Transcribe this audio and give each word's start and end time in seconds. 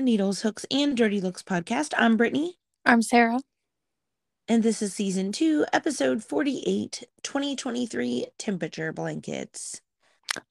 Needles, 0.00 0.40
Hooks, 0.42 0.64
and 0.70 0.96
Dirty 0.96 1.20
Looks 1.20 1.42
podcast. 1.42 1.92
I'm 1.96 2.16
Brittany. 2.16 2.58
I'm 2.84 3.02
Sarah. 3.02 3.40
And 4.48 4.62
this 4.62 4.82
is 4.82 4.94
season 4.94 5.32
two, 5.32 5.64
episode 5.72 6.24
48, 6.24 7.04
2023 7.22 8.26
Temperature 8.38 8.92
Blankets. 8.92 9.80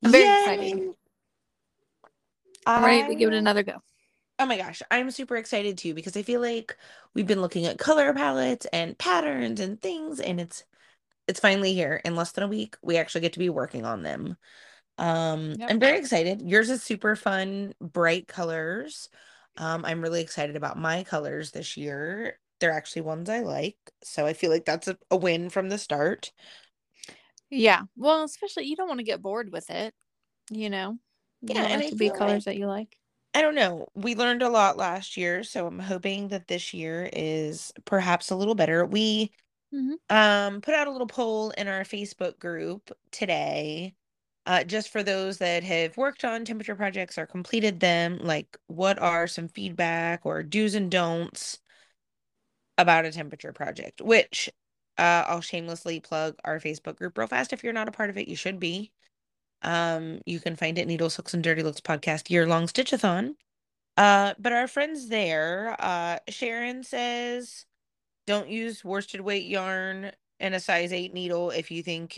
Very 0.04 0.24
Yay! 0.24 0.40
excited. 0.40 0.90
I'm 2.66 2.84
ready 2.84 3.08
to 3.08 3.16
give 3.16 3.32
it 3.32 3.36
another 3.36 3.64
go. 3.64 3.82
Oh 4.38 4.46
my 4.46 4.58
gosh, 4.58 4.82
I'm 4.90 5.12
super 5.12 5.36
excited 5.36 5.78
too 5.78 5.94
because 5.94 6.16
I 6.16 6.22
feel 6.22 6.40
like 6.40 6.78
we've 7.14 7.28
been 7.28 7.42
looking 7.42 7.66
at 7.66 7.78
color 7.78 8.14
palettes 8.14 8.68
and 8.72 8.98
patterns 8.98 9.60
and 9.60 9.82
things, 9.82 10.20
and 10.20 10.40
it's 10.40 10.64
it's 11.28 11.40
finally 11.40 11.74
here 11.74 12.02
in 12.06 12.16
less 12.16 12.32
than 12.32 12.46
a 12.46 12.48
week. 12.48 12.78
We 12.82 12.98
actually 12.98 13.22
get 13.22 13.34
to 13.34 13.40
be 13.40 13.50
working 13.50 13.86
on 13.86 14.04
them. 14.04 14.38
Um, 14.98 15.56
yep. 15.58 15.72
I'm 15.72 15.80
very 15.80 15.98
excited. 15.98 16.42
Yours 16.42 16.70
is 16.70 16.84
super 16.84 17.16
fun, 17.16 17.74
bright 17.82 18.28
colors. 18.28 19.10
Um, 19.60 19.84
I'm 19.86 20.02
really 20.02 20.22
excited 20.22 20.56
about 20.56 20.78
my 20.78 21.04
colors 21.04 21.52
this 21.52 21.78
year. 21.78 22.40
They're 22.60 22.72
actually 22.72 23.04
ones 23.04 23.30
I 23.30 23.42
like. 23.42 23.78
So 24.04 24.26
I 24.26 24.34
feel 24.34 24.50
like 24.50 24.66
that's 24.66 24.88
a, 24.88 24.98
a 25.12 25.18
win 25.18 25.50
from 25.50 25.70
the 25.70 25.78
start. 25.78 26.32
Yeah. 27.50 27.84
Well, 27.96 28.24
especially 28.24 28.66
you 28.66 28.76
don't 28.76 28.88
want 28.88 29.00
to 29.00 29.06
get 29.06 29.22
bored 29.22 29.52
with 29.52 29.70
it, 29.70 29.94
you 30.50 30.70
know. 30.70 30.98
You 31.42 31.56
yeah, 31.56 31.64
and 31.64 31.82
it 31.82 31.92
to 31.92 31.96
be 31.96 32.10
colors 32.10 32.46
like, 32.46 32.46
that 32.46 32.58
you 32.58 32.68
like. 32.68 32.98
I 33.34 33.42
don't 33.42 33.56
know. 33.56 33.88
We 33.96 34.16
learned 34.16 34.42
a 34.42 34.50
lot 34.50 34.78
last 34.78 35.18
year, 35.18 35.44
so 35.44 35.68
I'm 35.68 35.80
hoping 35.80 36.30
that 36.30 36.48
this 36.48 36.74
year 36.74 37.10
is 37.14 37.72
perhaps 37.86 38.32
a 38.32 38.36
little 38.36 38.56
better. 38.56 38.86
We 38.86 39.32
mm-hmm. 39.74 40.16
um 40.16 40.62
put 40.62 40.74
out 40.74 40.88
a 40.88 40.92
little 40.92 41.08
poll 41.08 41.52
in 41.52 41.68
our 41.68 41.84
Facebook 41.84 42.40
group 42.40 42.92
today 43.12 43.94
uh, 44.50 44.64
just 44.64 44.90
for 44.90 45.04
those 45.04 45.38
that 45.38 45.64
have 45.64 45.96
worked 45.96 46.26
on 46.26 46.44
temperature 46.44 46.74
projects 46.74 47.20
or 47.20 47.28
completed 47.28 47.80
them, 47.80 48.18
like 48.24 48.58
what 48.66 48.98
are 48.98 49.28
some 49.28 49.48
feedback 49.48 50.22
or 50.24 50.42
do's 50.42 50.74
and 50.74 50.90
don'ts 50.90 51.60
about 52.76 53.06
a 53.06 53.12
temperature 53.12 53.54
project? 53.54 54.02
Which 54.02 54.50
uh, 54.98 55.24
I'll 55.28 55.42
shamelessly 55.42 56.00
plug 56.00 56.36
our 56.44 56.60
Facebook 56.60 56.98
group 56.98 57.16
real 57.16 57.28
fast. 57.28 57.54
If 57.54 57.64
you're 57.64 57.74
not 57.74 57.90
a 57.90 57.92
part 57.92 58.10
of 58.10 58.18
it, 58.18 58.28
you 58.28 58.36
should 58.36 58.60
be. 58.60 58.92
Um, 59.62 60.20
you 60.26 60.40
can 60.40 60.56
find 60.56 60.80
it 60.80 60.88
Needles, 60.88 61.16
Hooks, 61.16 61.36
and 61.36 61.44
Dirty 61.44 61.62
Looks 61.62 61.82
podcast 61.82 62.32
year 62.32 62.48
long 62.48 62.66
stitchathon. 62.66 63.36
Uh, 63.98 64.34
but 64.40 64.52
our 64.52 64.68
friends 64.68 65.10
there, 65.10 65.76
uh, 65.78 66.18
Sharon 66.28 66.82
says, 66.82 67.68
don't 68.26 68.50
use 68.50 68.84
worsted 68.84 69.22
weight 69.22 69.46
yarn 69.46 70.12
and 70.40 70.56
a 70.56 70.60
size 70.60 70.92
eight 70.92 71.14
needle 71.14 71.52
if 71.52 71.70
you 71.70 71.84
think 71.84 72.18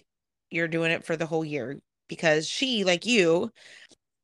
you're 0.50 0.70
doing 0.70 0.92
it 0.92 1.04
for 1.04 1.18
the 1.18 1.26
whole 1.26 1.44
year 1.44 1.82
because 2.12 2.46
she, 2.46 2.84
like 2.84 3.06
you, 3.06 3.50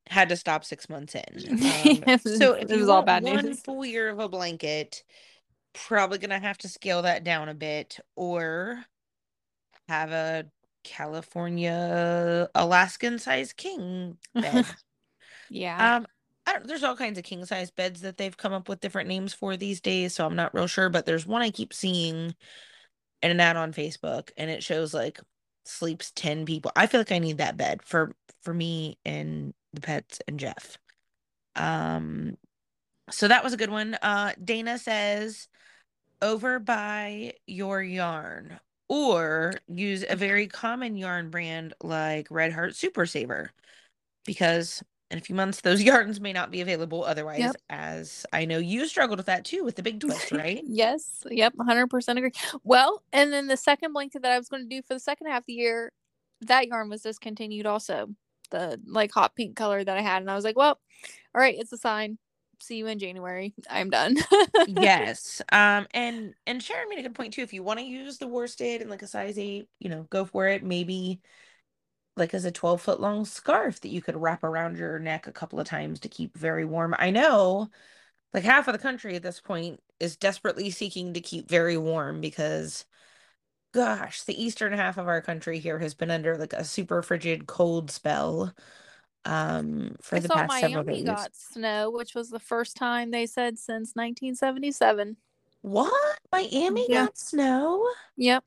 had 0.09 0.27
to 0.27 0.35
stop 0.35 0.66
six 0.66 0.89
months 0.89 1.16
in. 1.16 2.03
Um, 2.05 2.19
so 2.38 2.52
it 2.52 2.69
was 2.69 2.89
all 2.89 3.02
bad 3.02 3.23
one 3.23 3.45
news. 3.45 3.61
full 3.61 3.85
year 3.85 4.09
of 4.09 4.19
a 4.19 4.27
blanket, 4.27 5.05
probably 5.73 6.17
gonna 6.17 6.38
have 6.38 6.58
to 6.58 6.67
scale 6.67 7.03
that 7.03 7.23
down 7.23 7.47
a 7.47 7.53
bit, 7.53 7.97
or 8.17 8.83
have 9.88 10.11
a 10.11 10.43
California 10.83 12.49
Alaskan 12.53 13.19
size 13.19 13.53
king 13.53 14.17
bed. 14.33 14.65
yeah. 15.49 15.95
Um, 15.95 16.08
there's 16.65 16.83
all 16.83 16.97
kinds 16.97 17.17
of 17.17 17.23
king 17.23 17.45
size 17.45 17.71
beds 17.71 18.02
that 18.02 18.17
they've 18.17 18.35
come 18.35 18.52
up 18.52 18.67
with 18.67 18.81
different 18.81 19.08
names 19.08 19.33
for 19.33 19.55
these 19.55 19.80
days, 19.80 20.13
so 20.13 20.25
I'm 20.25 20.35
not 20.35 20.53
real 20.53 20.67
sure. 20.67 20.89
But 20.89 21.05
there's 21.05 21.25
one 21.25 21.41
I 21.41 21.52
keep 21.52 21.73
seeing 21.73 22.35
in 23.21 23.31
an 23.31 23.39
ad 23.39 23.55
on 23.55 23.71
Facebook, 23.71 24.31
and 24.35 24.49
it 24.49 24.61
shows 24.61 24.93
like 24.93 25.21
sleeps 25.68 26.12
10 26.16 26.46
people. 26.46 26.72
I 26.76 26.88
feel 26.88 27.00
like 27.00 27.12
I 27.12 27.20
need 27.20 27.38
that 27.40 27.58
bed 27.58 27.82
for 27.84 28.14
for 28.42 28.54
me 28.54 28.98
and 29.06 29.54
the 29.73 29.82
pets 29.82 30.20
and 30.28 30.40
Jeff. 30.40 30.78
Um 31.56 32.38
so 33.10 33.28
that 33.28 33.44
was 33.44 33.54
a 33.54 33.58
good 33.58 33.70
one. 33.70 33.95
Uh 34.02 34.34
Dana 34.44 34.78
says 34.78 35.48
over 36.22 36.60
buy 36.60 37.33
your 37.45 37.82
yarn 37.82 38.60
or 38.89 39.54
use 39.67 40.04
a 40.08 40.16
very 40.16 40.48
common 40.48 40.95
yarn 40.98 41.30
brand 41.30 41.73
like 41.83 42.27
Red 42.32 42.54
Heart 42.54 42.76
Super 42.76 43.06
Saver 43.06 43.52
because 44.26 44.82
in 45.12 45.18
a 45.18 45.22
few 45.22 45.36
months 45.36 45.62
those 45.62 45.82
yarns 45.84 46.20
may 46.20 46.34
not 46.34 46.52
be 46.52 46.62
available 46.62 47.04
otherwise 47.04 47.40
yep. 47.40 47.56
as 47.70 48.26
i 48.34 48.45
know 48.45 48.58
you 48.58 48.86
struggled 48.88 49.20
with 49.20 49.26
that 49.26 49.45
too 49.45 49.64
with 49.64 49.76
the 49.76 49.84
big 49.84 50.00
twist 50.00 50.32
right? 50.32 50.64
Yes 50.66 51.23
yep 51.30 51.54
100% 51.56 52.18
agree. 52.18 52.32
Well 52.64 53.04
and 53.14 53.32
then 53.32 53.48
the 53.48 53.58
second 53.58 53.94
blanket 53.94 54.22
that 54.23 54.32
i 54.32 54.38
was 54.38 54.50
going 54.50 54.64
to 54.64 54.76
do 54.76 54.82
for 54.82 54.94
the 54.94 55.00
second 55.00 55.28
half 55.28 55.42
of 55.42 55.45
the 55.48 55.54
year 55.54 55.92
that 56.42 56.68
yarn 56.68 56.90
was 56.90 57.02
discontinued 57.02 57.66
also 57.66 58.08
the 58.52 58.80
like 58.86 59.12
hot 59.12 59.36
pink 59.36 59.56
color 59.56 59.84
that 59.84 59.98
i 59.98 60.02
had 60.02 60.22
and 60.22 60.32
i 60.32 60.36
was 60.36 60.45
like 60.45 60.58
well 60.58 60.80
all 61.36 61.42
right 61.42 61.56
it's 61.58 61.74
a 61.74 61.78
sign. 61.78 62.18
See 62.60 62.78
you 62.78 62.88
in 62.88 62.98
january. 62.98 63.54
I'm 63.70 63.92
done. 63.92 64.18
Yes 64.68 65.42
um 65.52 65.86
and 65.92 66.34
and 66.48 66.62
sharon 66.62 66.89
made 66.89 67.00
a 67.00 67.04
good 67.04 67.16
point 67.16 67.34
too 67.34 67.44
if 67.44 67.54
you 67.54 67.62
want 67.62 67.80
to 67.80 67.86
use 67.86 68.18
the 68.18 68.28
worsted 68.28 68.82
and 68.82 68.89
like 68.89 69.04
a 69.04 69.08
size 69.08 69.38
eight 69.38 69.70
you 69.80 69.89
know 69.89 70.08
go 70.10 70.26
for 70.26 70.48
it 70.48 70.64
maybe 70.64 71.22
like 72.17 72.33
as 72.33 72.45
a 72.45 72.52
12 72.52 72.82
foot 72.82 73.00
long 73.00 73.26
scarf 73.26 73.82
that 73.82 73.89
you 73.89 74.02
could 74.02 74.16
wrap 74.16 74.44
around 74.44 74.78
your 74.78 75.00
neck 75.00 75.28
a 75.28 75.32
couple 75.32 75.60
of 75.60 75.67
times 75.67 76.00
to 76.02 76.10
keep 76.10 76.36
very 76.38 76.66
warm. 76.66 76.95
I 76.98 77.11
know 77.11 77.70
like 78.33 78.44
half 78.44 78.67
of 78.67 78.73
the 78.73 78.80
country 78.80 79.16
at 79.16 79.23
this 79.23 79.39
point 79.39 79.82
is 80.00 80.16
desperately 80.17 80.70
seeking 80.70 81.14
to 81.14 81.22
keep 81.22 81.50
very 81.50 81.77
warm 81.77 82.22
because 82.22 82.86
gosh, 83.73 84.23
the 84.23 84.42
eastern 84.42 84.73
half 84.73 84.98
of 84.98 85.08
our 85.08 85.22
country 85.22 85.60
here 85.60 85.80
has 85.80 85.94
been 85.94 86.11
under 86.11 86.38
like 86.38 86.54
a 86.54 86.64
super 86.64 87.02
frigid 87.02 87.48
cold 87.48 87.92
spell 87.92 88.54
um 89.26 89.95
for 90.02 90.16
I 90.17 90.20
the 90.20 90.30
past 90.30 90.48
Miami 90.50 90.73
several 90.73 90.95
days. 90.95 91.04
got 91.04 91.36
snow, 91.36 91.92
which 91.92 92.16
was 92.16 92.30
the 92.30 92.39
first 92.39 92.77
time 92.77 93.11
they 93.11 93.26
said 93.26 93.58
since 93.58 93.94
1977. 93.95 95.17
What? 95.61 96.20
Miami 96.32 96.86
yeah. 96.89 97.06
got 97.06 97.17
snow? 97.17 97.86
Yep. 98.16 98.44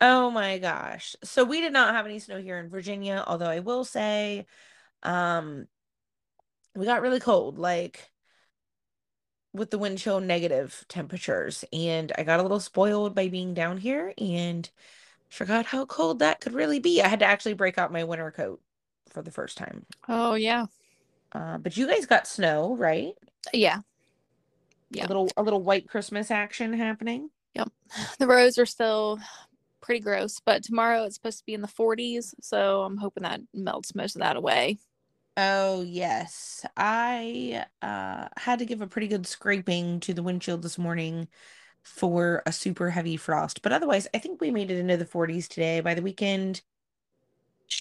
Oh 0.00 0.30
my 0.30 0.58
gosh. 0.58 1.14
So 1.22 1.44
we 1.44 1.60
did 1.60 1.72
not 1.72 1.94
have 1.94 2.06
any 2.06 2.18
snow 2.18 2.40
here 2.40 2.58
in 2.58 2.68
Virginia, 2.70 3.22
although 3.26 3.46
I 3.46 3.60
will 3.60 3.84
say 3.84 4.46
um 5.02 5.66
we 6.74 6.86
got 6.86 7.02
really 7.02 7.20
cold 7.20 7.58
like 7.58 8.10
with 9.52 9.70
the 9.70 9.78
wind 9.78 9.98
chill 9.98 10.20
negative 10.20 10.84
temperatures 10.88 11.64
and 11.72 12.12
I 12.16 12.22
got 12.22 12.38
a 12.38 12.42
little 12.42 12.60
spoiled 12.60 13.14
by 13.14 13.28
being 13.28 13.54
down 13.54 13.78
here 13.78 14.14
and 14.16 14.68
forgot 15.28 15.66
how 15.66 15.86
cold 15.86 16.20
that 16.20 16.40
could 16.40 16.52
really 16.54 16.78
be. 16.78 17.02
I 17.02 17.08
had 17.08 17.20
to 17.20 17.26
actually 17.26 17.54
break 17.54 17.78
out 17.78 17.92
my 17.92 18.04
winter 18.04 18.30
coat 18.30 18.60
for 19.10 19.22
the 19.22 19.30
first 19.30 19.56
time. 19.58 19.86
Oh 20.08 20.34
yeah. 20.34 20.66
Uh, 21.32 21.58
but 21.58 21.76
you 21.76 21.86
guys 21.86 22.06
got 22.06 22.26
snow, 22.26 22.74
right? 22.76 23.14
Yeah. 23.52 23.80
Yeah. 24.90 25.06
A 25.06 25.08
little 25.08 25.30
a 25.36 25.42
little 25.42 25.62
white 25.62 25.88
Christmas 25.88 26.30
action 26.30 26.72
happening. 26.72 27.30
Yep. 27.54 27.70
The 28.18 28.26
roads 28.26 28.58
are 28.58 28.66
still 28.66 29.18
pretty 29.80 30.00
gross. 30.00 30.40
But 30.44 30.62
tomorrow 30.62 31.04
it's 31.04 31.16
supposed 31.16 31.38
to 31.38 31.46
be 31.46 31.54
in 31.54 31.62
the 31.62 31.68
40s, 31.68 32.34
so 32.40 32.82
I'm 32.82 32.96
hoping 32.96 33.22
that 33.22 33.40
melts 33.54 33.94
most 33.94 34.16
of 34.16 34.20
that 34.20 34.36
away. 34.36 34.78
Oh 35.36 35.82
yes, 35.82 36.66
I 36.76 37.64
uh, 37.82 38.28
had 38.36 38.58
to 38.58 38.66
give 38.66 38.82
a 38.82 38.86
pretty 38.86 39.08
good 39.08 39.26
scraping 39.26 40.00
to 40.00 40.12
the 40.12 40.22
windshield 40.22 40.62
this 40.62 40.76
morning 40.78 41.28
for 41.82 42.42
a 42.46 42.52
super 42.52 42.90
heavy 42.90 43.16
frost. 43.16 43.62
But 43.62 43.72
otherwise, 43.72 44.06
I 44.12 44.18
think 44.18 44.40
we 44.40 44.50
made 44.50 44.70
it 44.70 44.78
into 44.78 44.96
the 44.96 45.06
40s 45.06 45.48
today. 45.48 45.80
By 45.80 45.94
the 45.94 46.02
weekend, 46.02 46.62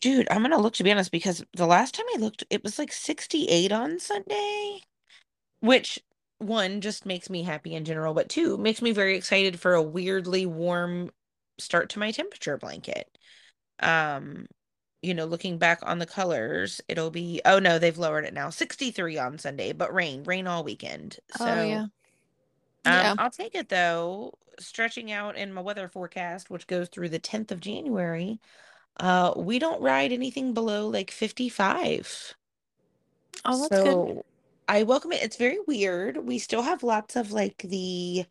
dude, 0.02 0.28
I'm 0.32 0.42
gonna 0.42 0.58
look 0.60 0.74
to 0.76 0.84
be 0.84 0.92
honest 0.92 1.12
because 1.12 1.44
the 1.54 1.66
last 1.66 1.96
time 1.96 2.06
I 2.16 2.20
looked, 2.20 2.44
it 2.50 2.64
was 2.64 2.80
like 2.80 2.92
68 2.94 3.72
on 3.72 4.00
Sunday, 4.00 4.82
which 5.62 6.00
one 6.40 6.82
just 6.82 7.06
makes 7.06 7.30
me 7.30 7.44
happy 7.44 7.76
in 7.76 7.86
general, 7.86 8.14
but 8.14 8.30
two 8.30 8.58
makes 8.58 8.82
me 8.82 8.92
very 8.92 9.18
excited 9.18 9.60
for 9.60 9.74
a 9.74 9.84
weirdly 9.84 10.46
warm 10.46 11.12
start 11.60 11.90
to 11.90 12.00
my 12.00 12.12
temperature 12.12 12.58
blanket. 12.58 13.18
Um, 13.80 14.48
you 15.02 15.14
know, 15.14 15.26
looking 15.26 15.58
back 15.58 15.80
on 15.84 16.00
the 16.00 16.06
colors, 16.06 16.82
it'll 16.88 17.12
be 17.12 17.42
oh 17.46 17.60
no, 17.60 17.80
they've 17.80 17.98
lowered 17.98 18.26
it 18.26 18.34
now. 18.34 18.50
63 18.50 19.18
on 19.18 19.38
Sunday, 19.38 19.72
but 19.72 19.94
rain, 19.94 20.24
rain 20.24 20.48
all 20.48 20.64
weekend. 20.64 21.18
So 21.38 21.46
oh, 21.46 21.64
yeah. 21.64 21.82
Um, 21.82 21.92
yeah. 22.86 23.16
I'll 23.18 23.32
take 23.32 23.56
it 23.56 23.70
though. 23.70 24.34
Stretching 24.60 25.12
out 25.12 25.38
in 25.38 25.54
my 25.54 25.62
weather 25.62 25.88
forecast, 25.88 26.50
which 26.50 26.68
goes 26.68 26.90
through 26.90 27.10
the 27.10 27.20
10th 27.20 27.52
of 27.52 27.62
January, 27.62 28.42
uh, 29.00 29.34
we 29.38 29.58
don't 29.58 29.82
ride 29.82 30.12
anything 30.12 30.54
below 30.54 30.88
like 30.90 31.12
55. 31.12 32.36
Oh, 33.46 33.68
that's 33.70 33.84
so 33.84 34.06
good. 34.06 34.24
I 34.68 34.84
welcome 34.84 35.14
it. 35.14 35.24
It's 35.24 35.38
very 35.38 35.60
weird. 35.66 36.18
We 36.18 36.38
still 36.40 36.62
have 36.62 36.84
lots 36.84 37.16
of 37.16 37.32
like 37.32 37.58
the 37.64 38.26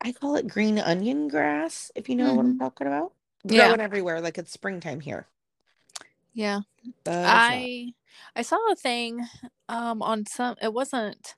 I 0.00 0.12
call 0.12 0.36
it 0.36 0.48
green 0.48 0.78
onion 0.78 1.28
grass, 1.28 1.90
if 1.94 2.08
you 2.08 2.16
know 2.16 2.34
what 2.34 2.40
I'm 2.40 2.52
mm-hmm. 2.52 2.58
talking 2.58 2.86
about. 2.86 3.12
Yeah. 3.44 3.68
Growing 3.68 3.80
everywhere, 3.80 4.20
like 4.20 4.38
it's 4.38 4.52
springtime 4.52 5.00
here. 5.00 5.26
Yeah. 6.32 6.60
But 7.04 7.24
I 7.26 7.92
I 8.34 8.42
saw 8.42 8.58
a 8.70 8.76
thing 8.76 9.26
um 9.68 10.02
on 10.02 10.26
some 10.26 10.56
it 10.62 10.72
wasn't 10.72 11.34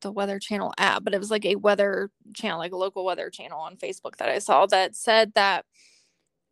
the 0.00 0.12
weather 0.12 0.38
channel 0.38 0.72
app, 0.78 1.04
but 1.04 1.14
it 1.14 1.18
was 1.18 1.30
like 1.30 1.44
a 1.44 1.56
weather 1.56 2.10
channel, 2.34 2.58
like 2.58 2.72
a 2.72 2.76
local 2.76 3.04
weather 3.04 3.30
channel 3.30 3.60
on 3.60 3.76
Facebook 3.76 4.16
that 4.16 4.28
I 4.28 4.38
saw 4.38 4.66
that 4.66 4.96
said 4.96 5.34
that 5.34 5.66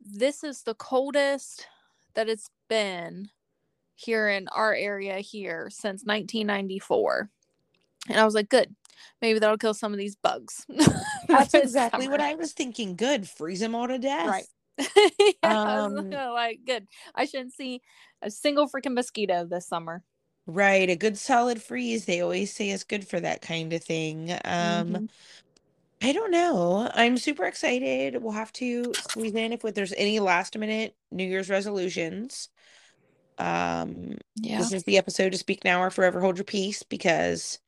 this 0.01 0.45
is 0.45 0.63
the 0.63 0.75
coldest 0.75 1.67
that 2.15 2.29
it's 2.29 2.51
been 2.69 3.31
here 3.95 4.29
in 4.29 4.49
our 4.49 4.75
area 4.75 5.19
here 5.19 5.69
since 5.71 6.05
1994. 6.05 7.31
And 8.09 8.19
I 8.19 8.25
was 8.25 8.35
like, 8.35 8.49
good. 8.49 8.75
Maybe 9.21 9.39
that'll 9.39 9.59
kill 9.59 9.75
some 9.75 9.93
of 9.93 9.99
these 9.99 10.17
bugs. 10.17 10.67
That's 11.29 11.55
exactly 11.55 12.05
summer. 12.05 12.13
what 12.13 12.21
I 12.21 12.35
was 12.35 12.53
thinking. 12.53 12.97
Good. 12.97 13.29
Freeze 13.29 13.61
them 13.61 13.75
all 13.75 13.89
to 13.89 13.99
death. 13.99 14.29
Right. 14.29 14.45
yeah, 15.43 15.83
um, 15.85 16.11
like 16.11 16.61
good. 16.65 16.87
I 17.15 17.25
shouldn't 17.25 17.53
see 17.53 17.81
a 18.23 18.31
single 18.31 18.69
freaking 18.69 18.95
mosquito 18.95 19.45
this 19.45 19.67
summer. 19.67 20.03
Right, 20.47 20.89
a 20.89 20.97
good 20.97 21.19
solid 21.19 21.61
freeze. 21.61 22.07
They 22.07 22.21
always 22.21 22.55
say 22.55 22.71
is 22.71 22.85
good 22.85 23.07
for 23.07 23.21
that 23.21 23.43
kind 23.43 23.73
of 23.73 23.83
thing. 23.83 24.31
Um, 24.31 24.39
mm-hmm. 24.45 25.05
I 26.01 26.13
don't 26.13 26.31
know. 26.31 26.91
I'm 26.95 27.19
super 27.19 27.45
excited. 27.45 28.23
We'll 28.23 28.33
have 28.33 28.53
to 28.55 28.93
squeeze 28.95 29.35
in 29.35 29.53
if 29.53 29.61
there's 29.61 29.93
any 29.93 30.21
last 30.21 30.57
minute 30.57 30.95
New 31.11 31.25
Year's 31.25 31.51
resolutions. 31.51 32.49
Um, 33.37 34.17
yeah. 34.37 34.59
This 34.59 34.73
is 34.73 34.85
the 34.85 34.97
episode 34.99 35.33
to 35.33 35.39
speak 35.39 35.65
now 35.65 35.83
or 35.83 35.91
forever 35.91 36.21
hold 36.21 36.39
your 36.39 36.45
peace 36.45 36.83
because 36.83 37.59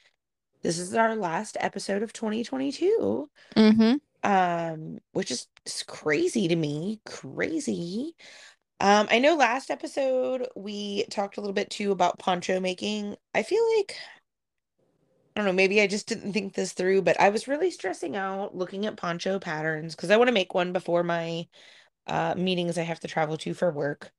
this 0.62 0.78
is 0.78 0.94
our 0.94 1.16
last 1.16 1.56
episode 1.60 2.02
of 2.02 2.12
2022. 2.12 3.30
Mm-hmm. 3.56 3.94
Um, 4.22 4.98
which 5.12 5.30
is 5.30 5.48
crazy 5.86 6.48
to 6.48 6.56
me. 6.56 7.00
Crazy. 7.06 8.14
Um, 8.80 9.08
I 9.10 9.18
know 9.18 9.36
last 9.36 9.70
episode 9.70 10.48
we 10.56 11.04
talked 11.10 11.36
a 11.36 11.40
little 11.40 11.54
bit 11.54 11.70
too 11.70 11.92
about 11.92 12.18
poncho 12.18 12.60
making. 12.60 13.16
I 13.34 13.42
feel 13.42 13.62
like 13.76 13.96
I 15.36 15.40
don't 15.40 15.46
know, 15.46 15.52
maybe 15.52 15.80
I 15.80 15.86
just 15.86 16.06
didn't 16.06 16.32
think 16.32 16.54
this 16.54 16.72
through, 16.72 17.02
but 17.02 17.18
I 17.20 17.28
was 17.28 17.46
really 17.46 17.70
stressing 17.70 18.16
out 18.16 18.56
looking 18.56 18.86
at 18.86 18.96
poncho 18.96 19.38
patterns 19.38 19.94
because 19.94 20.10
I 20.10 20.16
want 20.16 20.28
to 20.28 20.34
make 20.34 20.54
one 20.54 20.72
before 20.72 21.02
my 21.02 21.46
uh 22.06 22.34
meetings 22.36 22.78
I 22.78 22.82
have 22.82 23.00
to 23.00 23.08
travel 23.08 23.36
to 23.38 23.54
for 23.54 23.70
work. 23.70 24.12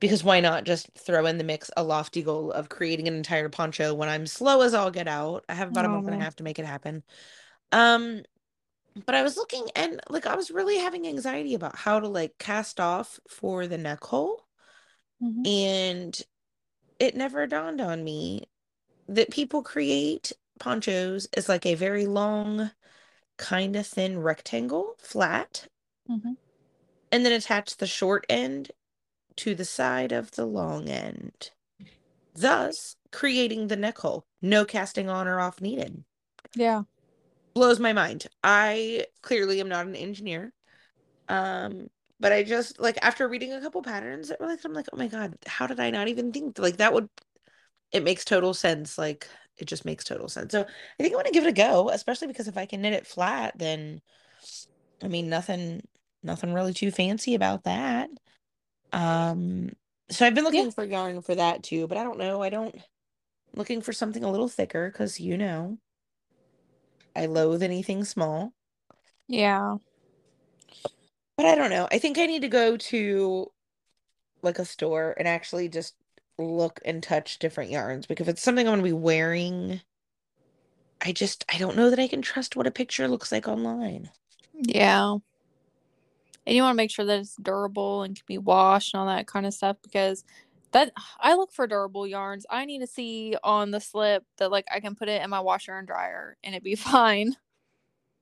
Because 0.00 0.22
why 0.22 0.40
not 0.40 0.64
just 0.64 0.88
throw 0.96 1.26
in 1.26 1.38
the 1.38 1.44
mix 1.44 1.70
a 1.76 1.82
lofty 1.82 2.22
goal 2.22 2.52
of 2.52 2.68
creating 2.68 3.08
an 3.08 3.14
entire 3.14 3.48
poncho 3.48 3.94
when 3.94 4.08
I'm 4.08 4.26
slow 4.26 4.60
as 4.60 4.74
all 4.74 4.90
get 4.90 5.08
out? 5.08 5.44
I 5.48 5.54
have 5.54 5.70
about 5.70 5.86
oh, 5.86 5.88
a 5.88 5.92
month 5.92 6.06
and 6.06 6.20
a 6.20 6.24
half 6.24 6.36
to 6.36 6.44
make 6.44 6.58
it 6.58 6.66
happen. 6.66 7.02
Um, 7.72 8.22
but 9.06 9.14
I 9.14 9.22
was 9.22 9.36
looking 9.36 9.66
and 9.76 10.00
like 10.08 10.26
I 10.26 10.36
was 10.36 10.50
really 10.50 10.78
having 10.78 11.06
anxiety 11.06 11.54
about 11.54 11.76
how 11.76 12.00
to 12.00 12.08
like 12.08 12.38
cast 12.38 12.80
off 12.80 13.18
for 13.28 13.66
the 13.66 13.78
neck 13.78 14.04
hole. 14.04 14.44
Mm-hmm. 15.22 15.46
And 15.46 16.22
it 16.98 17.16
never 17.16 17.46
dawned 17.46 17.80
on 17.80 18.02
me 18.02 18.44
that 19.08 19.30
people 19.30 19.62
create 19.62 20.32
ponchos 20.58 21.26
as 21.36 21.48
like 21.48 21.66
a 21.66 21.74
very 21.74 22.06
long, 22.06 22.70
kind 23.36 23.76
of 23.76 23.86
thin 23.86 24.18
rectangle, 24.18 24.94
flat, 24.98 25.66
mm-hmm. 26.10 26.32
and 27.12 27.24
then 27.24 27.32
attach 27.32 27.76
the 27.76 27.86
short 27.86 28.26
end 28.28 28.70
to 29.38 29.54
the 29.54 29.64
side 29.64 30.12
of 30.12 30.32
the 30.32 30.44
long 30.44 30.88
end, 30.88 31.50
thus 32.34 32.96
creating 33.10 33.68
the 33.68 33.76
neck 33.76 33.98
hole. 33.98 34.26
No 34.42 34.64
casting 34.64 35.08
on 35.08 35.26
or 35.26 35.40
off 35.40 35.60
needed. 35.60 36.04
Yeah 36.54 36.82
blows 37.58 37.80
my 37.80 37.92
mind. 37.92 38.26
I 38.44 39.06
clearly 39.20 39.60
am 39.60 39.68
not 39.68 39.86
an 39.86 39.96
engineer. 39.96 40.52
Um, 41.28 41.88
but 42.20 42.32
I 42.32 42.44
just 42.44 42.80
like 42.80 42.98
after 43.02 43.28
reading 43.28 43.52
a 43.52 43.60
couple 43.60 43.82
patterns, 43.82 44.30
I'm 44.30 44.72
like, 44.72 44.86
oh 44.92 44.96
my 44.96 45.08
god, 45.08 45.36
how 45.46 45.66
did 45.66 45.80
I 45.80 45.90
not 45.90 46.08
even 46.08 46.32
think 46.32 46.58
like 46.58 46.78
that 46.78 46.92
would 46.92 47.08
it 47.92 48.04
makes 48.04 48.24
total 48.24 48.54
sense. 48.54 48.96
Like 48.96 49.28
it 49.56 49.66
just 49.66 49.84
makes 49.84 50.04
total 50.04 50.28
sense. 50.28 50.52
So 50.52 50.62
I 50.62 51.02
think 51.02 51.12
I 51.12 51.16
want 51.16 51.26
to 51.26 51.32
give 51.32 51.44
it 51.44 51.50
a 51.50 51.52
go, 51.52 51.90
especially 51.90 52.28
because 52.28 52.48
if 52.48 52.56
I 52.56 52.66
can 52.66 52.80
knit 52.80 52.92
it 52.92 53.06
flat, 53.06 53.58
then 53.58 54.00
I 55.02 55.08
mean 55.08 55.28
nothing 55.28 55.82
nothing 56.22 56.54
really 56.54 56.74
too 56.74 56.92
fancy 56.92 57.34
about 57.34 57.64
that. 57.64 58.08
Um 58.92 59.72
so 60.10 60.26
I've 60.26 60.34
been 60.34 60.44
looking 60.44 60.64
yeah. 60.66 60.70
for 60.70 60.84
yarn 60.84 61.20
for 61.20 61.34
that 61.34 61.62
too, 61.62 61.86
but 61.86 61.98
I 61.98 62.04
don't 62.04 62.18
know. 62.18 62.42
I 62.42 62.48
don't 62.48 62.74
looking 63.54 63.80
for 63.80 63.92
something 63.92 64.24
a 64.24 64.30
little 64.30 64.48
thicker 64.48 64.90
because 64.90 65.20
you 65.20 65.36
know 65.36 65.78
I 67.14 67.26
loathe 67.26 67.62
anything 67.62 68.04
small. 68.04 68.52
Yeah. 69.26 69.76
But 71.36 71.46
I 71.46 71.54
don't 71.54 71.70
know. 71.70 71.88
I 71.90 71.98
think 71.98 72.18
I 72.18 72.26
need 72.26 72.42
to 72.42 72.48
go 72.48 72.76
to 72.76 73.52
like 74.42 74.58
a 74.58 74.64
store 74.64 75.14
and 75.18 75.28
actually 75.28 75.68
just 75.68 75.94
look 76.38 76.80
and 76.84 77.02
touch 77.02 77.38
different 77.38 77.70
yarns 77.70 78.06
because 78.06 78.28
if 78.28 78.34
it's 78.34 78.42
something 78.42 78.66
I'm 78.66 78.74
going 78.74 78.84
to 78.84 78.84
be 78.84 78.92
wearing, 78.92 79.80
I 81.00 81.12
just 81.12 81.44
I 81.52 81.58
don't 81.58 81.76
know 81.76 81.90
that 81.90 81.98
I 81.98 82.08
can 82.08 82.22
trust 82.22 82.56
what 82.56 82.66
a 82.66 82.72
picture 82.72 83.08
looks 83.08 83.32
like 83.32 83.48
online. 83.48 84.10
Yeah. 84.52 85.16
And 86.48 86.56
you 86.56 86.62
want 86.62 86.72
to 86.72 86.78
make 86.78 86.90
sure 86.90 87.04
that 87.04 87.20
it's 87.20 87.36
durable 87.36 88.02
and 88.02 88.16
can 88.16 88.24
be 88.26 88.38
washed 88.38 88.94
and 88.94 89.02
all 89.02 89.06
that 89.06 89.26
kind 89.26 89.44
of 89.44 89.52
stuff 89.52 89.76
because 89.82 90.24
that 90.72 90.92
I 91.20 91.34
look 91.34 91.52
for 91.52 91.66
durable 91.66 92.06
yarns. 92.06 92.46
I 92.48 92.64
need 92.64 92.78
to 92.78 92.86
see 92.86 93.36
on 93.44 93.70
the 93.70 93.80
slip 93.80 94.24
that 94.38 94.50
like 94.50 94.64
I 94.72 94.80
can 94.80 94.94
put 94.94 95.10
it 95.10 95.20
in 95.20 95.28
my 95.28 95.40
washer 95.40 95.76
and 95.76 95.86
dryer 95.86 96.38
and 96.42 96.54
it 96.54 96.64
be 96.64 96.74
fine. 96.74 97.36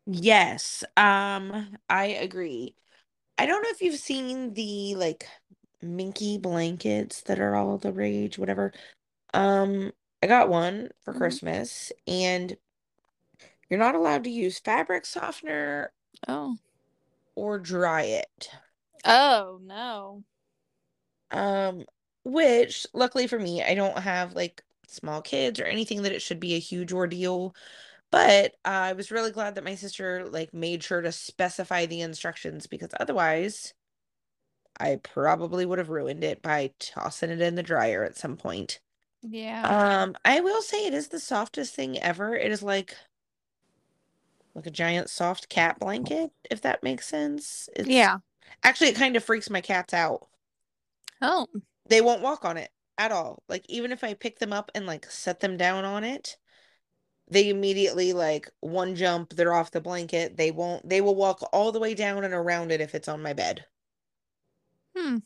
Yes. 0.07 0.83
Um 0.97 1.77
I 1.89 2.07
agree. 2.07 2.75
I 3.39 3.47
don't 3.47 3.63
know 3.63 3.71
if 3.71 3.81
you've 3.81 4.01
seen 4.01 4.55
the 4.55 4.97
like 4.97 5.29
minky 5.81 6.37
blankets 6.37 7.21
that 7.23 7.39
are 7.39 7.55
all 7.55 7.79
the 7.79 7.93
rage 7.93 8.39
whatever. 8.39 8.73
Um 9.35 9.93
I 10.21 10.27
got 10.27 10.49
one 10.49 10.91
for 11.05 11.13
mm-hmm. 11.13 11.21
Christmas 11.21 11.93
and 12.09 12.57
you're 13.71 13.79
not 13.79 13.95
allowed 13.95 14.25
to 14.25 14.31
use 14.31 14.59
fabric 14.59 15.07
softener 15.07 15.93
oh 16.27 16.57
or 17.37 17.61
dry 17.61 18.03
it. 18.03 18.51
Oh, 19.07 19.59
no. 19.63 20.25
Um 21.31 21.85
which 22.25 22.87
luckily 22.93 23.27
for 23.29 23.39
me, 23.39 23.63
I 23.63 23.75
don't 23.75 23.99
have 23.99 24.35
like 24.35 24.65
small 24.89 25.23
kids 25.23 25.61
or 25.61 25.65
anything 25.65 26.03
that 26.03 26.13
it 26.13 26.23
should 26.23 26.41
be 26.41 26.55
a 26.55 26.59
huge 26.59 26.93
ordeal. 26.93 27.55
But 28.11 28.53
uh, 28.65 28.69
I 28.71 28.95
was 28.95 29.11
really 29.13 29.33
glad 29.33 29.55
that 29.57 29.65
my 29.65 29.75
sister 29.77 30.27
like 30.29 30.55
made 30.55 30.83
sure 30.85 31.03
to 31.03 31.13
specify 31.13 31.87
the 31.87 32.01
instructions 32.03 32.67
because 32.69 32.91
otherwise 33.01 33.75
I 34.81 34.97
probably 34.97 35.67
would 35.67 35.79
have 35.79 35.91
ruined 35.91 36.25
it 36.25 36.41
by 36.43 36.73
tossing 36.79 37.31
it 37.31 37.41
in 37.43 37.55
the 37.57 37.63
dryer 37.63 38.05
at 38.05 38.17
some 38.17 38.37
point. 38.39 38.81
Yeah. 39.23 39.73
Um, 39.73 40.17
I 40.25 40.41
will 40.41 40.63
say 40.63 40.87
it 40.87 40.95
is 40.95 41.09
the 41.09 41.21
softest 41.21 41.75
thing 41.75 41.99
ever. 42.01 42.37
It 42.37 42.53
is 42.53 42.63
like 42.63 42.97
like 44.57 44.67
a 44.67 44.71
giant 44.71 45.09
soft 45.11 45.49
cat 45.49 45.79
blanket, 45.79 46.33
if 46.51 46.63
that 46.63 46.83
makes 46.83 47.07
sense. 47.07 47.69
It's, 47.77 47.89
yeah. 47.89 48.19
Actually, 48.65 48.89
it 48.89 48.97
kind 48.97 49.15
of 49.15 49.23
freaks 49.23 49.51
my 49.51 49.61
cats 49.61 49.95
out. 49.95 50.27
Oh 51.23 51.47
they 51.89 52.01
won't 52.01 52.23
walk 52.23 52.45
on 52.45 52.57
it 52.57 52.71
at 52.99 53.13
all. 53.13 53.43
Like 53.49 53.65
even 53.69 53.93
if 53.93 54.03
I 54.03 54.15
pick 54.15 54.39
them 54.39 54.53
up 54.53 54.71
and 54.75 54.87
like 54.87 55.11
set 55.11 55.41
them 55.41 55.57
down 55.57 55.85
on 55.85 56.05
it, 56.05 56.37
they 57.29 57.49
immediately 57.49 58.13
like 58.13 58.51
one 58.61 58.95
jump, 58.95 59.35
they're 59.35 59.53
off 59.55 59.71
the 59.71 59.81
blanket. 59.81 60.37
They 60.37 60.51
won't 60.51 60.89
they 60.89 61.01
will 61.01 61.15
walk 61.15 61.49
all 61.53 61.73
the 61.73 61.81
way 61.81 61.95
down 61.95 62.25
and 62.25 62.35
around 62.35 62.73
it 62.73 62.81
if 62.81 62.95
it's 62.95 63.09
on 63.09 63.23
my 63.23 63.33
bed. 63.33 63.65
Hmm. 64.97 65.19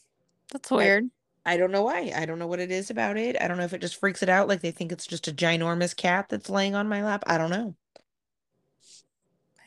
That's 0.52 0.70
weird. 0.70 1.10
I, 1.44 1.54
I 1.54 1.56
don't 1.56 1.70
know 1.70 1.82
why. 1.82 2.12
I 2.14 2.26
don't 2.26 2.38
know 2.38 2.46
what 2.46 2.60
it 2.60 2.70
is 2.70 2.90
about 2.90 3.16
it. 3.16 3.40
I 3.40 3.48
don't 3.48 3.56
know 3.56 3.64
if 3.64 3.72
it 3.72 3.80
just 3.80 3.96
freaks 3.96 4.22
it 4.22 4.28
out 4.28 4.48
like 4.48 4.60
they 4.60 4.72
think 4.72 4.92
it's 4.92 5.06
just 5.06 5.28
a 5.28 5.32
ginormous 5.32 5.96
cat 5.96 6.26
that's 6.28 6.50
laying 6.50 6.74
on 6.74 6.88
my 6.88 7.02
lap. 7.02 7.22
I 7.26 7.38
don't 7.38 7.50
know. 7.50 7.76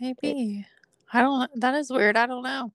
Maybe. 0.04 0.66
I 1.14 1.22
don't 1.22 1.50
that 1.62 1.76
is 1.76 1.90
weird. 1.90 2.18
I 2.18 2.26
don't 2.26 2.44
know. 2.44 2.74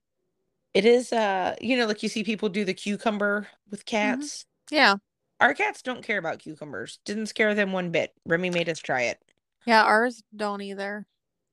It 0.73 0.87
is 0.87 1.12
uh 1.12 1.56
you 1.61 1.76
know 1.76 1.87
like 1.87 2.02
you 2.02 2.08
see 2.08 2.25
people 2.25 2.49
do 2.49 2.64
the 2.64 2.73
cucumber 2.73 3.47
with 3.70 3.85
mm-hmm. 3.85 4.20
cats. 4.20 4.47
Mm-hmm. 4.70 4.75
Yeah. 4.76 4.94
Our 5.38 5.52
cats 5.52 5.82
don't 5.82 6.02
care 6.02 6.16
about 6.16 6.38
cucumbers. 6.38 7.00
Didn't 7.04 7.26
scare 7.26 7.54
them 7.54 7.73
one 7.73 7.90
bit. 7.90 8.14
Remy 8.25 8.49
made 8.50 8.70
us 8.70 8.78
try 8.78 9.02
it. 9.02 9.23
Yeah, 9.66 9.85
ours 9.85 10.23
don't 10.35 10.62
either. 10.62 11.06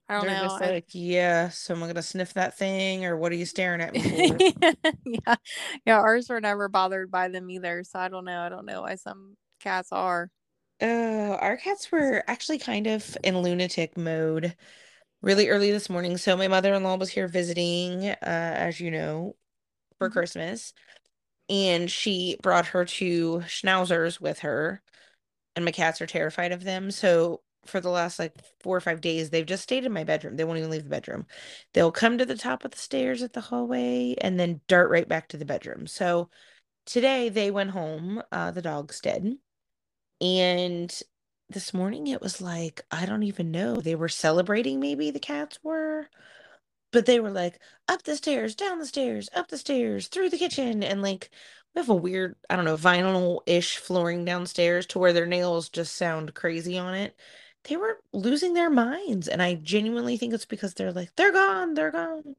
I 0.08 0.13
don't 0.13 0.27
They're 0.27 0.36
know. 0.36 0.44
Just 0.44 0.62
like, 0.62 0.86
yeah, 0.94 1.50
so 1.50 1.74
am 1.74 1.84
I'm 1.84 1.89
gonna 1.89 2.01
sniff 2.01 2.34
that 2.36 2.58
thing, 2.58 3.05
or 3.05 3.17
what 3.17 3.32
are 3.32 3.36
you 3.36 3.46
staring 3.46 3.82
at 3.82 3.94
me 3.94 4.29
for? 4.29 4.38
yeah, 5.05 5.36
yeah. 5.86 5.98
Ours 5.98 6.29
were 6.29 6.39
never 6.39 6.70
bothered 6.70 7.12
by 7.12 7.27
them 7.27 7.50
either, 7.50 7.84
so 7.84 8.00
I 8.00 8.08
don't 8.08 8.25
know. 8.25 8.39
I 8.39 8.50
don't 8.50 8.65
know 8.65 8.84
why 8.84 8.96
some 8.96 9.36
cats 9.60 9.91
are. 9.91 10.32
Uh, 10.82 11.38
our 11.41 11.58
cats 11.58 11.91
were 11.91 12.24
actually 12.27 12.60
kind 12.60 12.88
of 12.88 13.17
in 13.24 13.38
lunatic 13.39 13.98
mode 13.98 14.55
really 15.25 15.50
early 15.50 15.72
this 15.72 15.89
morning. 15.89 16.17
So 16.17 16.38
my 16.38 16.48
mother-in-law 16.48 16.98
was 16.98 17.10
here 17.10 17.27
visiting, 17.27 18.10
uh, 18.10 18.15
as 18.22 18.79
you 18.79 18.91
know, 18.91 19.36
for 19.98 20.08
mm-hmm. 20.08 20.13
Christmas. 20.13 20.72
And 21.50 21.89
she 21.89 22.38
brought 22.41 22.67
her 22.67 22.86
two 22.86 23.41
schnauzers 23.48 24.22
with 24.22 24.39
her. 24.39 24.82
And 25.55 25.65
my 25.65 25.72
cats 25.72 26.00
are 26.01 26.05
terrified 26.05 26.51
of 26.51 26.63
them. 26.63 26.91
So 26.91 27.41
for 27.65 27.79
the 27.79 27.89
last 27.89 28.20
like 28.20 28.34
four 28.62 28.77
or 28.77 28.82
five 28.82 29.01
days, 29.01 29.32
they've 29.32 29.46
just 29.46 29.63
stayed 29.63 29.86
in 29.86 29.91
my 29.91 30.03
bedroom. 30.03 30.36
They 30.36 30.44
won't 30.44 30.60
even 30.60 30.70
leave 30.70 30.84
the 30.84 30.89
bedroom. 30.89 31.25
They'll 31.74 31.91
come 31.91 32.20
to 32.20 32.25
the 32.25 32.38
top 32.38 32.63
of 32.63 32.72
the 32.72 32.77
stairs 32.77 33.24
at 33.24 33.34
the 33.34 33.41
hallway 33.41 34.15
and 34.22 34.39
then 34.39 34.62
dart 34.67 34.91
right 34.91 35.08
back 35.08 35.29
to 35.29 35.38
the 35.38 35.46
bedroom. 35.46 35.88
So 35.88 36.29
today 36.86 37.29
they 37.29 37.50
went 37.50 37.72
home, 37.72 38.22
uh, 38.32 38.51
the 38.51 38.62
dogs 38.62 39.01
did. 39.01 39.38
And 40.22 41.01
this 41.50 41.74
morning 41.74 42.08
it 42.08 42.22
was 42.22 42.42
like 42.42 42.84
I 42.92 43.06
don't 43.06 43.24
even 43.24 43.52
know. 43.52 43.78
They 43.78 43.96
were 43.96 44.10
celebrating 44.10 44.80
maybe 44.80 45.12
the 45.12 45.20
cats 45.20 45.60
were, 45.64 46.10
but 46.92 47.06
they 47.06 47.20
were 47.20 47.32
like 47.32 47.60
up 47.88 48.04
the 48.04 48.16
stairs, 48.18 48.56
down 48.56 48.80
the 48.80 48.86
stairs, 48.86 49.30
up 49.36 49.50
the 49.50 49.58
stairs, 49.58 50.08
through 50.08 50.30
the 50.30 50.38
kitchen 50.38 50.84
and 50.84 51.02
like 51.02 51.30
we 51.75 51.80
have 51.82 51.90
a 51.90 51.96
weird, 51.96 52.36
I 52.50 52.56
don't 52.56 52.66
know, 52.66 52.78
vinyl-ish 52.78 53.78
flooring 53.78 54.25
downstairs 54.25 54.86
to 54.88 55.00
where 55.00 55.14
their 55.14 55.25
nails 55.28 55.70
just 55.70 55.96
sound 55.96 56.34
crazy 56.34 56.78
on 56.78 56.96
it. 56.96 57.16
they 57.66 57.78
were 57.78 58.00
losing 58.14 58.54
their 58.54 58.70
minds. 58.70 59.28
And 59.28 59.42
I 59.42 59.56
genuinely 59.56 60.18
think 60.18 60.34
it's 60.34 60.46
because 60.46 60.74
they're 60.74 60.94
like, 60.94 61.12
they're 61.16 61.34
gone, 61.34 61.74
they're 61.74 61.92
gone. 61.92 62.36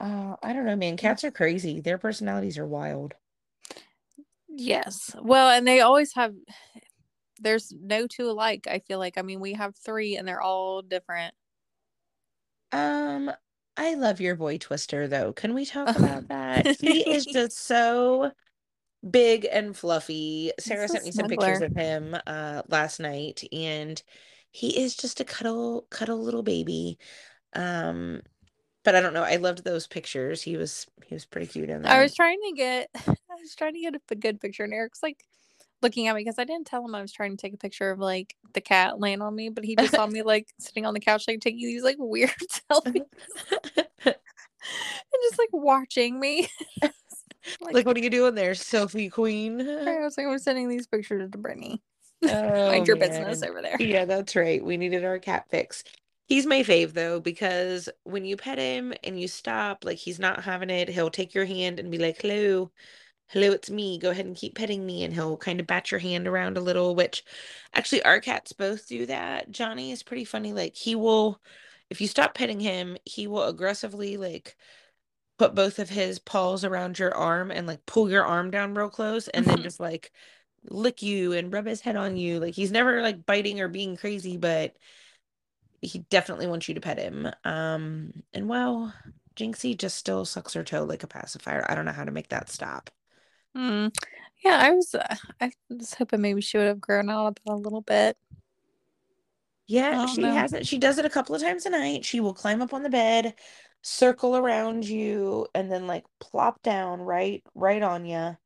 Uh, 0.00 0.36
I 0.42 0.52
don't 0.52 0.66
know, 0.66 0.76
man. 0.76 0.96
Cats 0.96 1.24
are 1.24 1.30
crazy. 1.32 1.80
Their 1.80 1.98
personalities 1.98 2.58
are 2.58 2.66
wild. 2.66 3.14
Yes. 4.48 5.14
Well, 5.20 5.50
and 5.50 5.66
they 5.66 5.80
always 5.80 6.12
have 6.14 6.34
there's 7.40 7.72
no 7.78 8.06
two 8.06 8.30
alike, 8.30 8.66
I 8.70 8.80
feel 8.80 8.98
like. 8.98 9.18
I 9.18 9.22
mean, 9.22 9.40
we 9.40 9.54
have 9.54 9.76
three 9.76 10.16
and 10.16 10.26
they're 10.26 10.42
all 10.42 10.82
different. 10.82 11.34
Um, 12.72 13.30
I 13.76 13.94
love 13.94 14.20
your 14.20 14.36
boy 14.36 14.58
Twister 14.58 15.08
though. 15.08 15.32
Can 15.32 15.54
we 15.54 15.64
talk 15.64 15.96
about 15.96 16.28
that? 16.28 16.80
He 16.80 17.00
is 17.00 17.24
just 17.32 17.58
so 17.58 18.32
big 19.08 19.46
and 19.50 19.76
fluffy. 19.76 20.52
Sarah 20.58 20.88
sent 20.88 21.04
me 21.04 21.12
some 21.12 21.28
pictures 21.28 21.60
of 21.60 21.74
him 21.74 22.16
uh 22.26 22.62
last 22.68 23.00
night 23.00 23.44
and 23.52 24.02
he 24.50 24.80
is 24.80 24.94
just 24.96 25.20
a 25.20 25.24
cuddle 25.24 25.86
cuddle 25.90 26.22
little 26.22 26.42
baby. 26.42 26.98
Um 27.54 28.22
but 28.84 28.94
I 28.94 29.00
don't 29.00 29.14
know. 29.14 29.24
I 29.24 29.36
loved 29.36 29.64
those 29.64 29.86
pictures. 29.86 30.42
He 30.42 30.56
was 30.56 30.86
he 31.06 31.14
was 31.14 31.24
pretty 31.24 31.46
cute 31.46 31.70
in 31.70 31.82
there. 31.82 31.92
I 31.92 32.02
was 32.02 32.14
trying 32.14 32.38
to 32.48 32.52
get 32.56 32.90
I 33.06 33.34
was 33.40 33.54
trying 33.56 33.74
to 33.74 33.80
get 33.80 33.94
a 34.10 34.14
good 34.14 34.40
picture 34.40 34.64
and 34.64 34.72
Eric's 34.72 35.02
like 35.02 35.24
looking 35.84 36.08
at 36.08 36.16
me 36.16 36.22
because 36.22 36.38
I 36.38 36.44
didn't 36.44 36.66
tell 36.66 36.84
him 36.84 36.94
I 36.94 37.02
was 37.02 37.12
trying 37.12 37.36
to 37.36 37.40
take 37.40 37.54
a 37.54 37.58
picture 37.58 37.90
of 37.90 38.00
like 38.00 38.34
the 38.54 38.60
cat 38.60 38.98
laying 38.98 39.22
on 39.22 39.34
me, 39.34 39.50
but 39.50 39.64
he 39.64 39.76
just 39.76 39.94
saw 39.94 40.06
me 40.06 40.22
like 40.24 40.48
sitting 40.58 40.86
on 40.86 40.94
the 40.94 41.00
couch 41.00 41.24
like 41.28 41.40
taking 41.40 41.60
these 41.60 41.84
like 41.84 41.96
weird 41.98 42.30
uh-huh. 42.70 42.80
selfies 42.80 43.04
and 44.06 44.14
just 45.22 45.38
like 45.38 45.50
watching 45.52 46.18
me. 46.18 46.48
like, 46.82 46.92
like, 47.74 47.86
what 47.86 47.96
are 47.96 48.00
you 48.00 48.10
doing 48.10 48.34
there, 48.34 48.54
Sophie 48.54 49.10
Queen? 49.10 49.60
I 49.60 50.00
was 50.00 50.16
like, 50.16 50.26
I'm 50.26 50.38
sending 50.38 50.68
these 50.68 50.86
pictures 50.88 51.30
to 51.30 51.38
Brittany. 51.38 51.82
Oh, 52.24 52.68
Mind 52.68 52.88
your 52.88 52.96
man. 52.96 53.10
business 53.10 53.42
over 53.42 53.60
there. 53.60 53.76
Yeah, 53.78 54.06
that's 54.06 54.34
right. 54.34 54.64
We 54.64 54.78
needed 54.78 55.04
our 55.04 55.18
cat 55.18 55.44
fix. 55.50 55.84
He's 56.26 56.46
my 56.46 56.62
fave 56.62 56.94
though, 56.94 57.20
because 57.20 57.90
when 58.04 58.24
you 58.24 58.38
pet 58.38 58.58
him 58.58 58.94
and 59.04 59.20
you 59.20 59.28
stop, 59.28 59.84
like 59.84 59.98
he's 59.98 60.18
not 60.18 60.42
having 60.42 60.70
it, 60.70 60.88
he'll 60.88 61.10
take 61.10 61.34
your 61.34 61.44
hand 61.44 61.78
and 61.78 61.90
be 61.90 61.98
like, 61.98 62.22
hello, 62.22 62.70
hello, 63.34 63.50
it's 63.50 63.68
me. 63.68 63.98
Go 63.98 64.10
ahead 64.10 64.26
and 64.26 64.36
keep 64.36 64.54
petting 64.54 64.86
me. 64.86 65.02
And 65.02 65.12
he'll 65.12 65.36
kind 65.36 65.58
of 65.58 65.66
bat 65.66 65.90
your 65.90 65.98
hand 65.98 66.28
around 66.28 66.56
a 66.56 66.60
little, 66.60 66.94
which 66.94 67.24
actually 67.74 68.00
our 68.04 68.20
cats 68.20 68.52
both 68.52 68.86
do 68.86 69.06
that. 69.06 69.50
Johnny 69.50 69.90
is 69.90 70.04
pretty 70.04 70.24
funny. 70.24 70.52
Like 70.52 70.76
he 70.76 70.94
will, 70.94 71.40
if 71.90 72.00
you 72.00 72.06
stop 72.06 72.34
petting 72.34 72.60
him, 72.60 72.96
he 73.04 73.26
will 73.26 73.42
aggressively 73.42 74.16
like 74.16 74.56
put 75.36 75.56
both 75.56 75.80
of 75.80 75.90
his 75.90 76.20
paws 76.20 76.64
around 76.64 77.00
your 77.00 77.12
arm 77.12 77.50
and 77.50 77.66
like 77.66 77.84
pull 77.86 78.08
your 78.08 78.24
arm 78.24 78.52
down 78.52 78.72
real 78.72 78.88
close 78.88 79.26
and 79.26 79.44
then 79.44 79.62
just 79.64 79.80
like 79.80 80.12
lick 80.70 81.02
you 81.02 81.32
and 81.32 81.52
rub 81.52 81.66
his 81.66 81.80
head 81.80 81.96
on 81.96 82.16
you. 82.16 82.38
Like 82.38 82.54
he's 82.54 82.70
never 82.70 83.02
like 83.02 83.26
biting 83.26 83.60
or 83.60 83.66
being 83.66 83.96
crazy, 83.96 84.36
but 84.36 84.76
he 85.80 85.98
definitely 86.08 86.46
wants 86.46 86.68
you 86.68 86.74
to 86.76 86.80
pet 86.80 86.98
him. 87.00 87.28
Um, 87.42 88.12
and 88.32 88.48
well, 88.48 88.94
Jinxie 89.34 89.76
just 89.76 89.96
still 89.96 90.24
sucks 90.24 90.52
her 90.54 90.62
toe 90.62 90.84
like 90.84 91.02
a 91.02 91.08
pacifier. 91.08 91.66
I 91.68 91.74
don't 91.74 91.84
know 91.84 91.90
how 91.90 92.04
to 92.04 92.12
make 92.12 92.28
that 92.28 92.48
stop. 92.48 92.90
Mm. 93.56 93.94
Yeah, 94.44 94.58
I 94.60 94.72
was. 94.72 94.94
Uh, 94.94 95.16
I 95.40 95.50
was 95.70 95.94
hoping 95.94 96.20
maybe 96.20 96.40
she 96.40 96.58
would 96.58 96.66
have 96.66 96.80
grown 96.80 97.08
out 97.08 97.26
of 97.26 97.34
that 97.34 97.52
a 97.52 97.54
little 97.54 97.80
bit. 97.80 98.16
Yeah, 99.66 100.06
she 100.06 100.20
know. 100.20 100.32
hasn't. 100.32 100.66
She 100.66 100.78
does 100.78 100.98
it 100.98 101.06
a 101.06 101.10
couple 101.10 101.34
of 101.34 101.40
times 101.40 101.64
a 101.64 101.70
night. 101.70 102.04
She 102.04 102.20
will 102.20 102.34
climb 102.34 102.60
up 102.60 102.74
on 102.74 102.82
the 102.82 102.90
bed, 102.90 103.34
circle 103.82 104.36
around 104.36 104.86
you, 104.86 105.46
and 105.54 105.72
then 105.72 105.86
like 105.86 106.04
plop 106.20 106.62
down 106.62 107.00
right, 107.00 107.42
right 107.54 107.82
on 107.82 108.04
you, 108.04 108.36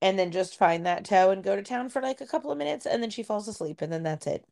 and 0.00 0.18
then 0.18 0.32
just 0.32 0.58
find 0.58 0.86
that 0.86 1.04
toe 1.04 1.30
and 1.30 1.44
go 1.44 1.54
to 1.54 1.62
town 1.62 1.88
for 1.88 2.02
like 2.02 2.20
a 2.20 2.26
couple 2.26 2.50
of 2.50 2.58
minutes, 2.58 2.86
and 2.86 3.00
then 3.00 3.10
she 3.10 3.22
falls 3.22 3.46
asleep, 3.46 3.82
and 3.82 3.92
then 3.92 4.02
that's 4.02 4.26
it. 4.26 4.44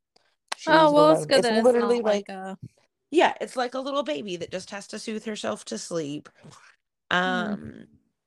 She 0.57 0.71
oh 0.71 0.93
well, 0.93 1.11
it's 1.13 1.27
good. 1.27 1.45
It's 1.45 1.65
literally 1.65 1.97
it's 1.97 2.05
like, 2.05 2.29
like 2.29 2.37
a... 2.37 2.59
yeah, 3.11 3.35
it's 3.41 3.57
like 3.57 3.75
a 3.75 3.81
little 3.81 4.05
baby 4.05 4.37
that 4.37 4.53
just 4.53 4.71
has 4.71 4.87
to 4.89 5.01
soothe 5.01 5.25
herself 5.25 5.65
to 5.67 5.79
sleep. 5.79 6.29
Hmm. 7.11 7.17
Um. 7.17 7.59
Mm 7.59 7.87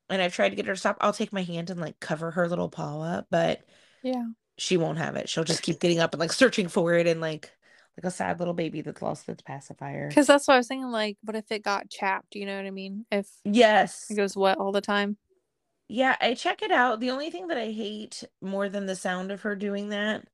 and 0.09 0.21
I've 0.21 0.33
tried 0.33 0.49
to 0.49 0.55
get 0.55 0.65
her 0.65 0.73
to 0.73 0.79
stop. 0.79 0.97
I'll 1.01 1.13
take 1.13 1.33
my 1.33 1.43
hand 1.43 1.69
and 1.69 1.79
like 1.79 1.99
cover 1.99 2.31
her 2.31 2.47
little 2.47 2.69
paw 2.69 3.01
up, 3.01 3.27
but 3.29 3.61
yeah, 4.03 4.25
she 4.57 4.77
won't 4.77 4.97
have 4.97 5.15
it. 5.15 5.29
She'll 5.29 5.43
just 5.43 5.63
keep 5.63 5.79
getting 5.79 5.99
up 5.99 6.13
and 6.13 6.19
like 6.19 6.33
searching 6.33 6.67
for 6.67 6.93
it 6.93 7.07
and 7.07 7.21
like 7.21 7.51
like 7.97 8.05
a 8.05 8.11
sad 8.11 8.39
little 8.39 8.53
baby 8.53 8.81
that's 8.81 9.01
lost 9.01 9.29
its 9.29 9.41
pacifier. 9.41 10.07
Because 10.07 10.27
that's 10.27 10.47
what 10.47 10.55
I 10.55 10.57
was 10.57 10.67
thinking. 10.67 10.89
Like, 10.89 11.17
what 11.23 11.35
if 11.35 11.51
it 11.51 11.63
got 11.63 11.89
chapped? 11.89 12.35
You 12.35 12.45
know 12.45 12.57
what 12.57 12.65
I 12.65 12.71
mean? 12.71 13.05
If 13.11 13.27
yes, 13.43 14.07
it 14.09 14.15
goes 14.15 14.35
wet 14.35 14.57
all 14.57 14.71
the 14.71 14.81
time. 14.81 15.17
Yeah, 15.87 16.15
I 16.19 16.33
check 16.33 16.61
it 16.61 16.71
out. 16.71 16.99
The 16.99 17.11
only 17.11 17.29
thing 17.29 17.47
that 17.47 17.57
I 17.57 17.71
hate 17.71 18.23
more 18.41 18.69
than 18.69 18.85
the 18.85 18.95
sound 18.95 19.31
of 19.31 19.41
her 19.41 19.55
doing 19.55 19.89
that 19.89 20.27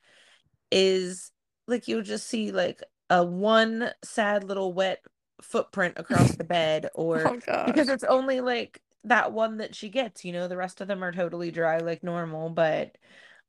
is 0.72 1.32
like 1.68 1.88
you'll 1.88 2.02
just 2.02 2.28
see 2.28 2.52
like 2.52 2.82
a 3.10 3.24
one 3.24 3.90
sad 4.04 4.44
little 4.44 4.72
wet 4.72 5.04
footprint 5.42 5.96
across 5.98 6.36
the 6.36 6.44
bed 6.46 6.90
or 6.94 7.40
oh, 7.48 7.66
because 7.66 7.90
it's 7.90 8.04
only 8.04 8.42
like 8.42 8.82
that 9.06 9.32
one 9.32 9.58
that 9.58 9.76
she 9.76 9.90
gets 9.90 10.26
you 10.26 10.34
know 10.34 10.48
the 10.48 10.58
rest 10.58 10.82
of 10.82 10.88
them 10.88 11.04
are 11.04 11.12
totally 11.12 11.52
dry 11.52 11.78
like 11.78 12.04
normal 12.04 12.50
but 12.50 12.98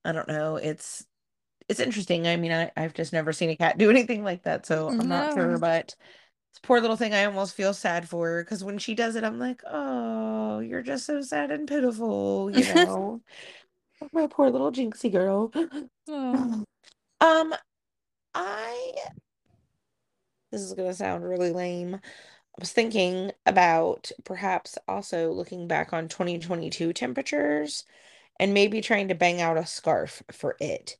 i 0.04 0.12
don't 0.12 0.28
know 0.28 0.56
it's 0.56 1.04
it's 1.68 1.80
interesting 1.80 2.26
i 2.26 2.36
mean 2.36 2.52
I, 2.52 2.70
i've 2.76 2.94
just 2.94 3.12
never 3.12 3.32
seen 3.32 3.50
a 3.50 3.56
cat 3.56 3.78
do 3.78 3.90
anything 3.90 4.22
like 4.22 4.44
that 4.44 4.66
so 4.66 4.88
i'm 4.88 4.98
no. 4.98 5.04
not 5.04 5.34
sure 5.34 5.58
but 5.58 5.94
this 6.52 6.60
poor 6.62 6.80
little 6.80 6.96
thing 6.96 7.14
i 7.14 7.24
almost 7.24 7.54
feel 7.56 7.74
sad 7.74 8.08
for 8.08 8.28
her 8.28 8.44
because 8.44 8.62
when 8.62 8.78
she 8.78 8.94
does 8.94 9.16
it 9.16 9.24
i'm 9.24 9.38
like 9.38 9.62
oh 9.70 10.60
you're 10.60 10.82
just 10.82 11.06
so 11.06 11.20
sad 11.20 11.50
and 11.50 11.68
pitiful 11.68 12.50
you 12.54 12.74
know 12.74 13.20
my 14.12 14.26
poor 14.28 14.50
little 14.50 14.72
jinxie 14.72 15.12
girl 15.12 15.52
oh. 16.08 16.64
um 17.20 17.54
i 18.34 18.92
this 20.52 20.62
is 20.62 20.72
gonna 20.74 20.94
sound 20.94 21.24
really 21.24 21.52
lame 21.52 21.98
was 22.60 22.72
thinking 22.72 23.32
about 23.46 24.12
perhaps 24.24 24.78
also 24.86 25.32
looking 25.32 25.66
back 25.66 25.92
on 25.92 26.08
2022 26.08 26.92
temperatures 26.92 27.84
and 28.38 28.54
maybe 28.54 28.80
trying 28.80 29.08
to 29.08 29.14
bang 29.14 29.40
out 29.40 29.56
a 29.56 29.66
scarf 29.66 30.22
for 30.30 30.56
it. 30.60 30.96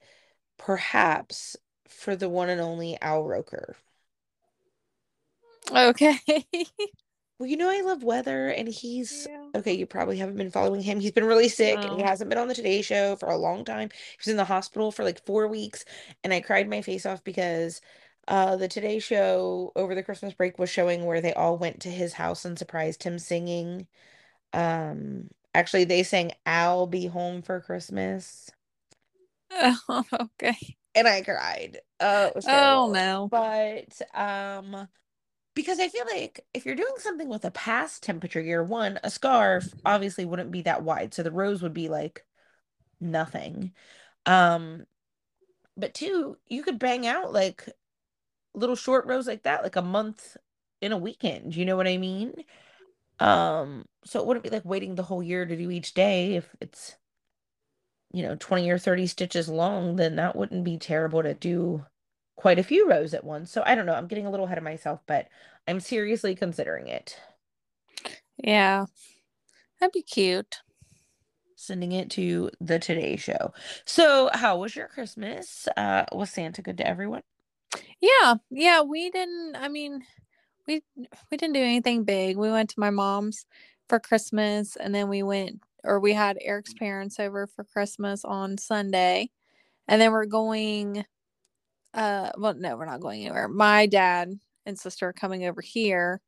Perhaps 0.59 1.57
for 1.89 2.17
the 2.17 2.29
one 2.29 2.49
and 2.51 2.61
only 2.61 2.99
Al 3.01 3.25
Roker. 3.25 3.77
Okay. 5.71 6.19
well, 7.39 7.49
you 7.49 7.57
know, 7.57 7.71
I 7.71 7.83
love 7.83 8.03
weather, 8.03 8.49
and 8.49 8.69
he's 8.69 9.27
yeah. 9.29 9.47
okay. 9.55 9.73
You 9.73 9.87
probably 9.87 10.19
haven't 10.19 10.37
been 10.37 10.51
following 10.51 10.83
him. 10.83 11.01
He's 11.01 11.13
been 11.13 11.25
really 11.25 11.49
sick, 11.49 11.77
no. 11.77 11.89
and 11.89 11.97
he 11.97 12.03
hasn't 12.03 12.31
been 12.31 12.39
on 12.39 12.49
the 12.49 12.55
Today 12.55 12.83
Show 12.83 13.17
for 13.17 13.29
a 13.29 13.37
long 13.37 13.65
time. 13.65 13.91
He 13.93 14.17
was 14.19 14.29
in 14.29 14.37
the 14.37 14.45
hospital 14.45 14.91
for 14.91 15.05
like 15.05 15.25
four 15.25 15.47
weeks, 15.47 15.85
and 16.25 16.33
I 16.33 16.41
cried 16.41 16.69
my 16.69 16.83
face 16.83 17.07
off 17.07 17.23
because 17.23 17.81
uh, 18.31 18.57
the 18.57 18.69
Today 18.69 19.01
Show 19.01 19.73
over 19.75 19.95
the 19.95 20.05
Christmas 20.05 20.33
break 20.35 20.59
was 20.59 20.71
showing 20.71 21.05
where 21.05 21.21
they 21.21 21.35
all 21.35 21.59
went 21.59 21.81
to 21.81 21.91
his 21.91 22.15
house 22.15 22.45
and 22.45 22.59
surprised 22.59 23.03
him 23.03 23.19
singing. 23.19 23.89
Um, 24.53 25.29
actually, 25.55 25.85
they 25.85 26.05
sang 26.05 26.33
"I'll 26.47 26.87
Be 26.87 27.07
Home 27.07 27.43
for 27.43 27.61
Christmas." 27.61 28.49
Oh, 29.51 30.05
okay. 30.21 30.57
And 30.95 31.09
I 31.09 31.23
cried. 31.23 31.81
Uh, 31.99 32.31
oh 32.47 32.91
no! 32.93 33.29
But 33.31 34.01
um, 34.15 34.89
because 35.55 35.81
I 35.81 35.89
feel 35.89 36.07
like 36.13 36.41
if 36.55 36.65
you're 36.65 36.77
doing 36.77 36.95
something 36.99 37.29
with 37.29 37.45
a 37.45 37.51
past 37.51 38.03
temperature 38.03 38.41
year, 38.41 38.63
one, 38.63 39.01
a 39.03 39.11
scarf 39.11 39.67
obviously 39.85 40.25
wouldn't 40.25 40.53
be 40.53 40.63
that 40.63 40.85
wide, 40.85 41.15
so 41.15 41.23
the 41.23 41.33
rows 41.33 41.63
would 41.63 41.75
be 41.75 41.89
like 41.89 42.25
nothing. 43.01 43.73
Um, 44.25 44.85
but 45.77 45.95
two, 45.95 46.37
you 46.47 46.63
could 46.63 46.79
bang 46.79 47.07
out 47.07 47.33
like 47.33 47.69
little 48.55 48.77
short 48.77 49.07
rows 49.07 49.27
like 49.27 49.43
that 49.45 49.63
like 49.63 49.77
a 49.77 49.83
month 49.83 50.37
in 50.81 50.93
a 50.93 50.99
weekend 50.99 51.55
you 51.55 51.65
know 51.65 51.77
what 51.77 51.89
i 51.89 51.97
mean? 51.97 52.33
Um 53.21 53.85
so 54.05 54.21
it 54.21 54.27
wouldn't 54.27 54.45
be 54.45 54.51
like 54.51 54.65
waiting 54.65 54.95
the 54.95 55.03
whole 55.03 55.23
year 55.23 55.45
to 55.45 55.57
do 55.57 55.71
each 55.71 55.95
day 55.95 56.37
if 56.37 56.49
it's 56.61 56.97
you 58.13 58.23
know 58.23 58.37
20 58.39 58.69
or 58.71 58.79
30 58.79 59.07
stitches 59.07 59.49
long 59.49 59.97
then 59.97 60.17
that 60.17 60.35
wouldn't 60.37 60.65
be 60.65 60.79
terrible 60.79 61.23
to 61.23 61.35
do 61.35 61.85
quite 62.37 62.59
a 62.59 62.63
few 62.63 62.89
rows 62.89 63.13
at 63.15 63.25
once. 63.25 63.51
So 63.53 63.63
i 63.67 63.75
don't 63.75 63.87
know 63.87 63.95
i'm 63.95 64.07
getting 64.09 64.27
a 64.27 64.31
little 64.31 64.47
ahead 64.47 64.59
of 64.59 64.65
myself 64.65 65.01
but 65.07 65.29
i'm 65.69 65.81
seriously 65.81 66.35
considering 66.35 66.89
it. 66.89 67.17
Yeah. 68.39 68.87
That'd 69.79 69.93
be 69.93 70.03
cute. 70.03 70.61
Sending 71.57 71.93
it 71.93 72.11
to 72.13 72.51
the 72.61 72.79
today 72.79 73.17
show. 73.17 73.53
So 73.85 74.31
how 74.33 74.59
was 74.59 74.75
your 74.75 74.89
christmas? 74.89 75.69
Uh 75.77 76.07
was 76.13 76.31
santa 76.31 76.63
good 76.63 76.79
to 76.79 76.87
everyone 76.87 77.23
yeah, 78.01 78.35
yeah, 78.51 78.83
we 78.83 79.11
didn't 79.11 79.57
I 79.57 79.69
mean, 79.69 80.03
we 80.67 80.83
we 81.31 81.37
didn't 81.37 81.55
do 81.55 81.61
anything 81.61 82.05
big. 82.05 82.37
We 82.37 82.51
went 82.51 82.71
to 82.71 82.81
my 82.81 82.91
mom's 82.91 83.47
for 83.89 83.99
Christmas 84.01 84.77
and 84.77 84.95
then 84.95 85.09
we 85.09 85.23
went 85.23 85.61
or 85.85 86.01
we 86.01 86.13
had 86.13 86.39
Eric's 86.41 86.75
parents 86.75 87.19
over 87.19 87.47
for 87.47 87.65
Christmas 87.65 88.25
on 88.25 88.59
Sunday. 88.59 89.31
And 89.89 90.01
then 90.01 90.13
we're 90.13 90.27
going 90.27 91.05
uh 91.95 92.31
well 92.39 92.55
no, 92.55 92.77
we're 92.77 92.87
not 92.87 93.01
going 93.01 93.23
anywhere. 93.23 93.49
My 93.49 93.87
dad 93.87 94.39
and 94.67 94.79
sister 94.79 95.09
are 95.09 95.13
coming 95.13 95.45
over 95.45 95.61
here 95.61 96.21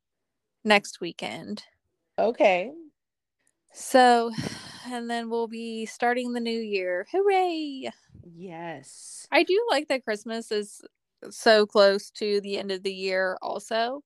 next 0.64 1.00
weekend. 1.00 1.62
Okay. 2.18 2.72
So, 3.72 4.30
and 4.86 5.08
then 5.08 5.30
we'll 5.30 5.48
be 5.48 5.86
starting 5.86 6.32
the 6.32 6.40
new 6.40 6.50
year. 6.50 7.06
Hooray! 7.10 7.90
Yes. 8.22 9.26
I 9.32 9.42
do 9.44 9.66
like 9.70 9.88
that 9.88 10.04
Christmas 10.04 10.52
is 10.52 10.82
so 11.30 11.66
close 11.66 12.10
to 12.10 12.40
the 12.40 12.58
end 12.58 12.70
of 12.70 12.82
the 12.82 12.92
year 12.92 13.36
also 13.42 14.02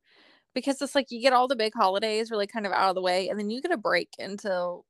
because 0.54 0.80
it's 0.80 0.94
like 0.94 1.10
you 1.10 1.20
get 1.20 1.32
all 1.32 1.48
the 1.48 1.56
big 1.56 1.72
holidays 1.74 2.30
really 2.30 2.46
kind 2.46 2.66
of 2.66 2.72
out 2.72 2.88
of 2.88 2.94
the 2.94 3.02
way 3.02 3.28
and 3.28 3.38
then 3.38 3.50
you 3.50 3.60
get 3.60 3.72
a 3.72 3.76
break 3.76 4.08
until 4.18 4.84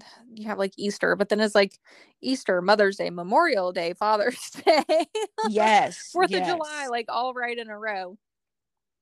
you 0.34 0.46
have 0.46 0.58
like 0.58 0.72
Easter, 0.76 1.16
but 1.16 1.28
then 1.28 1.40
it's 1.40 1.54
like 1.54 1.78
Easter, 2.20 2.60
Mother's 2.62 2.96
Day, 2.96 3.10
Memorial 3.10 3.72
Day, 3.72 3.94
Father's 3.94 4.50
Day. 4.64 5.06
yes. 5.48 6.10
Fourth 6.12 6.30
yes. 6.30 6.48
of 6.48 6.56
July, 6.56 6.88
like 6.90 7.06
all 7.08 7.34
right 7.34 7.58
in 7.58 7.70
a 7.70 7.78
row. 7.78 8.16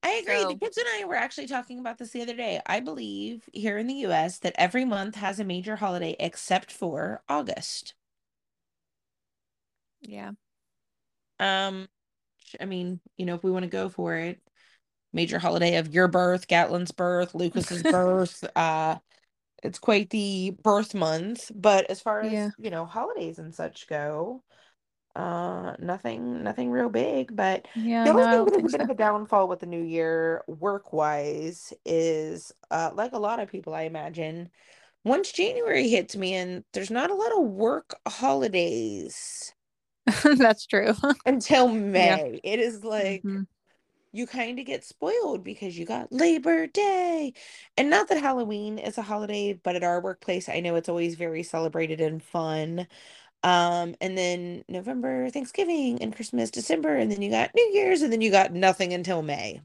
I 0.01 0.11
agree. 0.23 0.41
So, 0.41 0.49
the 0.49 0.55
kids 0.55 0.77
and 0.77 0.87
I 0.97 1.05
were 1.05 1.15
actually 1.15 1.47
talking 1.47 1.79
about 1.79 1.97
this 1.97 2.11
the 2.11 2.21
other 2.21 2.35
day. 2.35 2.61
I 2.65 2.79
believe 2.79 3.49
here 3.51 3.77
in 3.77 3.87
the 3.87 4.05
US 4.05 4.39
that 4.39 4.55
every 4.57 4.85
month 4.85 5.15
has 5.15 5.39
a 5.39 5.43
major 5.43 5.75
holiday 5.75 6.15
except 6.19 6.71
for 6.71 7.21
August. 7.27 7.95
Yeah. 10.01 10.31
Um 11.39 11.89
I 12.59 12.65
mean, 12.65 12.99
you 13.17 13.25
know, 13.25 13.35
if 13.35 13.43
we 13.43 13.51
want 13.51 13.63
to 13.63 13.69
go 13.69 13.89
for 13.89 14.15
it, 14.15 14.39
major 15.13 15.39
holiday 15.39 15.77
of 15.77 15.93
your 15.93 16.07
birth, 16.07 16.47
Gatlin's 16.47 16.91
birth, 16.91 17.35
Lucas's 17.35 17.83
birth, 17.91 18.43
uh 18.55 18.97
it's 19.61 19.79
quite 19.79 20.09
the 20.09 20.55
birth 20.63 20.93
month, 20.95 21.51
but 21.53 21.89
as 21.89 21.99
far 21.99 22.21
as, 22.21 22.31
yeah. 22.31 22.49
you 22.57 22.69
know, 22.69 22.85
holidays 22.85 23.39
and 23.39 23.53
such 23.53 23.87
go, 23.89 24.41
uh 25.15 25.73
nothing 25.79 26.43
nothing 26.43 26.69
real 26.69 26.87
big 26.87 27.35
but 27.35 27.67
yeah 27.75 28.03
the 28.03 28.11
only 28.11 28.51
thing 28.51 28.61
that's 28.61 28.73
a 28.73 28.77
bit 28.77 28.79
so. 28.79 28.83
of 28.83 28.89
a 28.89 28.95
downfall 28.95 29.47
with 29.47 29.59
the 29.59 29.65
new 29.65 29.81
year 29.81 30.43
work 30.47 30.93
wise 30.93 31.73
is 31.83 32.51
uh 32.69 32.91
like 32.93 33.11
a 33.13 33.19
lot 33.19 33.39
of 33.39 33.49
people 33.49 33.73
i 33.73 33.81
imagine 33.81 34.49
once 35.03 35.31
january 35.31 35.89
hits 35.89 36.15
me 36.15 36.35
and 36.35 36.63
there's 36.73 36.91
not 36.91 37.09
a 37.09 37.15
lot 37.15 37.31
of 37.35 37.43
work 37.43 37.95
holidays 38.07 39.53
that's 40.37 40.65
true 40.65 40.93
until 41.25 41.67
may 41.67 42.39
yeah. 42.43 42.51
it 42.51 42.59
is 42.59 42.83
like 42.83 43.21
mm-hmm. 43.23 43.43
you 44.11 44.27
kind 44.27 44.59
of 44.59 44.65
get 44.65 44.83
spoiled 44.83 45.43
because 45.43 45.77
you 45.77 45.85
got 45.85 46.11
labor 46.11 46.67
day 46.67 47.33
and 47.77 47.89
not 47.89 48.07
that 48.09 48.21
halloween 48.21 48.77
is 48.77 48.97
a 48.97 49.01
holiday 49.01 49.53
but 49.63 49.75
at 49.75 49.83
our 49.83 50.01
workplace 50.01 50.49
i 50.49 50.59
know 50.59 50.75
it's 50.75 50.89
always 50.89 51.15
very 51.15 51.43
celebrated 51.43 52.01
and 52.01 52.23
fun 52.23 52.87
um, 53.43 53.95
and 54.01 54.17
then 54.17 54.63
November, 54.67 55.29
Thanksgiving, 55.29 56.01
and 56.01 56.13
Christmas, 56.13 56.51
December, 56.51 56.95
and 56.95 57.11
then 57.11 57.21
you 57.21 57.31
got 57.31 57.55
New 57.55 57.71
Year's, 57.73 58.01
and 58.01 58.11
then 58.11 58.21
you 58.21 58.31
got 58.31 58.51
nothing 58.51 58.93
until 58.93 59.21
May. 59.21 59.61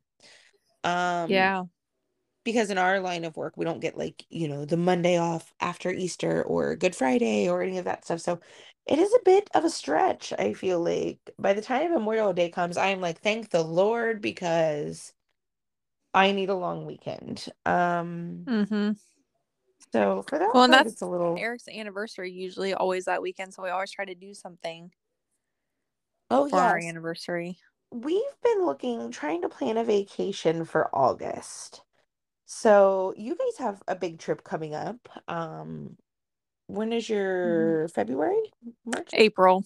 Um, 0.84 1.30
yeah. 1.30 1.64
Because 2.44 2.70
in 2.70 2.78
our 2.78 3.00
line 3.00 3.24
of 3.24 3.36
work, 3.36 3.54
we 3.56 3.64
don't 3.64 3.80
get 3.80 3.96
like, 3.96 4.24
you 4.28 4.48
know, 4.48 4.64
the 4.64 4.76
Monday 4.76 5.18
off 5.18 5.52
after 5.60 5.90
Easter 5.90 6.42
or 6.42 6.76
Good 6.76 6.94
Friday 6.94 7.48
or 7.48 7.62
any 7.62 7.78
of 7.78 7.86
that 7.86 8.04
stuff. 8.04 8.20
So 8.20 8.38
it 8.86 8.98
is 8.98 9.12
a 9.14 9.24
bit 9.24 9.50
of 9.54 9.64
a 9.64 9.70
stretch, 9.70 10.32
I 10.38 10.52
feel 10.52 10.80
like. 10.80 11.18
By 11.38 11.54
the 11.54 11.62
time 11.62 11.92
Memorial 11.92 12.32
Day 12.32 12.50
comes, 12.50 12.76
I'm 12.76 13.00
like, 13.00 13.20
thank 13.20 13.50
the 13.50 13.62
Lord 13.62 14.20
because 14.20 15.12
I 16.12 16.32
need 16.32 16.50
a 16.50 16.54
long 16.54 16.84
weekend. 16.86 17.46
Um, 17.64 18.44
mm-hmm. 18.46 18.92
So 19.92 20.24
for 20.28 20.38
that, 20.38 20.50
well, 20.52 20.64
and 20.64 20.72
that's 20.72 21.02
a 21.02 21.06
little 21.06 21.36
Eric's 21.38 21.68
anniversary. 21.68 22.32
Usually, 22.32 22.74
always 22.74 23.04
that 23.04 23.22
weekend, 23.22 23.54
so 23.54 23.62
we 23.62 23.70
always 23.70 23.90
try 23.90 24.04
to 24.04 24.14
do 24.14 24.34
something. 24.34 24.90
Oh, 26.30 26.48
for 26.48 26.56
yes. 26.56 26.64
our 26.64 26.78
anniversary. 26.78 27.58
We've 27.90 28.22
been 28.42 28.66
looking, 28.66 29.10
trying 29.10 29.42
to 29.42 29.48
plan 29.48 29.76
a 29.76 29.84
vacation 29.84 30.64
for 30.64 30.88
August. 30.94 31.82
So 32.46 33.14
you 33.16 33.36
guys 33.36 33.58
have 33.58 33.82
a 33.86 33.94
big 33.94 34.18
trip 34.18 34.42
coming 34.42 34.74
up. 34.74 35.08
Um, 35.28 35.96
when 36.66 36.92
is 36.92 37.08
your 37.08 37.84
mm-hmm. 37.84 37.92
February, 37.92 38.52
March, 38.84 39.10
April? 39.12 39.64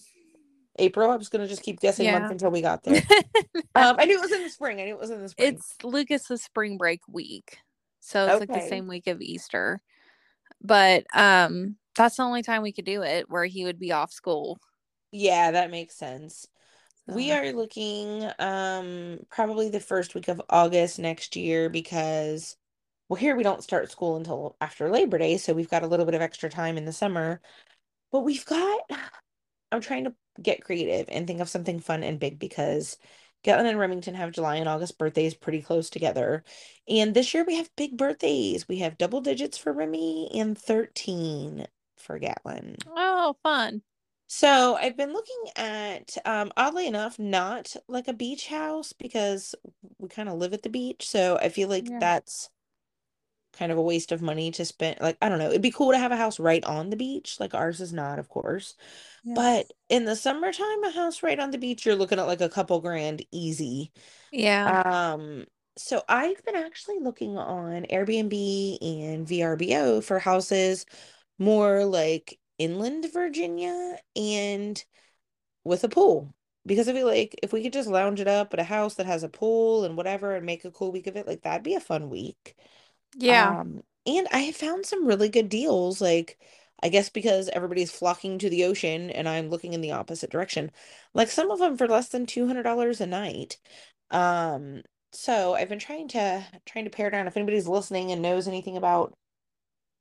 April. 0.77 1.11
I 1.11 1.15
was 1.15 1.29
gonna 1.29 1.47
just 1.47 1.63
keep 1.63 1.79
guessing 1.79 2.05
yeah. 2.05 2.19
month 2.19 2.31
until 2.31 2.51
we 2.51 2.61
got 2.61 2.83
there. 2.83 3.01
um, 3.75 3.95
I 3.97 4.05
knew 4.05 4.17
it 4.17 4.21
was 4.21 4.31
in 4.31 4.43
the 4.43 4.49
spring. 4.49 4.79
I 4.79 4.85
knew 4.85 4.93
it 4.93 4.99
was 4.99 5.09
in 5.09 5.21
the 5.21 5.29
spring. 5.29 5.55
It's 5.55 5.75
Lucas's 5.83 6.41
spring 6.41 6.77
break 6.77 7.01
week, 7.07 7.57
so 7.99 8.25
it's 8.25 8.35
okay. 8.35 8.53
like 8.53 8.63
the 8.63 8.69
same 8.69 8.87
week 8.87 9.07
of 9.07 9.21
Easter 9.21 9.81
but 10.61 11.05
um 11.13 11.75
that's 11.95 12.17
the 12.17 12.23
only 12.23 12.43
time 12.43 12.61
we 12.61 12.71
could 12.71 12.85
do 12.85 13.01
it 13.01 13.29
where 13.29 13.45
he 13.45 13.65
would 13.65 13.79
be 13.79 13.91
off 13.91 14.11
school 14.11 14.59
yeah 15.11 15.51
that 15.51 15.71
makes 15.71 15.95
sense 15.95 16.47
so. 17.07 17.15
we 17.15 17.31
are 17.31 17.51
looking 17.51 18.29
um 18.39 19.19
probably 19.29 19.69
the 19.69 19.79
first 19.79 20.15
week 20.15 20.27
of 20.27 20.41
august 20.49 20.99
next 20.99 21.35
year 21.35 21.69
because 21.69 22.55
well 23.09 23.17
here 23.17 23.35
we 23.35 23.43
don't 23.43 23.63
start 23.63 23.91
school 23.91 24.15
until 24.15 24.55
after 24.61 24.89
labor 24.89 25.17
day 25.17 25.37
so 25.37 25.53
we've 25.53 25.69
got 25.69 25.83
a 25.83 25.87
little 25.87 26.05
bit 26.05 26.15
of 26.15 26.21
extra 26.21 26.49
time 26.49 26.77
in 26.77 26.85
the 26.85 26.93
summer 26.93 27.41
but 28.11 28.21
we've 28.21 28.45
got 28.45 28.79
i'm 29.71 29.81
trying 29.81 30.05
to 30.05 30.13
get 30.41 30.63
creative 30.63 31.07
and 31.09 31.27
think 31.27 31.41
of 31.41 31.49
something 31.49 31.79
fun 31.79 32.03
and 32.03 32.19
big 32.19 32.39
because 32.39 32.97
Gatlin 33.43 33.67
and 33.67 33.79
Remington 33.79 34.15
have 34.15 34.31
July 34.31 34.57
and 34.57 34.67
August 34.67 34.97
birthdays 34.97 35.33
pretty 35.33 35.61
close 35.61 35.89
together. 35.89 36.43
And 36.87 37.13
this 37.13 37.33
year 37.33 37.45
we 37.45 37.55
have 37.55 37.69
big 37.77 37.97
birthdays. 37.97 38.67
We 38.67 38.79
have 38.79 38.97
double 38.97 39.21
digits 39.21 39.57
for 39.57 39.71
Remy 39.71 40.29
and 40.33 40.57
13 40.57 41.65
for 41.95 42.19
Gatlin. 42.19 42.75
Oh, 42.87 43.35
fun. 43.41 43.81
So 44.27 44.75
I've 44.75 44.97
been 44.97 45.13
looking 45.13 45.43
at, 45.55 46.17
um, 46.25 46.51
oddly 46.55 46.85
enough, 46.85 47.17
not 47.17 47.75
like 47.87 48.07
a 48.07 48.13
beach 48.13 48.47
house 48.47 48.93
because 48.93 49.55
we 49.97 50.09
kind 50.09 50.29
of 50.29 50.37
live 50.37 50.53
at 50.53 50.61
the 50.61 50.69
beach. 50.69 51.07
So 51.07 51.37
I 51.37 51.49
feel 51.49 51.69
like 51.69 51.89
yeah. 51.89 51.99
that's 51.99 52.49
kind 53.53 53.71
of 53.71 53.77
a 53.77 53.81
waste 53.81 54.11
of 54.11 54.21
money 54.21 54.51
to 54.51 54.65
spend. 54.65 54.97
Like, 55.01 55.17
I 55.21 55.29
don't 55.29 55.39
know. 55.39 55.49
It'd 55.49 55.61
be 55.61 55.71
cool 55.71 55.91
to 55.91 55.97
have 55.97 56.11
a 56.11 56.17
house 56.17 56.39
right 56.39 56.63
on 56.63 56.89
the 56.89 56.95
beach. 56.95 57.37
Like 57.39 57.53
ours 57.53 57.81
is 57.81 57.93
not, 57.93 58.19
of 58.19 58.29
course. 58.29 58.75
But 59.25 59.71
in 59.89 60.05
the 60.05 60.15
summertime, 60.15 60.83
a 60.83 60.91
house 60.91 61.21
right 61.23 61.39
on 61.39 61.51
the 61.51 61.57
beach, 61.57 61.85
you're 61.85 61.95
looking 61.95 62.19
at 62.19 62.27
like 62.27 62.41
a 62.41 62.49
couple 62.49 62.79
grand 62.79 63.23
easy. 63.31 63.91
Yeah. 64.31 64.81
Um, 64.85 65.45
so 65.77 66.03
I've 66.09 66.43
been 66.45 66.55
actually 66.55 66.99
looking 66.99 67.37
on 67.37 67.85
Airbnb 67.91 68.77
and 68.81 69.27
VRBO 69.27 70.03
for 70.03 70.19
houses 70.19 70.85
more 71.37 71.85
like 71.85 72.39
inland 72.57 73.07
Virginia 73.13 73.97
and 74.15 74.83
with 75.63 75.83
a 75.83 75.89
pool. 75.89 76.33
Because 76.65 76.87
I 76.89 76.93
feel 76.93 77.07
like 77.07 77.39
if 77.41 77.53
we 77.53 77.63
could 77.63 77.73
just 77.73 77.89
lounge 77.89 78.19
it 78.19 78.27
up 78.27 78.53
at 78.53 78.59
a 78.59 78.63
house 78.63 78.95
that 78.95 79.05
has 79.05 79.23
a 79.23 79.29
pool 79.29 79.85
and 79.85 79.95
whatever 79.97 80.35
and 80.35 80.45
make 80.45 80.65
a 80.65 80.71
cool 80.71 80.91
week 80.91 81.07
of 81.07 81.15
it, 81.15 81.25
like 81.27 81.41
that'd 81.41 81.63
be 81.63 81.75
a 81.75 81.79
fun 81.79 82.09
week. 82.09 82.55
Yeah. 83.15 83.55
Um, 83.61 83.83
and 84.05 84.27
I 84.31 84.39
have 84.39 84.55
found 84.55 84.85
some 84.85 85.05
really 85.05 85.29
good 85.29 85.49
deals. 85.49 86.01
Like 86.01 86.37
I 86.81 86.89
guess 86.89 87.09
because 87.09 87.49
everybody's 87.49 87.91
flocking 87.91 88.39
to 88.39 88.49
the 88.49 88.63
ocean 88.65 89.09
and 89.11 89.27
I'm 89.27 89.49
looking 89.49 89.73
in 89.73 89.81
the 89.81 89.91
opposite 89.91 90.29
direction. 90.31 90.71
Like 91.13 91.29
some 91.29 91.51
of 91.51 91.59
them 91.59 91.77
for 91.77 91.87
less 91.87 92.09
than 92.09 92.25
$200 92.25 93.01
a 93.01 93.05
night. 93.07 93.57
Um 94.11 94.83
so 95.11 95.55
I've 95.55 95.69
been 95.69 95.79
trying 95.79 96.07
to 96.09 96.45
trying 96.65 96.85
to 96.85 96.91
pare 96.91 97.09
down 97.09 97.27
if 97.27 97.35
anybody's 97.37 97.67
listening 97.67 98.11
and 98.11 98.21
knows 98.21 98.47
anything 98.47 98.77
about 98.77 99.13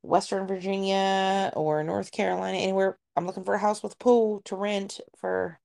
Western 0.03 0.47
Virginia 0.47 1.53
or 1.57 1.83
North 1.85 2.12
Carolina 2.12 2.59
anywhere 2.59 2.99
I'm 3.16 3.27
looking 3.27 3.44
for 3.44 3.55
a 3.55 3.59
house 3.59 3.83
with 3.83 3.99
pool 3.99 4.42
to 4.44 4.57
rent 4.57 5.01
for 5.18 5.59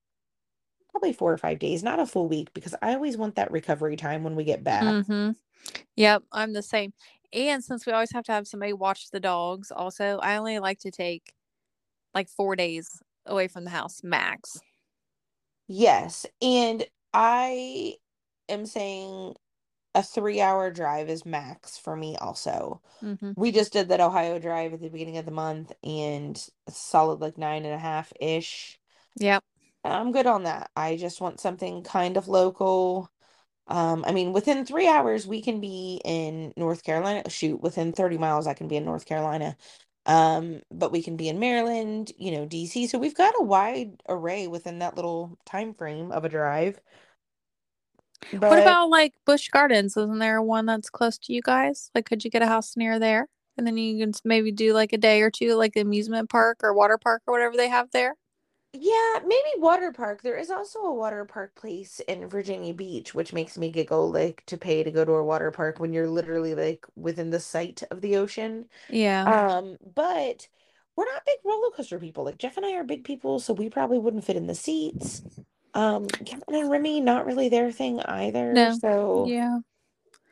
probably 0.91 1.13
4 1.13 1.33
or 1.33 1.37
5 1.37 1.59
days, 1.59 1.83
not 1.83 1.99
a 1.99 2.05
full 2.05 2.27
week 2.27 2.53
because 2.53 2.75
I 2.81 2.93
always 2.95 3.17
want 3.17 3.35
that 3.35 3.51
recovery 3.51 3.95
time 3.95 4.23
when 4.23 4.35
we 4.35 4.43
get 4.43 4.63
back. 4.63 4.83
Mm-hmm. 4.83 5.31
Yep, 5.95 6.23
I'm 6.31 6.53
the 6.53 6.63
same. 6.63 6.93
And 7.33 7.63
since 7.63 7.85
we 7.85 7.91
always 7.91 8.11
have 8.11 8.25
to 8.25 8.31
have 8.31 8.47
somebody 8.47 8.73
watch 8.73 9.09
the 9.09 9.19
dogs, 9.19 9.71
also, 9.71 10.19
I 10.21 10.37
only 10.37 10.59
like 10.59 10.79
to 10.79 10.91
take 10.91 11.33
like 12.13 12.29
four 12.29 12.55
days 12.55 12.87
away 13.25 13.47
from 13.47 13.63
the 13.63 13.71
house 13.71 14.01
max. 14.03 14.59
Yes. 15.67 16.25
And 16.41 16.85
I 17.13 17.95
am 18.49 18.65
saying 18.65 19.33
a 19.95 20.03
three 20.03 20.41
hour 20.41 20.71
drive 20.71 21.09
is 21.09 21.25
max 21.25 21.77
for 21.77 21.95
me, 21.95 22.15
also. 22.17 22.81
Mm-hmm. 23.01 23.31
We 23.35 23.51
just 23.51 23.73
did 23.73 23.89
that 23.89 24.01
Ohio 24.01 24.39
drive 24.39 24.73
at 24.73 24.81
the 24.81 24.89
beginning 24.89 25.17
of 25.17 25.25
the 25.25 25.31
month 25.31 25.71
and 25.83 26.43
solid 26.69 27.19
like 27.19 27.37
nine 27.37 27.65
and 27.65 27.73
a 27.73 27.79
half 27.79 28.13
ish. 28.19 28.79
Yep. 29.17 29.43
I'm 29.83 30.11
good 30.11 30.27
on 30.27 30.43
that. 30.43 30.71
I 30.75 30.95
just 30.97 31.19
want 31.19 31.39
something 31.39 31.83
kind 31.83 32.15
of 32.17 32.27
local 32.27 33.09
um, 33.67 34.03
I 34.05 34.11
mean, 34.11 34.33
within 34.33 34.65
three 34.65 34.87
hours, 34.87 35.25
we 35.25 35.41
can 35.41 35.61
be 35.61 36.01
in 36.03 36.53
North 36.57 36.83
Carolina. 36.83 37.29
Shoot, 37.29 37.61
within 37.61 37.93
30 37.93 38.17
miles, 38.17 38.47
I 38.47 38.53
can 38.53 38.67
be 38.67 38.75
in 38.75 38.85
North 38.85 39.05
Carolina. 39.05 39.55
Um, 40.05 40.61
but 40.69 40.91
we 40.91 41.01
can 41.01 41.15
be 41.15 41.29
in 41.29 41.39
Maryland, 41.39 42.11
you 42.17 42.31
know, 42.31 42.45
DC. 42.45 42.89
So 42.89 42.97
we've 42.97 43.15
got 43.15 43.35
a 43.37 43.43
wide 43.43 44.01
array 44.09 44.47
within 44.47 44.79
that 44.79 44.95
little 44.95 45.37
time 45.45 45.73
frame 45.73 46.11
of 46.11 46.25
a 46.25 46.29
drive. 46.29 46.81
But 48.31 48.49
what 48.49 48.59
about 48.59 48.89
like 48.89 49.13
Busch 49.25 49.49
Gardens? 49.49 49.95
Isn't 49.95 50.19
there 50.19 50.41
one 50.41 50.65
that's 50.65 50.89
close 50.89 51.17
to 51.19 51.33
you 51.33 51.41
guys? 51.41 51.89
Like, 51.95 52.05
could 52.05 52.23
you 52.23 52.31
get 52.31 52.41
a 52.41 52.47
house 52.47 52.75
near 52.75 52.99
there? 52.99 53.27
And 53.57 53.67
then 53.67 53.77
you 53.77 54.03
can 54.03 54.13
maybe 54.25 54.51
do 54.51 54.73
like 54.73 54.93
a 54.93 54.97
day 54.97 55.21
or 55.21 55.29
two, 55.29 55.55
like 55.55 55.73
the 55.73 55.81
amusement 55.81 56.29
park 56.29 56.59
or 56.63 56.73
water 56.73 56.97
park 56.97 57.21
or 57.27 57.33
whatever 57.33 57.55
they 57.55 57.69
have 57.69 57.91
there. 57.91 58.15
Yeah, 58.75 59.19
maybe 59.23 59.49
water 59.57 59.91
park. 59.91 60.23
There 60.23 60.35
is 60.35 60.49
also 60.49 60.79
a 60.79 60.93
water 60.93 61.25
park 61.25 61.53
place 61.53 62.01
in 62.07 62.27
Virginia 62.27 62.73
Beach, 62.73 63.13
which 63.13 63.31
makes 63.31 63.55
me 63.55 63.69
giggle 63.69 64.11
like 64.11 64.43
to 64.47 64.57
pay 64.57 64.81
to 64.81 64.89
go 64.89 65.05
to 65.05 65.11
a 65.11 65.23
water 65.23 65.51
park 65.51 65.79
when 65.79 65.93
you're 65.93 66.09
literally 66.09 66.55
like 66.55 66.83
within 66.95 67.29
the 67.29 67.39
sight 67.39 67.83
of 67.91 68.01
the 68.01 68.17
ocean. 68.17 68.65
Yeah. 68.89 69.25
Um, 69.25 69.77
but 69.93 70.47
we're 70.95 71.05
not 71.05 71.23
big 71.23 71.37
roller 71.45 71.69
coaster 71.75 71.99
people. 71.99 72.23
Like 72.23 72.39
Jeff 72.39 72.57
and 72.57 72.65
I 72.65 72.73
are 72.73 72.83
big 72.83 73.03
people, 73.03 73.39
so 73.39 73.53
we 73.53 73.69
probably 73.69 73.99
wouldn't 73.99 74.25
fit 74.25 74.37
in 74.37 74.47
the 74.47 74.55
seats. 74.55 75.21
Um, 75.75 76.07
Gatlin 76.07 76.61
and 76.61 76.71
Remy, 76.71 77.01
not 77.01 77.27
really 77.27 77.49
their 77.49 77.71
thing 77.71 77.99
either. 77.99 78.53
No. 78.53 78.75
So 78.79 79.25
yeah. 79.27 79.59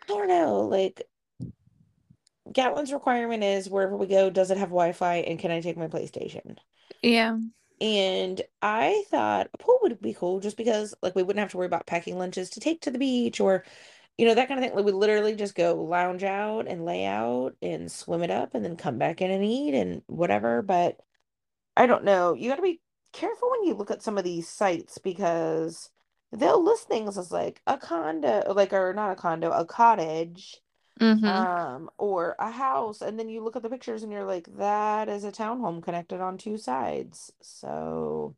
I 0.03 0.07
don't 0.07 0.27
know. 0.27 0.61
Like 0.61 1.03
Gatlin's 2.51 2.91
requirement 2.91 3.43
is 3.43 3.69
wherever 3.69 3.95
we 3.95 4.07
go, 4.07 4.31
does 4.31 4.49
it 4.49 4.57
have 4.57 4.69
Wi-Fi 4.69 5.17
and 5.17 5.37
can 5.37 5.51
I 5.51 5.61
take 5.61 5.77
my 5.77 5.87
PlayStation? 5.87 6.57
Yeah. 7.03 7.37
And 7.81 8.41
I 8.61 9.03
thought 9.09 9.49
a 9.53 9.57
pool 9.57 9.79
would 9.81 9.99
be 10.01 10.13
cool 10.13 10.39
just 10.39 10.57
because 10.57 10.95
like 11.01 11.15
we 11.15 11.23
wouldn't 11.23 11.41
have 11.41 11.51
to 11.51 11.57
worry 11.57 11.65
about 11.67 11.87
packing 11.87 12.17
lunches 12.17 12.51
to 12.51 12.61
take 12.61 12.81
to 12.81 12.91
the 12.91 12.99
beach 12.99 13.39
or 13.41 13.65
you 14.17 14.27
know, 14.27 14.35
that 14.35 14.47
kind 14.47 14.59
of 14.59 14.63
thing. 14.65 14.75
Like 14.75 14.85
we 14.85 14.91
literally 14.91 15.35
just 15.35 15.55
go 15.55 15.75
lounge 15.75 16.23
out 16.23 16.67
and 16.67 16.85
lay 16.85 17.05
out 17.05 17.55
and 17.61 17.91
swim 17.91 18.23
it 18.23 18.31
up 18.31 18.53
and 18.53 18.63
then 18.63 18.75
come 18.77 18.97
back 18.97 19.21
in 19.21 19.31
and 19.31 19.43
eat 19.43 19.73
and 19.73 20.03
whatever. 20.07 20.61
But 20.61 20.99
I 21.75 21.87
don't 21.87 22.03
know. 22.03 22.33
You 22.35 22.49
got 22.49 22.57
to 22.57 22.61
be 22.61 22.81
careful 23.13 23.49
when 23.51 23.65
you 23.65 23.73
look 23.73 23.91
at 23.91 24.03
some 24.03 24.17
of 24.17 24.23
these 24.23 24.47
sites 24.47 24.97
because 24.99 25.89
they'll 26.31 26.63
list 26.63 26.87
things 26.87 27.17
as 27.17 27.31
like 27.31 27.61
a 27.67 27.77
condo, 27.77 28.53
like, 28.53 28.73
or 28.73 28.93
not 28.93 29.11
a 29.11 29.15
condo, 29.15 29.51
a 29.51 29.65
cottage. 29.65 30.61
Mm-hmm. 31.01 31.25
Um, 31.25 31.89
or 31.97 32.35
a 32.37 32.51
house, 32.51 33.01
and 33.01 33.17
then 33.17 33.27
you 33.27 33.43
look 33.43 33.55
at 33.55 33.63
the 33.63 33.69
pictures 33.69 34.03
and 34.03 34.11
you're 34.11 34.23
like, 34.23 34.47
that 34.57 35.09
is 35.09 35.23
a 35.23 35.31
townhome 35.31 35.81
connected 35.81 36.21
on 36.21 36.37
two 36.37 36.57
sides. 36.57 37.33
So, 37.41 38.35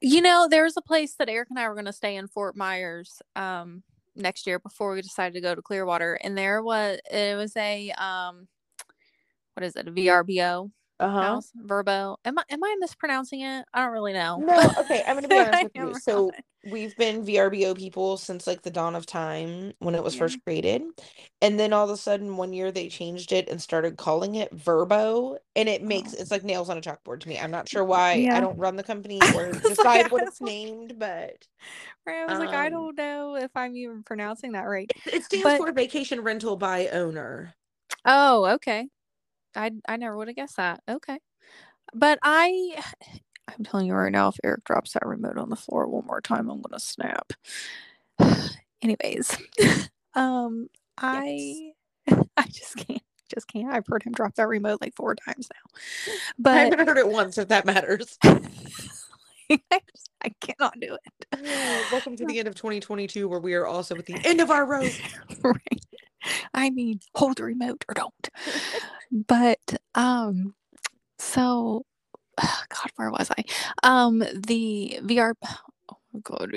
you 0.00 0.22
know, 0.22 0.46
there's 0.48 0.76
a 0.76 0.82
place 0.82 1.14
that 1.14 1.28
Eric 1.28 1.48
and 1.50 1.58
I 1.58 1.68
were 1.68 1.74
going 1.74 1.86
to 1.86 1.92
stay 1.92 2.14
in 2.14 2.28
Fort 2.28 2.56
Myers. 2.56 3.20
Um, 3.34 3.82
next 4.16 4.46
year 4.46 4.58
before 4.58 4.94
we 4.94 5.02
decided 5.02 5.34
to 5.34 5.40
go 5.40 5.54
to 5.54 5.62
Clearwater, 5.62 6.14
and 6.14 6.36
there 6.36 6.62
was 6.62 6.98
it 7.10 7.36
was 7.36 7.56
a 7.56 7.90
um, 7.92 8.48
what 9.54 9.64
is 9.64 9.76
it? 9.76 9.88
A 9.88 9.92
VRBO 9.92 10.70
uh-huh. 10.98 11.20
house, 11.20 11.50
Verbo. 11.54 12.18
Am 12.24 12.38
I 12.38 12.44
am 12.50 12.62
I 12.62 12.76
mispronouncing 12.78 13.40
it? 13.40 13.64
I 13.72 13.80
don't 13.84 13.92
really 13.92 14.12
know. 14.12 14.38
No, 14.38 14.72
okay. 14.78 15.02
I'm 15.06 15.16
gonna 15.16 15.28
be 15.28 15.38
honest 15.38 15.62
with 15.64 15.72
you. 15.74 15.94
So 16.00 16.30
we've 16.70 16.96
been 16.96 17.24
VRBO 17.24 17.76
people 17.76 18.16
since 18.16 18.46
like 18.46 18.62
the 18.62 18.70
dawn 18.70 18.94
of 18.94 19.06
time 19.06 19.72
when 19.78 19.94
it 19.94 20.02
was 20.02 20.14
yeah. 20.14 20.20
first 20.20 20.42
created, 20.44 20.82
and 21.40 21.58
then 21.58 21.72
all 21.72 21.84
of 21.84 21.90
a 21.90 21.96
sudden 21.96 22.36
one 22.36 22.52
year 22.52 22.70
they 22.70 22.88
changed 22.88 23.32
it 23.32 23.48
and 23.48 23.60
started 23.60 23.96
calling 23.96 24.34
it 24.34 24.52
Verbo, 24.52 25.38
and 25.56 25.68
it 25.68 25.82
makes 25.82 26.14
oh. 26.14 26.16
it's 26.20 26.30
like 26.30 26.44
nails 26.44 26.68
on 26.68 26.78
a 26.78 26.80
chalkboard 26.80 27.20
to 27.20 27.28
me. 27.28 27.38
I'm 27.38 27.50
not 27.50 27.68
sure 27.68 27.84
why. 27.84 28.14
Yeah. 28.14 28.36
I 28.36 28.40
don't 28.40 28.58
run 28.58 28.76
the 28.76 28.82
company 28.82 29.20
or 29.34 29.52
decide 29.52 30.02
like, 30.02 30.12
what 30.12 30.22
it's 30.24 30.40
named, 30.40 30.98
but 30.98 31.46
right. 32.06 32.22
I 32.22 32.24
was 32.26 32.34
um, 32.34 32.40
like, 32.40 32.54
I 32.54 32.66
um 32.66 32.72
don't 32.72 32.98
know 32.98 33.36
if 33.36 33.50
I'm 33.54 33.76
even 33.76 34.02
pronouncing 34.02 34.52
that 34.52 34.64
right. 34.64 34.90
It, 35.06 35.14
it 35.14 35.24
stands 35.24 35.44
but... 35.44 35.58
for 35.58 35.72
Vacation 35.72 36.20
Rental 36.20 36.56
by 36.56 36.88
Owner. 36.88 37.54
Oh, 38.04 38.46
okay. 38.54 38.88
I 39.54 39.72
I 39.88 39.96
never 39.96 40.16
would 40.16 40.28
have 40.28 40.36
guessed 40.36 40.56
that. 40.56 40.82
Okay. 40.88 41.18
But 41.92 42.18
I 42.22 42.80
I'm 43.58 43.64
telling 43.64 43.86
you 43.86 43.94
right 43.94 44.12
now, 44.12 44.28
if 44.28 44.36
Eric 44.44 44.64
drops 44.64 44.92
that 44.92 45.06
remote 45.06 45.38
on 45.38 45.50
the 45.50 45.56
floor 45.56 45.86
one 45.86 46.06
more 46.06 46.20
time, 46.20 46.50
I'm 46.50 46.60
gonna 46.60 46.80
snap. 46.80 47.32
Anyways. 48.82 49.36
um 50.14 50.68
I 50.98 51.72
I 52.36 52.44
just 52.48 52.76
can't 52.76 53.02
just 53.32 53.46
can't. 53.46 53.72
I've 53.72 53.86
heard 53.86 54.02
him 54.02 54.12
drop 54.12 54.34
that 54.34 54.48
remote 54.48 54.80
like 54.80 54.94
four 54.96 55.14
times 55.14 55.48
now. 55.52 55.80
But 56.38 56.56
I 56.56 56.64
haven't 56.64 56.88
heard 56.88 56.98
it 56.98 57.08
once 57.08 57.38
if 57.38 57.48
that 57.48 57.64
matters. 57.64 58.18
I, 58.24 59.80
just, 59.94 60.10
I 60.22 60.30
cannot 60.40 60.78
do 60.80 60.96
it. 61.06 61.88
welcome 61.92 62.16
to 62.16 62.24
the 62.24 62.38
end 62.38 62.48
of 62.48 62.54
2022 62.54 63.28
where 63.28 63.40
we 63.40 63.54
are 63.54 63.66
also 63.66 63.96
at 63.96 64.06
the 64.06 64.16
end 64.24 64.40
of 64.40 64.50
our 64.50 64.66
road. 64.66 64.92
right. 65.42 65.86
I 66.54 66.70
mean, 66.70 67.00
hold 67.14 67.36
the 67.38 67.44
remote 67.44 67.84
or 67.88 67.94
don't. 67.94 68.28
but 69.10 69.80
um, 69.94 70.54
so 71.18 71.84
God, 72.70 72.90
where 72.96 73.12
was 73.12 73.30
I? 73.38 73.44
Um, 73.84 74.20
the 74.20 75.00
VR. 75.04 75.34
Oh 76.14 76.20
God, 76.22 76.50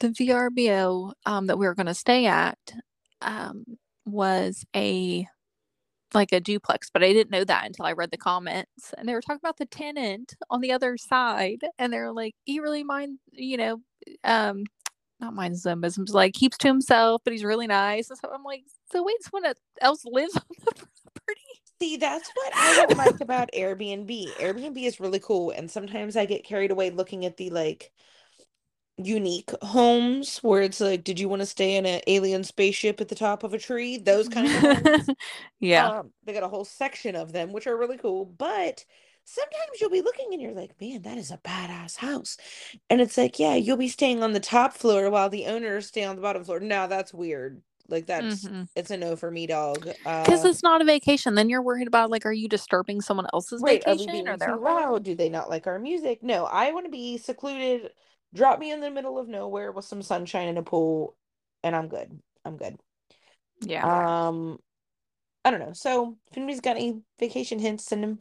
the 0.00 0.08
VRBO 0.08 1.12
um, 1.26 1.46
that 1.48 1.58
we 1.58 1.66
were 1.66 1.74
going 1.74 1.86
to 1.86 1.94
stay 1.94 2.26
at 2.26 2.58
um, 3.22 3.64
was 4.06 4.64
a 4.76 5.26
like 6.14 6.32
a 6.32 6.40
duplex, 6.40 6.90
but 6.92 7.04
I 7.04 7.12
didn't 7.12 7.30
know 7.32 7.44
that 7.44 7.66
until 7.66 7.86
I 7.86 7.92
read 7.92 8.10
the 8.12 8.18
comments. 8.18 8.94
And 8.98 9.08
they 9.08 9.14
were 9.14 9.22
talking 9.22 9.40
about 9.42 9.58
the 9.58 9.66
tenant 9.66 10.34
on 10.50 10.60
the 10.60 10.72
other 10.72 10.96
side, 10.98 11.62
and 11.78 11.92
they're 11.92 12.12
like, 12.12 12.34
"He 12.44 12.60
really 12.60 12.84
mind, 12.84 13.18
you 13.32 13.56
know, 13.58 13.82
um, 14.24 14.64
not 15.20 15.34
minds 15.34 15.64
zombisms, 15.64 16.12
like 16.14 16.34
keeps 16.34 16.58
to 16.58 16.68
himself, 16.68 17.22
but 17.24 17.32
he's 17.32 17.44
really 17.44 17.68
nice." 17.68 18.10
And 18.10 18.18
so 18.20 18.30
I'm 18.34 18.44
like, 18.44 18.64
"So 18.92 19.02
wait, 19.04 19.22
someone 19.24 19.54
else 19.82 20.04
lives 20.06 20.36
on 20.38 20.42
the 20.50 20.62
property?" 20.64 21.01
See, 21.82 21.96
that's 21.96 22.30
what 22.34 22.52
I 22.54 22.76
don't 22.76 22.96
like 22.96 23.20
about 23.20 23.50
Airbnb. 23.52 24.36
Airbnb 24.36 24.80
is 24.84 25.00
really 25.00 25.18
cool, 25.18 25.50
and 25.50 25.68
sometimes 25.68 26.16
I 26.16 26.26
get 26.26 26.44
carried 26.44 26.70
away 26.70 26.90
looking 26.90 27.26
at 27.26 27.36
the 27.38 27.50
like 27.50 27.90
unique 28.98 29.50
homes 29.62 30.38
where 30.38 30.62
it's 30.62 30.80
like, 30.80 31.02
did 31.02 31.18
you 31.18 31.28
want 31.28 31.40
to 31.40 31.46
stay 31.46 31.74
in 31.74 31.84
an 31.84 32.00
alien 32.06 32.44
spaceship 32.44 33.00
at 33.00 33.08
the 33.08 33.16
top 33.16 33.42
of 33.42 33.52
a 33.52 33.58
tree? 33.58 33.98
Those 33.98 34.28
kind 34.28 34.46
of 34.46 34.52
homes. 34.86 35.08
yeah. 35.58 35.88
Um, 35.88 36.12
they 36.24 36.32
got 36.32 36.44
a 36.44 36.48
whole 36.48 36.64
section 36.64 37.16
of 37.16 37.32
them, 37.32 37.52
which 37.52 37.66
are 37.66 37.76
really 37.76 37.98
cool. 37.98 38.26
But 38.26 38.84
sometimes 39.24 39.80
you'll 39.80 39.90
be 39.90 40.02
looking 40.02 40.28
and 40.30 40.40
you're 40.40 40.54
like, 40.54 40.80
man, 40.80 41.02
that 41.02 41.18
is 41.18 41.32
a 41.32 41.38
badass 41.38 41.96
house. 41.96 42.36
And 42.90 43.00
it's 43.00 43.18
like, 43.18 43.40
yeah, 43.40 43.56
you'll 43.56 43.76
be 43.76 43.88
staying 43.88 44.22
on 44.22 44.34
the 44.34 44.38
top 44.40 44.74
floor 44.74 45.10
while 45.10 45.30
the 45.30 45.46
owners 45.46 45.88
stay 45.88 46.04
on 46.04 46.14
the 46.14 46.22
bottom 46.22 46.44
floor. 46.44 46.60
Now 46.60 46.86
that's 46.86 47.12
weird. 47.12 47.60
Like 47.88 48.06
that's 48.06 48.44
mm-hmm. 48.44 48.62
it's 48.76 48.90
a 48.90 48.96
no 48.96 49.16
for 49.16 49.30
me, 49.30 49.46
dog. 49.46 49.84
Because 49.84 50.44
uh, 50.44 50.48
it's 50.48 50.62
not 50.62 50.80
a 50.80 50.84
vacation. 50.84 51.34
Then 51.34 51.48
you're 51.50 51.62
worried 51.62 51.88
about 51.88 52.10
like, 52.10 52.24
are 52.24 52.32
you 52.32 52.48
disturbing 52.48 53.00
someone 53.00 53.26
else's 53.32 53.60
right, 53.62 53.82
vacation? 53.84 54.10
Are 54.10 54.12
we 54.12 54.22
being 54.22 54.62
loud? 54.62 55.02
Do 55.02 55.14
they 55.14 55.28
not 55.28 55.50
like 55.50 55.66
our 55.66 55.78
music? 55.78 56.22
No, 56.22 56.44
I 56.44 56.72
want 56.72 56.86
to 56.86 56.90
be 56.90 57.18
secluded 57.18 57.90
drop 58.34 58.58
me 58.58 58.72
in 58.72 58.80
the 58.80 58.90
middle 58.90 59.18
of 59.18 59.28
nowhere 59.28 59.72
with 59.72 59.84
some 59.84 60.02
sunshine 60.02 60.48
and 60.48 60.58
a 60.58 60.62
pool 60.62 61.16
and 61.62 61.76
i'm 61.76 61.88
good 61.88 62.18
i'm 62.44 62.56
good 62.56 62.76
yeah 63.60 64.26
um 64.26 64.58
i 65.44 65.50
don't 65.50 65.60
know 65.60 65.72
so 65.72 66.16
if 66.30 66.36
anybody's 66.36 66.60
got 66.60 66.76
any 66.76 67.00
vacation 67.18 67.58
hints 67.58 67.84
send 67.84 68.02
them 68.02 68.18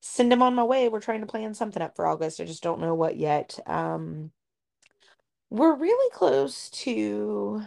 send 0.00 0.30
them 0.30 0.42
on 0.42 0.54
my 0.54 0.64
way 0.64 0.88
we're 0.88 1.00
trying 1.00 1.20
to 1.20 1.26
plan 1.26 1.54
something 1.54 1.82
up 1.82 1.96
for 1.96 2.06
august 2.06 2.40
i 2.40 2.44
just 2.44 2.62
don't 2.62 2.80
know 2.80 2.94
what 2.94 3.16
yet 3.16 3.58
um 3.66 4.30
we're 5.50 5.74
really 5.74 6.10
close 6.12 6.68
to 6.70 7.62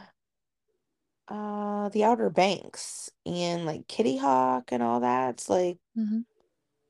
uh 1.28 1.90
the 1.90 2.04
outer 2.04 2.30
banks 2.30 3.10
and 3.26 3.66
like 3.66 3.88
kitty 3.88 4.18
hawk 4.18 4.72
and 4.72 4.82
all 4.82 5.02
that 5.02 5.32
it's 5.32 5.50
like 5.50 5.78
mm-hmm. 5.98 6.20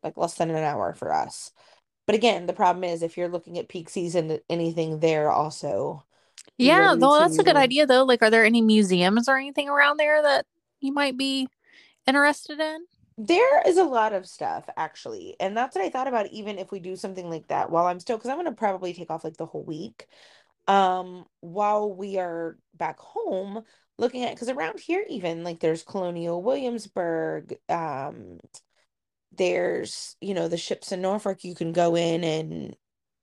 like 0.03 0.17
less 0.17 0.35
than 0.35 0.49
an 0.49 0.57
hour 0.57 0.93
for 0.93 1.13
us 1.13 1.51
but 2.07 2.15
again, 2.15 2.45
the 2.47 2.53
problem 2.53 2.85
is 2.85 3.03
if 3.03 3.17
you're 3.17 3.27
looking 3.27 3.59
at 3.59 3.67
peak 3.67 3.89
season, 3.89 4.39
anything 4.49 4.99
there 4.99 5.29
also. 5.29 6.05
Yeah, 6.57 6.95
though 6.97 7.19
that's 7.19 7.37
a 7.37 7.43
good 7.43 7.57
idea 7.57 7.85
though. 7.85 8.05
Like, 8.05 8.23
are 8.23 8.29
there 8.29 8.45
any 8.45 8.61
museums 8.61 9.27
or 9.27 9.37
anything 9.37 9.67
around 9.67 9.97
there 9.97 10.21
that 10.21 10.45
you 10.79 10.93
might 10.93 11.17
be 11.17 11.49
interested 12.07 12.59
in? 12.59 12.85
There 13.17 13.61
is 13.67 13.77
a 13.77 13.83
lot 13.83 14.13
of 14.13 14.25
stuff 14.25 14.69
actually, 14.77 15.35
and 15.39 15.55
that's 15.57 15.75
what 15.75 15.83
I 15.83 15.89
thought 15.89 16.07
about. 16.07 16.27
Even 16.27 16.57
if 16.57 16.71
we 16.71 16.79
do 16.79 16.95
something 16.95 17.29
like 17.29 17.49
that, 17.49 17.69
while 17.69 17.87
I'm 17.87 17.99
still, 17.99 18.17
because 18.17 18.29
I'm 18.29 18.37
gonna 18.37 18.53
probably 18.53 18.93
take 18.93 19.11
off 19.11 19.25
like 19.25 19.37
the 19.37 19.45
whole 19.45 19.65
week, 19.65 20.07
um, 20.67 21.25
while 21.41 21.93
we 21.93 22.17
are 22.17 22.57
back 22.73 22.99
home 22.99 23.63
looking 23.97 24.23
at 24.23 24.33
because 24.33 24.49
around 24.49 24.79
here 24.79 25.03
even 25.09 25.43
like 25.43 25.59
there's 25.59 25.83
Colonial 25.83 26.41
Williamsburg, 26.41 27.57
um, 27.69 28.39
there's 29.31 30.15
you 30.21 30.33
know 30.33 30.47
the 30.47 30.57
ships 30.57 30.91
in 30.91 31.01
Norfolk 31.01 31.43
you 31.43 31.55
can 31.55 31.73
go 31.73 31.95
in 31.95 32.23
and 32.23 32.75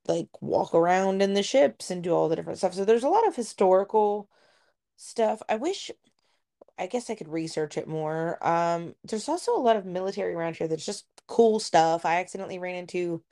like 0.06 0.28
walk 0.40 0.74
around 0.74 1.22
in 1.22 1.34
the 1.34 1.42
ships 1.42 1.90
and 1.90 2.02
do 2.02 2.12
all 2.12 2.28
the 2.28 2.36
different 2.36 2.58
stuff. 2.58 2.74
So 2.74 2.84
there's 2.84 3.04
a 3.04 3.08
lot 3.08 3.26
of 3.26 3.36
historical 3.36 4.28
stuff. 4.96 5.42
I 5.48 5.56
wish 5.56 5.90
I 6.78 6.86
guess 6.88 7.10
I 7.10 7.14
could 7.14 7.28
research 7.28 7.78
it 7.78 7.88
more. 7.88 8.44
Um 8.46 8.94
there's 9.04 9.28
also 9.28 9.56
a 9.56 9.60
lot 9.62 9.76
of 9.76 9.86
military 9.86 10.34
around 10.34 10.56
here 10.56 10.68
that's 10.68 10.86
just 10.86 11.06
cool 11.26 11.60
stuff. 11.60 12.04
I 12.04 12.20
accidentally 12.20 12.58
ran 12.58 12.76
into 12.76 13.22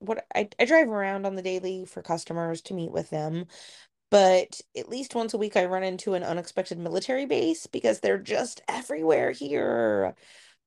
what 0.00 0.26
I, 0.34 0.48
I 0.58 0.64
drive 0.64 0.88
around 0.88 1.26
on 1.26 1.36
the 1.36 1.42
daily 1.42 1.84
for 1.84 2.02
customers 2.02 2.60
to 2.62 2.74
meet 2.74 2.90
with 2.90 3.10
them 3.10 3.46
but 4.12 4.60
at 4.76 4.88
least 4.88 5.16
once 5.16 5.34
a 5.34 5.38
week 5.38 5.56
I 5.56 5.64
run 5.64 5.82
into 5.82 6.14
an 6.14 6.22
unexpected 6.22 6.78
military 6.78 7.26
base 7.26 7.66
because 7.66 7.98
they're 7.98 8.18
just 8.18 8.60
everywhere 8.68 9.32
here 9.32 10.14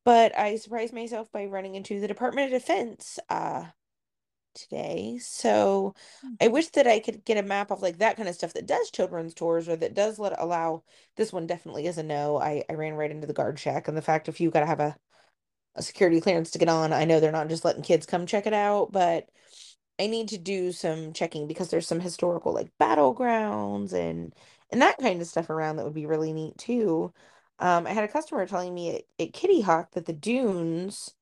but 0.04 0.38
I 0.38 0.58
surprised 0.58 0.94
myself 0.94 1.32
by 1.32 1.46
running 1.46 1.76
into 1.76 2.02
the 2.02 2.08
Department 2.08 2.54
of 2.54 2.60
Defense 2.60 3.20
uh 3.30 3.66
today. 4.56 5.20
So 5.22 5.94
I 6.24 6.46
mm-hmm. 6.46 6.54
wish 6.54 6.70
that 6.70 6.88
I 6.88 7.00
could 7.00 7.24
get 7.26 7.38
a 7.38 7.44
map 7.44 7.72
of 7.72 7.82
like 7.82 8.00
that 8.00 8.18
kind 8.18 8.28
of 8.28 8.36
stuff 8.36 8.54
that 8.54 8.66
does 8.66 8.90
children's 8.90 9.34
tours 9.34 9.70
or 9.70 9.76
that 9.76 9.94
does 9.94 10.18
let 10.18 10.40
allow 10.40 10.84
this 11.18 11.32
one 11.32 11.46
definitely 11.46 11.86
is 11.86 11.98
a 11.98 12.04
no. 12.04 12.38
I, 12.38 12.64
I 12.70 12.74
ran 12.74 12.94
right 12.94 13.12
into 13.12 13.28
the 13.28 13.34
guard 13.34 13.60
shack 13.60 13.88
and 13.88 13.96
the 13.96 14.02
fact 14.02 14.30
if 14.30 14.40
you 14.40 14.50
gotta 14.50 14.66
have 14.66 14.80
a, 14.80 14.96
a 15.76 15.82
security 15.82 16.22
clearance 16.22 16.52
to 16.52 16.60
get 16.60 16.70
on, 16.70 16.94
I 16.94 17.06
know 17.06 17.20
they're 17.20 17.32
not 17.32 17.50
just 17.50 17.66
letting 17.66 17.84
kids 17.84 18.06
come 18.06 18.26
check 18.26 18.48
it 18.48 18.54
out, 18.54 18.92
but 18.92 19.26
I 20.00 20.08
need 20.08 20.28
to 20.30 20.38
do 20.38 20.72
some 20.72 21.14
checking 21.14 21.48
because 21.48 21.70
there's 21.70 21.88
some 21.88 22.00
historical 22.02 22.54
like 22.54 22.72
battlegrounds 22.80 23.94
and 23.94 24.34
and 24.72 24.82
that 24.82 24.98
kind 24.98 25.22
of 25.22 25.28
stuff 25.28 25.50
around 25.50 25.78
that 25.78 25.86
would 25.86 25.94
be 25.94 26.06
really 26.06 26.34
neat 26.34 26.58
too. 26.58 27.14
Um, 27.60 27.88
I 27.88 27.92
had 27.94 28.04
a 28.04 28.08
customer 28.10 28.46
telling 28.48 28.74
me 28.74 28.98
at, 28.98 29.04
at 29.20 29.34
Kitty 29.34 29.62
Hawk 29.62 29.92
that 29.92 30.06
the 30.06 30.14
dunes 30.14 31.16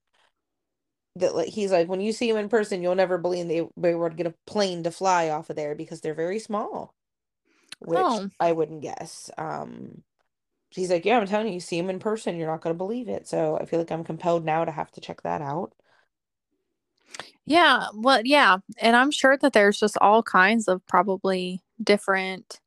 that 1.15 1.35
like 1.35 1.49
he's 1.49 1.71
like 1.71 1.87
when 1.87 2.01
you 2.01 2.11
see 2.11 2.29
them 2.31 2.39
in 2.39 2.49
person, 2.49 2.81
you'll 2.81 2.95
never 2.95 3.17
believe 3.17 3.47
they, 3.47 3.67
they 3.77 3.93
would 3.95 4.17
get 4.17 4.27
a 4.27 4.33
plane 4.47 4.83
to 4.83 4.91
fly 4.91 5.29
off 5.29 5.49
of 5.49 5.55
there 5.55 5.75
because 5.75 6.01
they're 6.01 6.13
very 6.13 6.39
small, 6.39 6.95
which 7.79 8.21
Oh. 8.21 8.29
I 8.39 8.53
wouldn't 8.53 8.81
guess. 8.81 9.31
Um, 9.37 10.03
he's 10.71 10.91
like, 10.91 11.05
yeah, 11.05 11.19
I'm 11.19 11.27
telling 11.27 11.47
you, 11.49 11.55
you 11.55 11.61
see 11.61 11.79
him 11.79 11.89
in 11.91 11.99
person, 11.99 12.37
you're 12.37 12.49
not 12.51 12.61
gonna 12.61 12.75
believe 12.75 13.09
it. 13.09 13.27
So 13.27 13.57
I 13.59 13.65
feel 13.65 13.79
like 13.79 13.91
I'm 13.91 14.03
compelled 14.05 14.45
now 14.45 14.65
to 14.65 14.71
have 14.71 14.91
to 14.93 15.01
check 15.01 15.23
that 15.23 15.41
out. 15.41 15.73
Yeah, 17.45 17.87
well, 17.93 18.21
yeah, 18.23 18.57
and 18.79 18.95
I'm 18.95 19.11
sure 19.11 19.37
that 19.37 19.53
there's 19.53 19.79
just 19.79 19.97
all 19.99 20.23
kinds 20.23 20.67
of 20.67 20.85
probably 20.87 21.61
different 21.83 22.59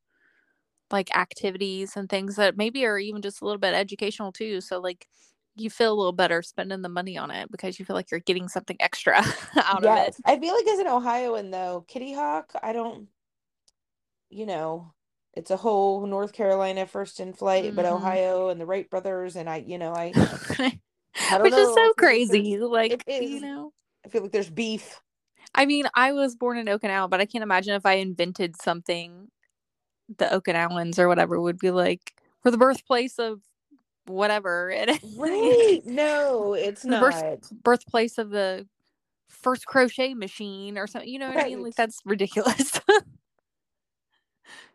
like 0.90 1.14
activities 1.16 1.96
and 1.96 2.08
things 2.08 2.36
that 2.36 2.56
maybe 2.56 2.84
are 2.86 2.98
even 2.98 3.22
just 3.22 3.42
a 3.42 3.44
little 3.44 3.58
bit 3.60 3.74
educational 3.74 4.32
too. 4.32 4.60
So 4.60 4.80
like 4.80 5.08
you 5.56 5.70
feel 5.70 5.92
a 5.92 5.96
little 5.96 6.12
better 6.12 6.42
spending 6.42 6.82
the 6.82 6.88
money 6.88 7.18
on 7.18 7.30
it 7.30 7.50
because 7.50 7.78
you 7.78 7.84
feel 7.84 7.96
like 7.96 8.10
you're 8.10 8.20
getting 8.20 8.48
something 8.48 8.76
extra 8.80 9.22
out 9.56 9.84
yes. 9.84 9.86
of 9.86 9.96
it. 9.96 10.16
I 10.24 10.38
feel 10.40 10.54
like 10.54 10.66
as 10.66 10.78
an 10.80 10.86
Ohioan 10.88 11.50
though, 11.50 11.84
Kitty 11.88 12.12
Hawk, 12.14 12.52
I 12.62 12.72
don't 12.72 13.08
you 14.30 14.46
know, 14.46 14.92
it's 15.34 15.50
a 15.50 15.56
whole 15.56 16.06
North 16.06 16.32
Carolina 16.32 16.86
first 16.86 17.20
in 17.20 17.32
flight, 17.32 17.74
but 17.74 17.84
Mhm. 17.84 17.86
Ohio 17.86 18.48
and 18.48 18.60
the 18.60 18.66
Wright 18.66 18.88
brothers 18.90 19.36
and 19.36 19.48
I, 19.48 19.58
you 19.58 19.78
know, 19.78 19.92
I 19.94 20.18
I 21.28 21.38
don't 21.38 21.50
Which 21.50 21.56
is 21.56 21.72
know, 21.72 21.84
I 21.84 21.90
feel 21.90 22.10
so 22.10 22.14
crazy. 22.22 22.58
Like, 22.58 23.04
you 23.18 23.40
know. 23.40 23.72
I 24.06 24.08
feel 24.08 24.22
like 24.22 24.32
there's 24.32 24.48
beef. 24.50 25.00
I 25.54 25.66
mean, 25.66 25.86
I 25.94 26.12
was 26.12 26.36
born 26.36 26.58
in 26.58 26.66
Okinawa, 26.66 27.10
but 27.10 27.20
I 27.20 27.26
can't 27.26 27.42
imagine 27.42 27.74
if 27.74 27.84
I 27.84 27.94
invented 27.94 28.60
something 28.62 29.28
the 30.18 30.26
Okinawans 30.26 30.98
or 30.98 31.08
whatever 31.08 31.40
would 31.40 31.58
be 31.58 31.72
like 31.72 32.12
for 32.42 32.52
the 32.52 32.58
birthplace 32.58 33.18
of 33.18 33.40
whatever. 34.06 34.72
Right. 35.16 35.80
No, 35.84 36.54
it's 36.54 36.82
The 36.82 37.00
birth- 37.00 37.22
not. 37.22 37.62
birthplace 37.64 38.18
of 38.18 38.30
the 38.30 38.68
first 39.28 39.66
crochet 39.66 40.14
machine 40.14 40.78
or 40.78 40.86
something. 40.86 41.08
You 41.08 41.18
know 41.18 41.28
what 41.28 41.38
I 41.44 41.48
mean? 41.48 41.62
Like 41.64 41.74
that's 41.74 42.00
ridiculous. 42.04 42.80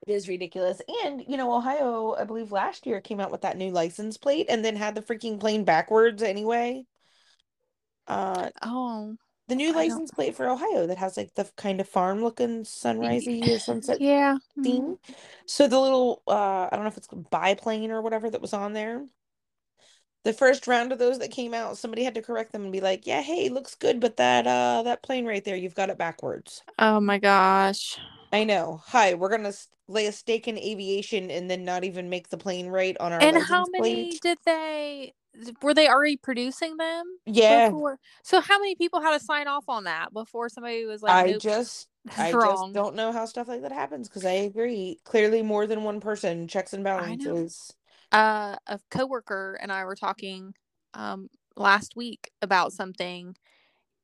It 0.08 0.14
is 0.14 0.28
ridiculous. 0.28 0.82
And, 1.06 1.24
you 1.28 1.38
know, 1.38 1.54
Ohio, 1.56 2.16
I 2.16 2.24
believe 2.24 2.52
last 2.52 2.88
year 2.88 3.00
came 3.00 3.20
out 3.20 3.32
with 3.32 3.42
that 3.42 3.56
new 3.56 3.70
license 3.70 4.18
plate 4.18 4.48
and 4.50 4.66
then 4.66 4.76
had 4.76 4.96
the 4.96 5.02
freaking 5.02 5.40
plane 5.40 5.64
backwards 5.64 6.24
anyway. 6.24 6.86
Uh, 8.08 8.50
oh, 8.64 9.16
the 9.52 9.56
new 9.58 9.74
license 9.74 10.12
plate 10.12 10.36
for 10.36 10.50
Ohio 10.50 10.88
that 10.88 10.98
has 10.98 11.18
like 11.18 11.36
the 11.36 11.52
kind 11.58 11.82
of 11.82 11.88
farm 11.90 12.24
looking 12.24 12.64
sunrisey 12.64 13.50
or 13.50 13.60
sunset 13.60 14.00
yeah. 14.00 14.38
mhm. 14.58 14.98
So 15.46 15.68
the 15.68 15.80
little 15.80 16.24
uh 16.28 16.70
I 16.72 16.76
don't 16.76 16.84
know 16.84 16.90
if 16.90 16.98
it's 16.98 17.08
biplane 17.10 17.92
or 17.92 18.02
whatever 18.02 18.30
that 18.30 18.42
was 18.42 18.54
on 18.54 18.74
there. 18.74 19.06
The 20.24 20.34
first 20.34 20.66
round 20.66 20.92
of 20.92 20.98
those 20.98 21.20
that 21.20 21.30
came 21.30 21.54
out, 21.54 21.78
somebody 21.78 22.04
had 22.06 22.16
to 22.16 22.24
correct 22.24 22.54
them 22.54 22.64
and 22.64 22.72
be 22.72 22.82
like, 22.82 23.06
"Yeah, 23.06 23.22
hey, 23.22 23.50
looks 23.50 23.76
good, 23.76 24.00
but 24.00 24.18
that 24.18 24.48
uh 24.48 24.82
that 24.84 25.04
plane 25.04 25.28
right 25.28 25.46
there, 25.46 25.56
you've 25.56 25.76
got 25.76 25.92
it 25.92 25.98
backwards." 26.00 26.64
Oh 26.78 27.00
my 27.00 27.18
gosh. 27.20 27.98
I 28.34 28.44
know. 28.44 28.82
Hi, 28.88 29.14
we're 29.14 29.30
gonna 29.30 29.54
lay 29.88 30.06
a 30.06 30.12
stake 30.12 30.48
in 30.48 30.58
aviation 30.58 31.32
and 31.32 31.50
then 31.50 31.64
not 31.64 31.84
even 31.86 32.10
make 32.10 32.28
the 32.30 32.38
plane 32.38 32.68
right 32.68 32.98
on 32.98 33.14
our 33.14 33.22
And 33.22 33.38
how 33.38 33.68
many 33.68 34.14
plate. 34.14 34.22
did 34.22 34.40
they? 34.46 35.14
Were 35.62 35.74
they 35.74 35.88
already 35.88 36.18
producing 36.18 36.78
them? 36.78 37.06
Yeah, 37.26 37.68
Before? 37.68 38.00
So 38.24 38.42
how 38.42 38.60
many 38.60 38.76
people 38.76 39.02
had 39.02 39.18
to 39.18 39.24
sign 39.24 39.48
off 39.48 39.66
on 39.68 39.86
that 39.86 40.14
before 40.14 40.50
somebody 40.50 40.86
was 40.86 41.02
like, 41.02 41.14
I 41.14 41.28
nope, 41.32 41.42
just 41.42 41.88
I 42.18 42.34
wrong. 42.34 42.72
just 42.72 42.74
don't 42.74 42.96
know 42.96 43.12
how 43.12 43.26
stuff 43.26 43.48
like 43.48 43.62
that 43.62 43.72
happens 43.72 44.08
because 44.10 44.26
I 44.26 44.32
agree. 44.32 45.00
Clearly, 45.04 45.42
more 45.42 45.68
than 45.68 45.84
one 45.84 46.00
person 46.00 46.48
checks 46.48 46.74
and 46.74 46.84
balances. 46.84 47.74
uh, 48.12 48.56
a 48.68 48.80
coworker 48.90 49.58
and 49.62 49.72
I 49.72 49.86
were 49.86 49.96
talking 49.96 50.54
um 50.94 51.30
last 51.56 51.96
week 51.96 52.32
about 52.42 52.74
something 52.74 53.36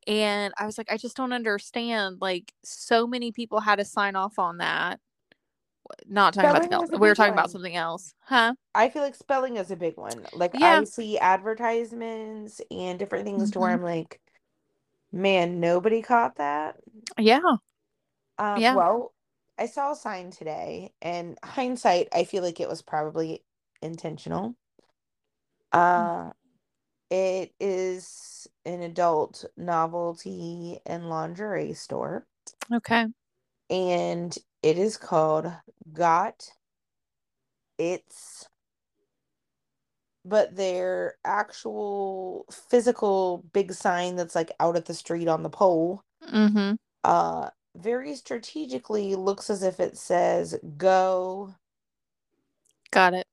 and 0.08 0.54
I 0.58 0.66
was 0.66 0.78
like 0.78 0.92
I 0.92 0.98
just 0.98 1.18
don't 1.18 1.34
understand 1.34 2.18
like 2.22 2.54
so 2.64 3.08
many 3.08 3.32
people 3.32 3.60
had 3.62 3.78
to 3.78 3.86
sign 3.86 4.16
off 4.16 4.40
on 4.40 4.58
that 4.60 5.00
not 6.08 6.34
talking 6.34 6.50
about 6.50 6.64
Spelling 6.64 6.84
is 6.84 6.90
else. 6.92 7.02
we 7.02 7.08
were 7.08 7.16
talking 7.16 7.34
about 7.34 7.52
something 7.52 7.76
else 7.76 8.14
huh 8.22 8.54
I 8.76 8.90
feel 8.90 9.02
like 9.02 9.16
spelling 9.16 9.58
is 9.58 9.72
a 9.72 9.76
big 9.76 9.98
one. 9.98 10.28
Like 10.34 10.54
Yeah. 10.54 10.82
I 10.82 10.84
see 10.84 11.18
advertisements 11.18 12.62
and 12.70 13.00
different 13.00 13.26
things 13.26 13.50
to 13.52 13.60
where 13.60 13.72
Mhm. 13.72 13.74
I'm 13.74 13.84
like, 13.84 14.22
man, 15.12 15.60
nobody 15.60 16.02
caught 16.04 16.36
that. 16.36 16.78
yeah 17.18 17.40
Um, 18.38 18.62
Yeah. 18.62 18.76
well, 18.76 19.14
I 19.58 19.66
saw 19.66 19.92
a 19.94 19.96
sign 19.96 20.30
today, 20.30 20.94
and 21.02 21.40
hindsight, 21.44 22.10
I 22.14 22.24
feel 22.24 22.44
like 22.44 22.60
it 22.60 22.70
was 22.70 22.84
probably 22.84 23.44
intentional. 23.82 24.56
Uh, 25.72 26.32
it 27.10 27.54
is 27.60 28.48
an 28.66 28.82
adult 28.84 29.46
novelty 29.56 30.80
and 30.86 31.10
lingerie 31.10 31.74
store, 31.74 32.28
okay 32.72 33.08
and 33.70 34.38
it 34.64 34.78
is 34.78 34.98
called 34.98 35.52
Got 35.94 36.52
It's, 37.78 38.48
but 40.26 40.56
their 40.56 41.16
actual 41.26 42.46
physical 42.52 43.44
big 43.54 43.74
sign 43.74 44.16
that's 44.16 44.36
like 44.36 44.52
out 44.60 44.76
at 44.76 44.86
the 44.86 44.94
street 44.94 45.28
on 45.28 45.44
the 45.44 45.50
pole, 45.50 46.04
mm-hmm 46.32 46.76
uh, 47.04 47.50
very 47.76 48.16
strategically 48.16 49.16
looks 49.16 49.50
as 49.50 49.64
if 49.64 49.80
it 49.80 49.98
says 49.98 50.58
go. 50.78 51.56
got 52.92 53.14
it 53.14 53.28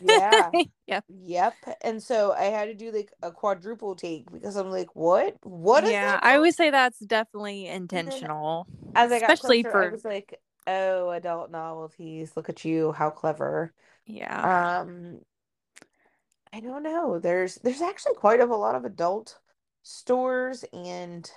Yeah. 0.00 0.52
yep. 0.86 1.04
Yep. 1.08 1.56
And 1.82 2.02
so 2.02 2.32
I 2.32 2.44
had 2.44 2.66
to 2.66 2.74
do 2.74 2.92
like 2.92 3.12
a 3.22 3.32
quadruple 3.32 3.94
take 3.94 4.30
because 4.30 4.56
I'm 4.56 4.70
like, 4.70 4.94
what? 4.94 5.36
What 5.42 5.84
is 5.84 5.90
yeah 5.90 6.00
that? 6.00 6.22
I 6.22 6.38
would 6.38 6.54
say 6.54 6.70
that's 6.70 6.98
definitely 7.00 7.66
intentional 7.66 8.68
As 8.94 9.12
I 9.12 9.20
got 9.20 9.28
especially 9.30 9.62
closer, 9.62 9.78
I 9.78 9.86
for 9.86 9.90
was 9.90 10.04
like, 10.04 10.40
oh, 10.66 11.10
adult 11.10 11.50
novelties. 11.50 12.36
Look 12.36 12.48
at 12.48 12.64
you, 12.64 12.92
how 12.92 13.10
clever. 13.10 13.72
yeah 14.06 14.48
Um, 14.82 15.20
I 16.52 16.60
don't 16.60 16.82
know. 16.82 17.18
There's 17.18 17.56
there's 17.56 17.82
actually 17.82 18.14
quite 18.14 18.40
of 18.40 18.50
a 18.50 18.56
lot 18.56 18.74
of 18.74 18.84
adult 18.84 19.38
stores 19.82 20.64
and 20.72 21.30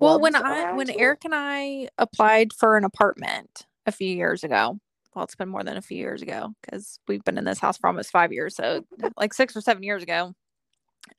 Well, 0.00 0.20
when 0.20 0.34
I 0.36 0.66
when 0.72 0.88
here. 0.88 0.96
Eric 0.98 1.24
and 1.24 1.34
I 1.34 1.88
applied 1.98 2.52
for 2.52 2.76
an 2.76 2.84
apartment 2.84 3.66
a 3.86 3.92
few 3.92 4.14
years 4.14 4.44
ago, 4.44 4.78
well, 5.18 5.24
it's 5.24 5.34
been 5.34 5.48
more 5.48 5.64
than 5.64 5.76
a 5.76 5.82
few 5.82 5.96
years 5.98 6.22
ago 6.22 6.54
because 6.62 7.00
we've 7.08 7.24
been 7.24 7.38
in 7.38 7.44
this 7.44 7.58
house 7.58 7.76
for 7.76 7.88
almost 7.88 8.12
five 8.12 8.32
years, 8.32 8.54
so 8.54 8.84
like 9.16 9.34
six 9.34 9.56
or 9.56 9.60
seven 9.60 9.82
years 9.82 10.00
ago. 10.00 10.32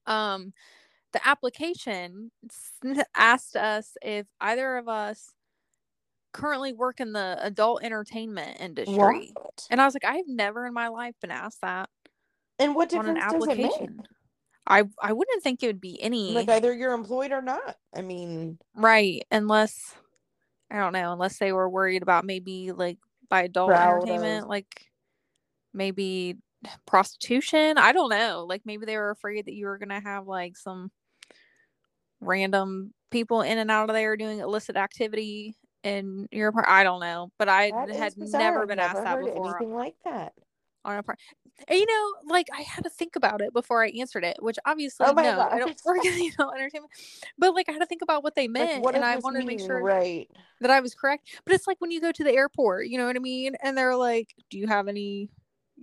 Um, 0.05 0.53
the 1.11 1.27
application 1.27 2.31
asked 3.15 3.57
us 3.57 3.97
if 4.01 4.25
either 4.39 4.77
of 4.77 4.87
us 4.87 5.33
currently 6.31 6.71
work 6.71 7.01
in 7.01 7.11
the 7.11 7.37
adult 7.41 7.83
entertainment 7.83 8.61
industry, 8.61 9.33
What? 9.33 9.67
and 9.69 9.81
I 9.81 9.85
was 9.85 9.93
like, 9.95 10.05
I've 10.05 10.27
never 10.27 10.65
in 10.65 10.73
my 10.73 10.87
life 10.87 11.15
been 11.19 11.31
asked 11.31 11.59
that 11.61 11.89
And 12.57 12.73
what 12.73 12.89
on 12.93 13.07
an 13.09 13.17
difference 13.17 13.25
does 13.25 13.47
it 13.47 13.57
make? 13.57 13.71
application. 13.73 14.07
I 14.65 14.83
I 15.01 15.11
wouldn't 15.11 15.43
think 15.43 15.61
it 15.61 15.67
would 15.67 15.81
be 15.81 16.01
any 16.01 16.35
Like 16.35 16.47
either 16.47 16.73
you're 16.73 16.93
employed 16.93 17.31
or 17.33 17.41
not. 17.41 17.75
I 17.93 18.01
mean, 18.01 18.59
Right, 18.75 19.23
unless 19.31 19.95
I 20.71 20.77
don't 20.77 20.93
know, 20.93 21.11
unless 21.13 21.37
they 21.39 21.51
were 21.51 21.69
worried 21.69 22.03
about 22.03 22.25
maybe 22.25 22.71
like 22.71 22.97
by 23.29 23.43
adult 23.43 23.69
Crowd 23.69 24.03
entertainment, 24.03 24.43
of- 24.43 24.49
like 24.49 24.85
maybe 25.73 26.37
prostitution. 26.85 27.77
I 27.77 27.91
don't 27.91 28.09
know. 28.09 28.45
Like 28.47 28.63
maybe 28.65 28.85
they 28.85 28.97
were 28.97 29.11
afraid 29.11 29.45
that 29.45 29.53
you 29.53 29.65
were 29.65 29.77
gonna 29.77 30.01
have 30.01 30.27
like 30.27 30.57
some 30.57 30.91
random 32.21 32.93
people 33.11 33.41
in 33.41 33.57
and 33.57 33.71
out 33.71 33.89
of 33.89 33.93
there 33.95 34.17
doing 34.17 34.39
illicit 34.39 34.75
activity 34.75 35.55
in 35.83 36.27
your 36.31 36.51
part. 36.51 36.67
I 36.67 36.83
don't 36.83 36.99
know, 36.99 37.31
but 37.37 37.47
I 37.49 37.71
that 37.71 37.95
had 37.95 38.13
never 38.17 38.65
been 38.65 38.77
never 38.77 38.97
asked 38.97 39.03
that 39.03 39.19
before 39.19 39.55
anything 39.57 39.73
like 39.73 39.95
that. 40.03 40.33
On 40.85 40.97
a 40.97 41.03
part. 41.03 41.19
And 41.67 41.77
you 41.79 41.85
know, 41.85 42.33
like 42.33 42.47
I 42.57 42.61
had 42.61 42.83
to 42.83 42.89
think 42.89 43.15
about 43.15 43.41
it 43.41 43.53
before 43.53 43.83
I 43.83 43.89
answered 43.89 44.23
it, 44.23 44.37
which 44.41 44.57
obviously 44.65 45.07
Oh 45.07 45.13
no, 45.13 45.41
I 45.41 45.59
don't 45.59 45.79
work 45.85 46.03
in 46.05 46.17
you 46.17 46.31
know 46.39 46.51
entertainment. 46.51 46.91
But 47.37 47.53
like 47.53 47.69
I 47.69 47.73
had 47.73 47.79
to 47.79 47.85
think 47.85 48.01
about 48.01 48.23
what 48.23 48.35
they 48.35 48.47
meant, 48.47 48.75
Like, 48.75 48.83
what 48.83 48.95
and 48.95 49.03
I 49.03 49.17
wanted 49.17 49.41
to 49.41 49.45
make 49.45 49.59
sure 49.59 49.81
Right. 49.81 50.29
that 50.61 50.71
I 50.71 50.79
was 50.79 50.93
correct. 50.93 51.29
But 51.45 51.53
it's 51.53 51.67
like 51.67 51.77
when 51.79 51.91
you 51.91 52.01
go 52.01 52.11
to 52.11 52.23
the 52.23 52.31
airport, 52.33 52.87
you 52.87 52.97
know 52.97 53.07
what 53.07 53.15
I 53.15 53.19
mean? 53.19 53.55
And 53.61 53.77
they're 53.77 53.95
like, 53.95 54.33
Do 54.49 54.57
you 54.57 54.67
have 54.67 54.87
any 54.87 55.29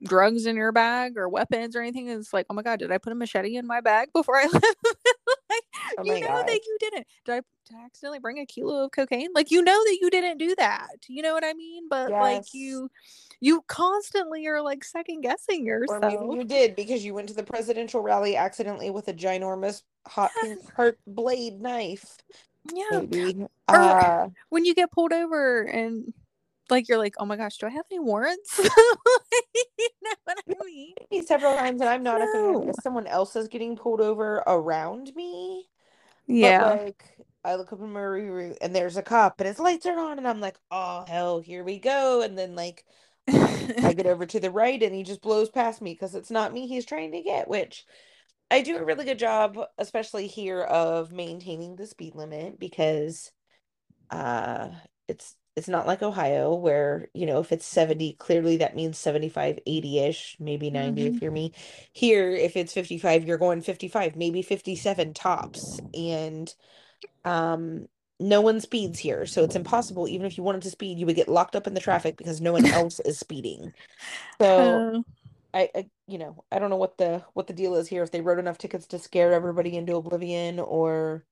drugs 0.02 0.44
in 0.46 0.56
your 0.56 0.72
bag 0.72 1.16
or 1.16 1.28
weapons 1.28 1.74
or 1.76 1.80
anything? 1.80 2.08
And 2.10 2.20
it's 2.20 2.32
like, 2.32 2.46
Oh 2.50 2.54
my 2.54 2.62
God, 2.62 2.78
did 2.78 2.90
I 2.92 2.98
put 2.98 3.12
a 3.12 3.16
machete 3.16 3.56
in 3.56 3.66
my 3.66 3.80
bag 3.80 4.08
before 4.12 4.36
I 4.36 4.46
left? 4.52 4.64
like, 5.50 5.64
Oh 5.98 6.04
you 6.04 6.20
know 6.20 6.28
gosh. 6.28 6.46
that 6.46 6.60
you 6.66 6.76
didn't. 6.80 7.06
Did 7.24 7.32
I, 7.32 7.40
did 7.68 7.76
I 7.76 7.84
accidentally 7.84 8.18
bring 8.18 8.38
a 8.38 8.46
kilo 8.46 8.84
of 8.84 8.90
cocaine? 8.92 9.30
Like, 9.34 9.50
you 9.50 9.62
know 9.62 9.84
that 9.84 9.98
you 10.00 10.10
didn't 10.10 10.38
do 10.38 10.54
that. 10.58 10.88
You 11.08 11.22
know 11.22 11.32
what 11.34 11.44
I 11.44 11.52
mean? 11.54 11.88
But 11.88 12.12
like, 12.20 12.42
you. 12.52 12.90
You 13.40 13.62
constantly 13.68 14.46
are 14.46 14.62
like 14.62 14.82
second 14.84 15.20
guessing 15.20 15.62
Or 15.62 15.80
yourself. 15.80 16.02
maybe 16.02 16.34
you 16.38 16.44
did 16.44 16.74
because 16.76 17.04
you 17.04 17.14
went 17.14 17.28
to 17.28 17.34
the 17.34 17.42
presidential 17.42 18.00
rally 18.00 18.36
accidentally 18.36 18.90
with 18.90 19.08
a 19.08 19.14
ginormous 19.14 19.82
hot 20.06 20.30
pink 20.42 20.60
heart 20.74 20.98
blade 21.06 21.60
knife. 21.60 22.16
yeah. 22.72 23.00
Maybe. 23.00 23.46
Or- 23.68 23.76
Uh, 23.76 24.28
When 24.48 24.64
you 24.64 24.74
get 24.74 24.90
pulled 24.90 25.12
over 25.12 25.62
and 25.62 26.12
like 26.70 26.88
you're 26.88 26.98
like, 26.98 27.14
oh 27.18 27.24
my 27.26 27.36
gosh, 27.36 27.58
do 27.58 27.66
I 27.66 27.70
have 27.70 27.84
any 27.90 28.00
warrants? 28.00 28.58
you 28.58 29.88
know 30.02 30.14
what 30.24 30.38
I 30.48 30.64
mean? 30.64 30.94
maybe 31.10 31.24
several 31.26 31.54
times, 31.54 31.80
and 31.80 31.88
I'm 31.90 32.02
not 32.02 32.20
No. 32.20 32.68
if 32.68 32.74
someone 32.82 33.06
else 33.06 33.36
is 33.36 33.48
getting 33.48 33.76
pulled 33.76 34.00
over 34.00 34.42
around 34.46 35.12
me. 35.14 35.66
Yeah. 36.26 36.58
But 36.76 36.82
like 36.84 37.04
I 37.44 37.54
look 37.54 37.72
up 37.72 37.80
in 37.80 37.92
my 37.92 38.02
review 38.02 38.56
and 38.60 38.74
there's 38.74 38.96
a 38.96 39.02
cop 39.02 39.38
and 39.40 39.46
his 39.46 39.60
lights 39.60 39.86
are 39.86 39.96
on 39.98 40.18
and 40.18 40.26
I'm 40.26 40.40
like, 40.40 40.56
oh 40.72 41.04
hell, 41.06 41.38
here 41.38 41.62
we 41.62 41.78
go. 41.78 42.22
And 42.22 42.36
then 42.36 42.56
like 42.56 42.84
I 43.28 43.94
get 43.96 44.06
over 44.06 44.26
to 44.26 44.40
the 44.40 44.50
right 44.50 44.82
and 44.82 44.94
he 44.94 45.02
just 45.02 45.22
blows 45.22 45.48
past 45.48 45.82
me 45.82 45.92
because 45.92 46.14
it's 46.14 46.30
not 46.30 46.52
me 46.52 46.66
he's 46.66 46.86
trying 46.86 47.12
to 47.12 47.22
get, 47.22 47.48
which 47.48 47.84
I 48.50 48.62
do 48.62 48.76
a 48.76 48.84
really 48.84 49.04
good 49.04 49.18
job, 49.18 49.58
especially 49.78 50.28
here, 50.28 50.60
of 50.62 51.12
maintaining 51.12 51.76
the 51.76 51.86
speed 51.86 52.14
limit 52.14 52.58
because 52.58 53.32
uh 54.10 54.68
it's 55.08 55.34
it's 55.56 55.68
not 55.68 55.86
like 55.86 56.02
Ohio 56.02 56.54
where, 56.54 57.08
you 57.14 57.24
know, 57.24 57.40
if 57.40 57.50
it's 57.50 57.64
70, 57.64 58.12
clearly 58.18 58.58
that 58.58 58.76
means 58.76 58.98
75, 58.98 59.58
80-ish, 59.66 60.36
maybe 60.38 60.68
90 60.68 61.00
mm-hmm. 61.02 61.16
if 61.16 61.22
you're 61.22 61.32
me. 61.32 61.52
Here, 61.92 62.30
if 62.30 62.58
it's 62.58 62.74
55, 62.74 63.24
you're 63.24 63.38
going 63.38 63.62
55, 63.62 64.16
maybe 64.16 64.42
57 64.42 65.14
tops. 65.14 65.80
And 65.94 66.54
um 67.24 67.88
no 68.18 68.40
one 68.40 68.60
speeds 68.60 68.98
here. 68.98 69.26
So 69.26 69.44
it's 69.44 69.56
impossible. 69.56 70.08
Even 70.08 70.26
if 70.26 70.36
you 70.36 70.44
wanted 70.44 70.62
to 70.62 70.70
speed, 70.70 70.98
you 70.98 71.06
would 71.06 71.16
get 71.16 71.28
locked 71.28 71.56
up 71.56 71.66
in 71.66 71.74
the 71.74 71.80
traffic 71.80 72.16
because 72.16 72.40
no 72.40 72.52
one 72.52 72.66
else 72.72 73.00
is 73.00 73.18
speeding. 73.18 73.72
So 74.40 75.04
uh, 75.54 75.58
I, 75.58 75.70
I 75.74 75.90
you 76.06 76.18
know, 76.18 76.44
I 76.50 76.58
don't 76.58 76.70
know 76.70 76.76
what 76.76 76.98
the 76.98 77.22
what 77.34 77.46
the 77.46 77.52
deal 77.52 77.74
is 77.74 77.88
here 77.88 78.02
if 78.02 78.10
they 78.10 78.20
wrote 78.20 78.38
enough 78.38 78.58
tickets 78.58 78.86
to 78.88 78.98
scare 78.98 79.32
everybody 79.32 79.76
into 79.76 79.96
oblivion 79.96 80.60
or 80.60 81.24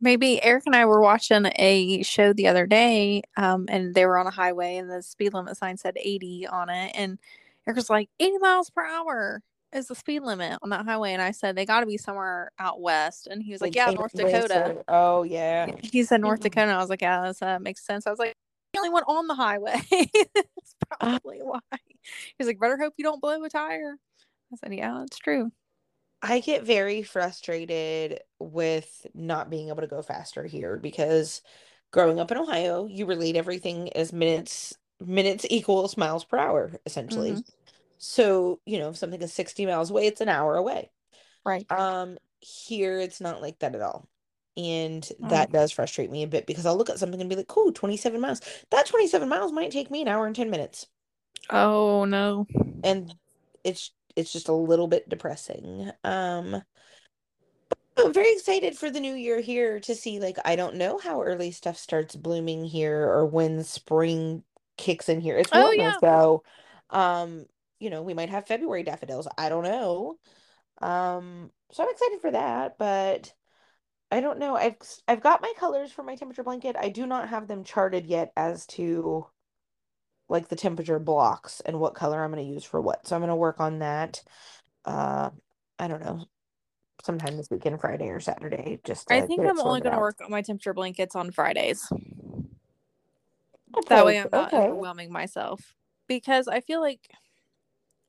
maybe 0.00 0.42
Eric 0.42 0.64
and 0.66 0.76
I 0.76 0.86
were 0.86 1.00
watching 1.00 1.50
a 1.56 2.02
show 2.02 2.32
the 2.32 2.46
other 2.46 2.66
day, 2.66 3.22
um, 3.36 3.66
and 3.68 3.94
they 3.94 4.06
were 4.06 4.18
on 4.18 4.26
a 4.26 4.32
highway, 4.32 4.76
and 4.76 4.90
the 4.90 5.02
speed 5.02 5.34
limit 5.34 5.56
sign 5.56 5.76
said 5.76 5.96
80 6.00 6.46
on 6.46 6.70
it, 6.70 6.92
and 6.94 7.18
Eric 7.66 7.76
was 7.76 7.90
like, 7.90 8.08
80 8.20 8.38
miles 8.38 8.70
per 8.70 8.84
hour 8.84 9.42
is 9.72 9.88
the 9.88 9.94
speed 9.94 10.20
limit 10.20 10.58
on 10.62 10.70
that 10.70 10.84
highway, 10.84 11.12
and 11.12 11.22
I 11.22 11.30
said 11.30 11.56
they 11.56 11.66
got 11.66 11.80
to 11.80 11.86
be 11.86 11.98
somewhere 11.98 12.50
out 12.58 12.80
west, 12.80 13.26
and 13.26 13.42
he 13.42 13.52
was 13.52 13.60
like, 13.60 13.70
like 13.70 13.76
yeah, 13.76 13.90
North 13.90 14.12
Dakota. 14.12 14.84
Oh 14.88 15.22
yeah. 15.22 15.70
He 15.82 16.04
said 16.04 16.20
North 16.20 16.40
Dakota. 16.40 16.68
And 16.68 16.72
I 16.72 16.78
was 16.78 16.90
like, 16.90 17.02
yeah, 17.02 17.32
that 17.32 17.42
uh, 17.42 17.58
makes 17.58 17.84
sense. 17.84 18.06
I 18.06 18.10
was 18.10 18.18
like, 18.18 18.34
the 18.72 18.78
only 18.78 18.90
one 18.90 19.04
on 19.04 19.26
the 19.26 19.34
highway. 19.34 19.80
That's 19.90 20.74
uh 21.00 21.18
probably 21.20 21.38
why. 21.42 21.60
He's 22.38 22.46
like, 22.46 22.58
better 22.58 22.78
hope 22.78 22.94
you 22.96 23.04
don't 23.04 23.20
blow 23.20 23.42
a 23.42 23.48
tire. 23.48 23.96
I 24.52 24.56
said, 24.56 24.74
yeah, 24.74 25.02
it's 25.02 25.18
true. 25.18 25.50
I 26.22 26.40
get 26.40 26.64
very 26.64 27.02
frustrated 27.02 28.20
with 28.38 29.06
not 29.14 29.50
being 29.50 29.68
able 29.68 29.82
to 29.82 29.86
go 29.86 30.02
faster 30.02 30.44
here 30.44 30.76
because 30.76 31.42
growing 31.92 32.18
up 32.18 32.30
in 32.30 32.38
Ohio, 32.38 32.86
you 32.86 33.06
relate 33.06 33.36
everything 33.36 33.92
as 33.92 34.12
minutes 34.12 34.74
minutes 35.00 35.46
equals 35.48 35.96
miles 35.96 36.24
per 36.24 36.38
hour 36.38 36.72
essentially. 36.84 37.32
Mm-hmm. 37.32 37.57
So, 37.98 38.60
you 38.64 38.78
know, 38.78 38.90
if 38.90 38.96
something 38.96 39.20
is 39.20 39.32
60 39.32 39.66
miles 39.66 39.90
away, 39.90 40.06
it's 40.06 40.20
an 40.20 40.28
hour 40.28 40.56
away. 40.56 40.90
Right. 41.44 41.70
Um 41.70 42.18
here 42.40 43.00
it's 43.00 43.20
not 43.20 43.42
like 43.42 43.58
that 43.58 43.74
at 43.74 43.80
all. 43.80 44.08
And 44.56 45.02
mm. 45.02 45.28
that 45.28 45.52
does 45.52 45.72
frustrate 45.72 46.10
me 46.10 46.22
a 46.22 46.28
bit 46.28 46.46
because 46.46 46.66
I'll 46.66 46.76
look 46.76 46.90
at 46.90 46.98
something 46.98 47.20
and 47.20 47.30
be 47.30 47.36
like, 47.36 47.48
cool, 47.48 47.72
27 47.72 48.20
miles. 48.20 48.40
That 48.70 48.86
27 48.86 49.28
miles 49.28 49.52
might 49.52 49.70
take 49.70 49.90
me 49.90 50.02
an 50.02 50.08
hour 50.08 50.26
and 50.26 50.34
10 50.34 50.50
minutes. 50.50 50.86
Oh 51.50 52.04
no. 52.04 52.46
And 52.82 53.14
it's 53.64 53.92
it's 54.16 54.32
just 54.32 54.48
a 54.48 54.52
little 54.54 54.88
bit 54.88 55.08
depressing. 55.08 55.90
Um 56.04 56.62
I'm 57.96 58.12
very 58.12 58.32
excited 58.32 58.76
for 58.76 58.90
the 58.90 59.00
new 59.00 59.14
year 59.14 59.40
here 59.40 59.80
to 59.80 59.94
see 59.94 60.20
like 60.20 60.38
I 60.44 60.56
don't 60.56 60.76
know 60.76 60.98
how 60.98 61.22
early 61.22 61.50
stuff 61.50 61.76
starts 61.76 62.14
blooming 62.14 62.64
here 62.64 63.02
or 63.02 63.26
when 63.26 63.64
spring 63.64 64.44
kicks 64.76 65.08
in 65.08 65.20
here. 65.20 65.36
It's 65.36 65.52
warmer, 65.52 65.68
oh, 65.68 65.72
yeah. 65.72 65.94
so 66.00 66.42
um 66.90 67.46
you 67.78 67.90
know, 67.90 68.02
we 68.02 68.14
might 68.14 68.30
have 68.30 68.46
February 68.46 68.82
daffodils. 68.82 69.28
I 69.36 69.48
don't 69.48 69.64
know. 69.64 70.16
Um 70.80 71.50
so 71.72 71.82
I'm 71.82 71.90
excited 71.90 72.20
for 72.20 72.30
that, 72.30 72.78
but 72.78 73.32
I 74.10 74.20
don't 74.20 74.38
know. 74.38 74.56
I've 74.56 74.76
I've 75.06 75.20
got 75.20 75.42
my 75.42 75.52
colors 75.58 75.92
for 75.92 76.02
my 76.02 76.16
temperature 76.16 76.44
blanket. 76.44 76.76
I 76.78 76.88
do 76.88 77.06
not 77.06 77.28
have 77.28 77.46
them 77.46 77.64
charted 77.64 78.06
yet 78.06 78.32
as 78.36 78.66
to 78.68 79.26
like 80.28 80.48
the 80.48 80.56
temperature 80.56 80.98
blocks 80.98 81.60
and 81.60 81.80
what 81.80 81.94
color 81.94 82.22
I'm 82.22 82.32
going 82.32 82.44
to 82.46 82.52
use 82.52 82.64
for 82.64 82.80
what. 82.80 83.06
So 83.06 83.16
I'm 83.16 83.20
going 83.20 83.30
to 83.30 83.36
work 83.36 83.60
on 83.60 83.80
that. 83.80 84.22
Uh, 84.84 85.30
I 85.78 85.88
don't 85.88 86.02
know, 86.02 86.26
sometime 87.02 87.36
this 87.36 87.50
weekend, 87.50 87.80
Friday 87.80 88.08
or 88.08 88.20
Saturday. 88.20 88.80
Just 88.84 89.10
I 89.10 89.22
think 89.22 89.40
I'm 89.40 89.60
only 89.60 89.80
going 89.80 89.94
to 89.94 90.00
work 90.00 90.18
on 90.22 90.30
my 90.30 90.42
temperature 90.42 90.74
blankets 90.74 91.16
on 91.16 91.30
Fridays. 91.30 91.86
Okay. 91.92 93.88
That 93.88 94.06
way, 94.06 94.18
I'm 94.18 94.28
not 94.32 94.52
okay. 94.52 94.64
overwhelming 94.64 95.12
myself 95.12 95.74
because 96.06 96.48
I 96.48 96.60
feel 96.60 96.80
like 96.80 97.10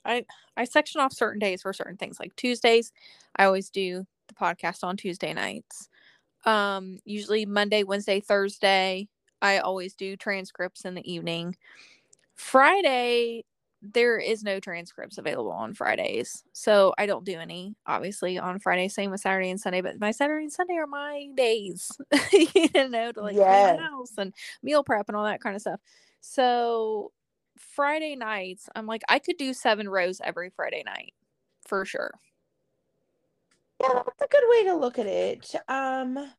I 0.05 0.25
I 0.57 0.65
section 0.65 1.01
off 1.01 1.13
certain 1.13 1.39
days 1.39 1.61
for 1.61 1.73
certain 1.73 1.97
things. 1.97 2.19
Like 2.19 2.35
Tuesdays, 2.35 2.91
I 3.35 3.45
always 3.45 3.69
do 3.69 4.05
the 4.27 4.33
podcast 4.33 4.83
on 4.83 4.97
Tuesday 4.97 5.33
nights. 5.33 5.89
Um, 6.45 6.99
usually 7.05 7.45
Monday, 7.45 7.83
Wednesday, 7.83 8.19
Thursday, 8.19 9.07
I 9.41 9.59
always 9.59 9.93
do 9.93 10.15
transcripts 10.15 10.85
in 10.85 10.95
the 10.95 11.11
evening. 11.11 11.57
Friday, 12.35 13.43
there 13.81 14.17
is 14.17 14.43
no 14.43 14.59
transcripts 14.59 15.17
available 15.17 15.51
on 15.51 15.73
Fridays. 15.73 16.43
So 16.53 16.93
I 16.97 17.05
don't 17.05 17.25
do 17.25 17.37
any, 17.37 17.75
obviously, 17.85 18.37
on 18.37 18.59
Friday. 18.59 18.89
Same 18.89 19.11
with 19.11 19.21
Saturday 19.21 19.49
and 19.49 19.59
Sunday, 19.59 19.81
but 19.81 19.99
my 19.99 20.11
Saturday 20.11 20.43
and 20.43 20.51
Sunday 20.51 20.75
are 20.75 20.87
my 20.87 21.27
days, 21.35 21.91
you 22.33 22.89
know, 22.89 23.11
to 23.11 23.21
like 23.21 23.35
yeah. 23.35 23.75
clean 23.75 23.85
house 23.85 24.13
and 24.17 24.33
meal 24.61 24.83
prep 24.83 25.07
and 25.07 25.15
all 25.15 25.23
that 25.23 25.41
kind 25.41 25.55
of 25.55 25.61
stuff. 25.61 25.79
So 26.21 27.11
Friday 27.59 28.15
nights, 28.15 28.67
I'm 28.75 28.87
like, 28.87 29.03
I 29.07 29.19
could 29.19 29.37
do 29.37 29.53
seven 29.53 29.87
rows 29.87 30.21
every 30.23 30.49
Friday 30.49 30.83
night 30.85 31.13
for 31.67 31.85
sure. 31.85 32.11
Yeah, 33.81 33.93
that's 33.93 34.21
a 34.21 34.27
good 34.27 34.43
way 34.49 34.63
to 34.65 34.75
look 34.75 34.99
at 34.99 35.05
it. 35.05 35.55
Um, 35.67 36.31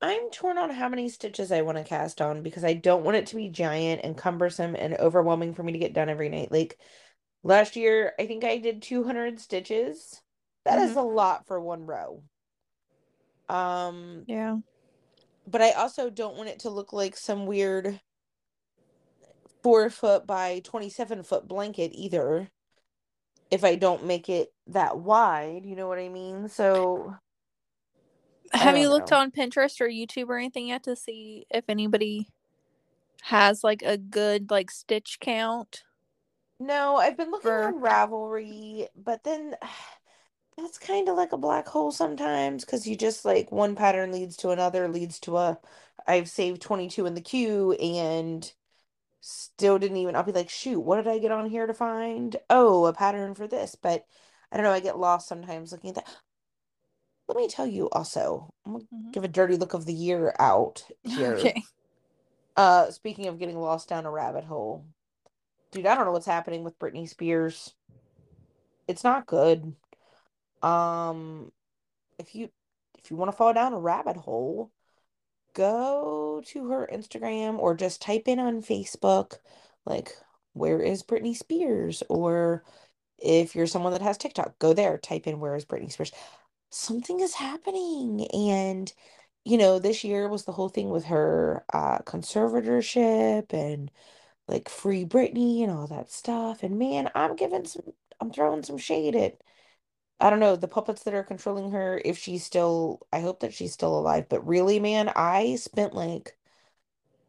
I'm 0.00 0.30
torn 0.30 0.58
on 0.58 0.70
how 0.70 0.88
many 0.88 1.08
stitches 1.08 1.50
I 1.50 1.62
want 1.62 1.78
to 1.78 1.84
cast 1.84 2.20
on 2.20 2.42
because 2.42 2.64
I 2.64 2.74
don't 2.74 3.04
want 3.04 3.16
it 3.16 3.26
to 3.28 3.36
be 3.36 3.48
giant 3.48 4.02
and 4.04 4.16
cumbersome 4.16 4.76
and 4.76 4.94
overwhelming 4.94 5.54
for 5.54 5.62
me 5.62 5.72
to 5.72 5.78
get 5.78 5.94
done 5.94 6.08
every 6.08 6.28
night. 6.28 6.52
Like 6.52 6.78
last 7.42 7.76
year, 7.76 8.12
I 8.18 8.26
think 8.26 8.44
I 8.44 8.58
did 8.58 8.82
200 8.82 9.40
stitches. 9.40 10.20
That 10.64 10.78
mm-hmm. 10.78 10.90
is 10.90 10.96
a 10.96 11.02
lot 11.02 11.46
for 11.46 11.60
one 11.60 11.84
row. 11.86 12.22
Um 13.48 14.24
yeah. 14.26 14.58
But 15.46 15.62
I 15.62 15.72
also 15.72 16.10
don't 16.10 16.36
want 16.36 16.50
it 16.50 16.60
to 16.60 16.70
look 16.70 16.92
like 16.92 17.16
some 17.16 17.46
weird 17.46 17.98
4 19.62 19.90
foot 19.90 20.26
by 20.26 20.60
27 20.64 21.22
foot 21.22 21.48
blanket 21.48 21.92
either. 21.94 22.48
If 23.50 23.64
I 23.64 23.76
don't 23.76 24.04
make 24.04 24.28
it 24.28 24.52
that 24.68 24.98
wide, 24.98 25.64
you 25.64 25.74
know 25.74 25.88
what 25.88 25.98
I 25.98 26.08
mean? 26.08 26.48
So 26.48 27.14
have 28.52 28.78
you 28.78 28.88
looked 28.88 29.12
on 29.12 29.30
Pinterest 29.30 29.80
or 29.80 29.88
YouTube 29.88 30.28
or 30.28 30.38
anything 30.38 30.68
yet 30.68 30.84
to 30.84 30.96
see 30.96 31.46
if 31.50 31.64
anybody 31.68 32.28
has 33.22 33.62
like 33.62 33.82
a 33.82 33.98
good 33.98 34.50
like 34.50 34.70
stitch 34.70 35.18
count? 35.20 35.84
No, 36.60 36.96
I've 36.96 37.16
been 37.16 37.30
looking 37.30 37.50
for... 37.50 37.64
on 37.64 37.80
Ravelry, 37.80 38.86
but 38.96 39.24
then 39.24 39.54
that's 40.56 40.78
kind 40.78 41.08
of 41.08 41.16
like 41.16 41.32
a 41.32 41.38
black 41.38 41.68
hole 41.68 41.92
sometimes 41.92 42.64
because 42.64 42.86
you 42.86 42.96
just 42.96 43.24
like 43.24 43.52
one 43.52 43.76
pattern 43.76 44.12
leads 44.12 44.36
to 44.38 44.50
another, 44.50 44.88
leads 44.88 45.20
to 45.20 45.36
a 45.36 45.58
I've 46.06 46.28
saved 46.28 46.62
22 46.62 47.06
in 47.06 47.14
the 47.14 47.20
queue 47.20 47.72
and 47.72 48.50
still 49.20 49.78
didn't 49.78 49.96
even 49.98 50.16
I'll 50.16 50.22
be 50.22 50.32
like, 50.32 50.50
shoot, 50.50 50.80
what 50.80 50.96
did 50.96 51.08
I 51.08 51.18
get 51.18 51.32
on 51.32 51.48
here 51.48 51.66
to 51.66 51.74
find? 51.74 52.36
Oh, 52.48 52.86
a 52.86 52.92
pattern 52.92 53.34
for 53.34 53.46
this. 53.46 53.76
But 53.80 54.04
I 54.50 54.56
don't 54.56 54.64
know, 54.64 54.72
I 54.72 54.80
get 54.80 54.98
lost 54.98 55.28
sometimes 55.28 55.72
looking 55.72 55.90
at 55.90 55.96
that 55.96 56.08
let 57.28 57.36
me 57.36 57.46
tell 57.46 57.66
you 57.66 57.88
also, 57.90 58.52
I'm 58.64 58.72
gonna 58.72 58.84
mm-hmm. 58.84 59.10
give 59.10 59.22
a 59.22 59.28
dirty 59.28 59.56
look 59.56 59.74
of 59.74 59.84
the 59.84 59.92
year 59.92 60.34
out 60.38 60.82
here. 61.04 61.34
Okay. 61.34 61.62
Uh, 62.56 62.90
speaking 62.90 63.28
of 63.28 63.38
getting 63.38 63.56
lost 63.56 63.88
down 63.88 64.04
a 64.04 64.10
rabbit 64.10 64.42
hole, 64.42 64.84
dude, 65.70 65.86
I 65.86 65.94
don't 65.94 66.06
know 66.06 66.12
what's 66.12 66.26
happening 66.26 66.64
with 66.64 66.78
Britney 66.78 67.08
Spears. 67.08 67.72
It's 68.88 69.04
not 69.04 69.26
good. 69.26 69.76
Um, 70.60 71.52
if 72.18 72.34
you 72.34 72.48
if 72.98 73.10
you 73.10 73.16
want 73.16 73.30
to 73.30 73.36
fall 73.36 73.52
down 73.52 73.74
a 73.74 73.78
rabbit 73.78 74.16
hole, 74.16 74.72
go 75.58 76.42
to 76.46 76.68
her 76.70 76.88
Instagram 76.92 77.58
or 77.58 77.74
just 77.76 78.02
type 78.02 78.28
in 78.28 78.38
on 78.38 78.62
Facebook, 78.62 79.38
like, 79.86 80.12
where 80.54 80.80
is 80.80 81.02
Britney 81.02 81.36
Spears? 81.36 82.02
Or 82.08 82.64
if 83.18 83.54
you're 83.54 83.66
someone 83.66 83.92
that 83.94 84.02
has 84.02 84.18
TikTok, 84.18 84.58
go 84.60 84.72
there, 84.74 84.98
type 84.98 85.26
in 85.26 85.40
where 85.40 85.56
is 85.56 85.64
Britney 85.66 85.92
Spears 85.92 86.12
something 86.70 87.20
is 87.20 87.34
happening. 87.34 88.26
And, 88.32 88.92
you 89.44 89.58
know, 89.58 89.78
this 89.78 90.04
year 90.04 90.28
was 90.28 90.44
the 90.44 90.52
whole 90.52 90.68
thing 90.68 90.90
with 90.90 91.06
her 91.06 91.64
uh, 91.72 91.98
conservatorship 92.00 93.52
and 93.52 93.90
like 94.48 94.68
free 94.68 95.04
Britney 95.04 95.62
and 95.62 95.72
all 95.72 95.86
that 95.88 96.10
stuff. 96.10 96.62
And 96.62 96.78
man, 96.78 97.10
I'm 97.14 97.36
giving 97.36 97.64
some, 97.66 97.84
I'm 98.20 98.32
throwing 98.32 98.62
some 98.62 98.78
shade 98.78 99.16
at, 99.16 99.38
I 100.20 100.30
don't 100.30 100.40
know, 100.40 100.56
the 100.56 100.68
puppets 100.68 101.04
that 101.04 101.14
are 101.14 101.22
controlling 101.22 101.70
her. 101.72 102.00
If 102.04 102.18
she's 102.18 102.44
still, 102.44 103.06
I 103.12 103.20
hope 103.20 103.40
that 103.40 103.54
she's 103.54 103.72
still 103.72 103.98
alive. 103.98 104.28
But 104.28 104.46
really, 104.46 104.80
man, 104.80 105.10
I 105.14 105.56
spent 105.56 105.94
like, 105.94 106.36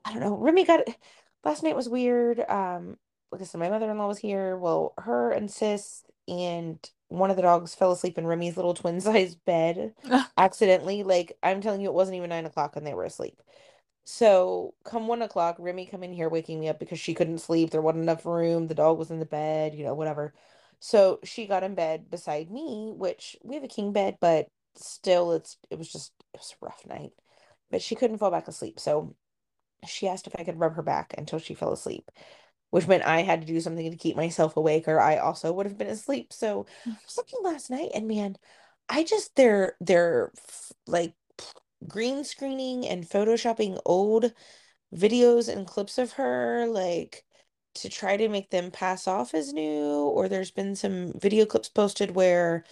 I 0.06 0.12
don't 0.12 0.22
know, 0.22 0.36
Remy 0.36 0.66
got, 0.66 0.82
last 1.44 1.64
night 1.64 1.76
was 1.76 1.90
weird. 1.90 2.40
Um, 2.50 2.98
like 3.32 3.42
I 3.42 3.46
said, 3.46 3.60
my 3.60 3.70
mother 3.70 3.90
in 3.90 3.98
law 3.98 4.08
was 4.08 4.18
here. 4.18 4.58
Well, 4.58 4.94
her 4.98 5.32
and 5.32 5.52
sis 5.52 6.04
and 6.28 6.80
one 7.10 7.30
of 7.32 7.36
the 7.36 7.42
dogs 7.42 7.76
fell 7.76 7.92
asleep 7.92 8.18
in 8.18 8.28
Remy's 8.28 8.56
little 8.56 8.74
twin 8.74 9.02
size 9.02 9.36
bed 9.36 9.94
accidentally. 10.38 11.04
Like 11.04 11.38
I'm 11.44 11.62
telling 11.62 11.82
you, 11.82 11.90
it 11.90 11.94
wasn't 11.94 12.18
even 12.18 12.30
nine 12.30 12.46
o'clock 12.46 12.76
and 12.76 12.86
they 12.86 12.94
were 12.94 13.06
asleep. 13.06 13.42
So 14.06 14.74
come 14.86 15.08
one 15.08 15.22
o'clock, 15.22 15.58
Remy 15.60 15.86
come 15.86 16.04
in 16.04 16.14
here 16.14 16.30
waking 16.30 16.60
me 16.60 16.70
up 16.70 16.80
because 16.80 17.00
she 17.00 17.14
couldn't 17.14 17.40
sleep. 17.40 17.70
There 17.70 17.82
wasn't 17.82 18.04
enough 18.04 18.26
room. 18.26 18.68
The 18.68 18.76
dog 18.76 18.98
was 18.98 19.12
in 19.12 19.20
the 19.20 19.26
bed, 19.26 19.76
you 19.76 19.84
know, 19.84 19.94
whatever. 19.94 20.34
So 20.80 21.20
she 21.24 21.46
got 21.46 21.64
in 21.64 21.76
bed 21.76 22.10
beside 22.10 22.50
me, 22.50 22.94
which 22.96 23.36
we 23.44 23.56
have 23.56 23.64
a 23.64 23.68
king 23.68 23.92
bed, 23.92 24.18
but 24.22 24.48
still 24.76 25.34
it's 25.34 25.58
it 25.70 25.78
was 25.78 25.92
just 25.92 26.14
it 26.34 26.40
was 26.40 26.56
a 26.62 26.66
rough 26.66 26.86
night. 26.88 27.12
But 27.70 27.82
she 27.82 27.96
couldn't 27.96 28.18
fall 28.18 28.32
back 28.32 28.48
asleep. 28.48 28.80
So 28.80 29.16
she 29.88 30.08
asked 30.08 30.28
if 30.28 30.36
I 30.38 30.44
could 30.44 30.60
rub 30.60 30.76
her 30.76 30.82
back 30.82 31.14
until 31.18 31.40
she 31.40 31.54
fell 31.54 31.72
asleep, 31.72 32.10
which 32.70 32.88
meant 32.88 33.04
I 33.04 33.22
had 33.22 33.42
to 33.42 33.48
do 33.48 33.60
something 33.62 33.90
to 33.90 33.98
keep 33.98 34.16
myself 34.16 34.58
awake 34.58 34.88
or 34.88 35.00
I 35.00 35.18
also 35.18 35.52
would 35.54 35.66
have 35.66 35.78
been 35.78 35.88
asleep. 35.88 36.34
So 36.34 36.66
mm. 36.86 36.92
I 36.92 36.98
was 37.06 37.18
looking 37.18 37.40
last 37.44 37.70
night 37.70 37.92
and 37.94 38.08
man, 38.08 38.36
I 38.88 39.04
just 39.04 39.36
they're 39.36 39.76
they're 39.80 40.32
like 40.88 41.14
green 41.88 42.24
screening 42.24 42.88
and 42.88 43.08
photoshopping 43.08 43.80
old 43.86 44.34
videos 44.94 45.54
and 45.54 45.68
clips 45.68 45.98
of 45.98 46.14
her 46.14 46.68
like 46.68 47.24
to 47.76 47.90
try 47.90 48.18
to 48.18 48.28
make 48.30 48.50
them 48.50 48.72
pass 48.72 49.08
off 49.08 49.34
as 49.34 49.54
new 49.54 49.94
or 49.94 50.28
there's 50.28 50.52
been 50.52 50.76
some 50.76 51.14
video 51.20 51.46
clips 51.46 51.70
posted 51.70 52.12
where 52.12 52.64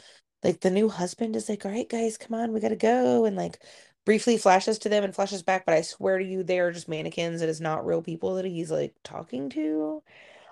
like 0.44 0.62
the 0.62 0.72
new 0.72 0.90
husband 0.90 1.36
is 1.36 1.50
like 1.50 1.66
all 1.66 1.72
right 1.72 1.90
guys 1.90 2.18
come 2.18 2.40
on 2.40 2.52
we 2.52 2.60
gotta 2.60 2.76
go 2.76 3.26
and 3.26 3.36
like 3.36 3.60
briefly 4.06 4.38
flashes 4.38 4.80
to 4.80 4.90
them 4.90 5.04
and 5.04 5.14
flashes 5.14 5.44
back 5.44 5.66
but 5.66 5.76
i 5.76 5.82
swear 5.82 6.18
to 6.18 6.26
you 6.26 6.44
they 6.44 6.60
are 6.60 6.72
just 6.72 6.88
mannequins 6.88 7.42
it 7.42 7.50
is 7.50 7.62
not 7.62 7.86
real 7.86 8.02
people 8.02 8.36
that 8.36 8.46
he's 8.46 8.72
like 8.72 8.94
talking 9.04 9.50
to. 9.50 10.02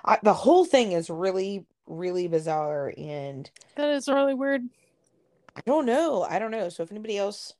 I, 0.03 0.19
the 0.21 0.33
whole 0.33 0.65
thing 0.65 0.91
is 0.91 1.09
really 1.09 1.65
really 1.87 2.27
bizarre 2.27 2.93
and 2.97 3.49
that 3.75 3.89
is 3.89 4.07
really 4.07 4.33
weird. 4.33 4.63
I 5.55 5.61
don't 5.65 5.85
know 5.85 6.23
i 6.23 6.37
don't 6.39 6.51
know. 6.51 6.69
So 6.69 6.83
if 6.83 6.91
anybody 6.91 7.17
else 7.17 7.53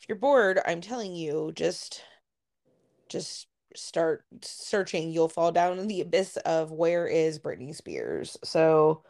if 0.00 0.08
you're 0.08 0.18
bored 0.18 0.60
i'm 0.66 0.80
telling 0.80 1.14
you 1.14 1.52
just 1.54 2.02
just 3.08 3.46
start 3.74 4.24
searching, 4.42 5.10
you'll 5.10 5.28
fall 5.28 5.52
down 5.52 5.78
in 5.78 5.86
the 5.86 6.00
abyss 6.00 6.36
of 6.38 6.72
where 6.72 7.06
is 7.06 7.38
Britney 7.38 7.74
Spears. 7.74 8.36
So 8.44 9.02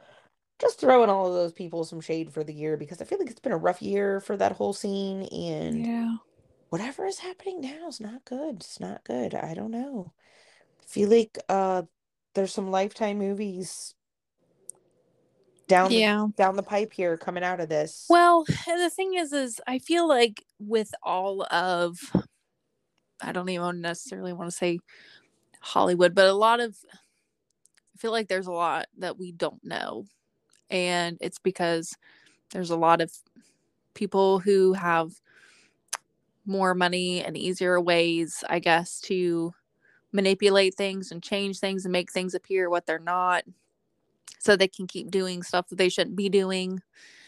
just 0.61 0.79
throwing 0.79 1.11
all 1.11 1.27
of 1.27 1.35
those 1.35 1.53
people 1.53 1.85
some 1.85 2.01
shade 2.01 2.33
for 2.33 2.45
the 2.45 2.53
year 2.53 2.77
because 2.77 3.01
I 3.01 3.05
feel 3.05 3.19
like 3.19 3.31
it's 3.31 3.41
been 3.41 3.53
a 3.53 3.57
rough 3.57 3.81
year 3.81 4.21
for 4.21 4.37
that 4.37 4.53
whole 4.53 4.73
scene 4.73 5.23
and 5.23 5.87
yeah. 5.87 6.17
whatever 6.69 7.07
is 7.07 7.19
happening 7.19 7.61
now 7.63 7.89
is 7.89 8.01
not 8.01 8.25
good. 8.25 8.57
It's 8.57 8.79
not 8.79 9.03
good. 9.05 9.35
I 9.35 9.55
don't 9.55 9.71
know. 9.71 10.13
I 10.83 10.87
feel 10.87 11.09
like 11.09 11.39
uh 11.49 11.83
there's 12.35 12.53
some 12.53 12.71
lifetime 12.71 13.19
movies 13.19 13.95
down 15.67 15.91
yeah. 15.93 16.27
the, 16.27 16.33
down 16.37 16.57
the 16.57 16.63
pipe 16.63 16.93
here 16.93 17.17
coming 17.17 17.45
out 17.45 17.61
of 17.61 17.69
this. 17.69 18.07
Well, 18.11 18.45
the 18.67 18.91
thing 18.91 19.15
is 19.15 19.33
is 19.33 19.61
I 19.67 19.79
feel 19.79 20.07
like 20.07 20.45
with 20.59 20.93
all 21.03 21.47
of 21.51 21.99
I 23.23 23.33
don't 23.33 23.49
even 23.49 23.81
necessarily 23.81 24.33
want 24.33 24.51
to 24.51 24.57
say 24.57 24.81
Hollywood, 25.61 26.15
but 26.15 26.29
a 26.29 26.35
lot 26.35 26.61
of 26.61 26.77
I 26.93 27.99
feel 27.99 28.13
like 28.13 28.29
there's 28.29 28.47
a 28.47 28.53
lot 28.53 28.87
that 28.99 29.19
we 29.19 29.33
don't 29.33 29.63
know. 29.65 30.07
And 30.71 31.19
it's 31.21 31.39
because 31.39 31.97
there's 32.53 32.71
a 32.71 32.77
lot 32.77 33.01
of 33.01 33.13
people 33.95 34.39
who 34.39 34.73
have 34.73 35.13
more 36.47 36.75
money 36.75 37.23
and 37.23 37.37
easier 37.37 37.81
ways, 37.81 38.43
I 38.49 38.59
guess, 38.59 39.01
to 39.03 39.53
manipulate 40.13 40.75
things 40.75 41.13
and 41.13 41.23
change 41.23 41.61
things 41.61 41.85
and 41.85 41.93
make 41.93 42.11
things 42.11 42.35
appear 42.35 42.71
what 42.71 42.87
they're 42.87 42.99
not 42.99 43.45
so 44.39 44.57
they 44.57 44.69
can 44.69 44.87
keep 44.87 45.11
doing 45.11 45.43
stuff 45.43 45.69
that 45.69 45.77
they 45.77 45.89
shouldn't 45.89 46.17
be 46.17 46.29
doing. 46.29 46.81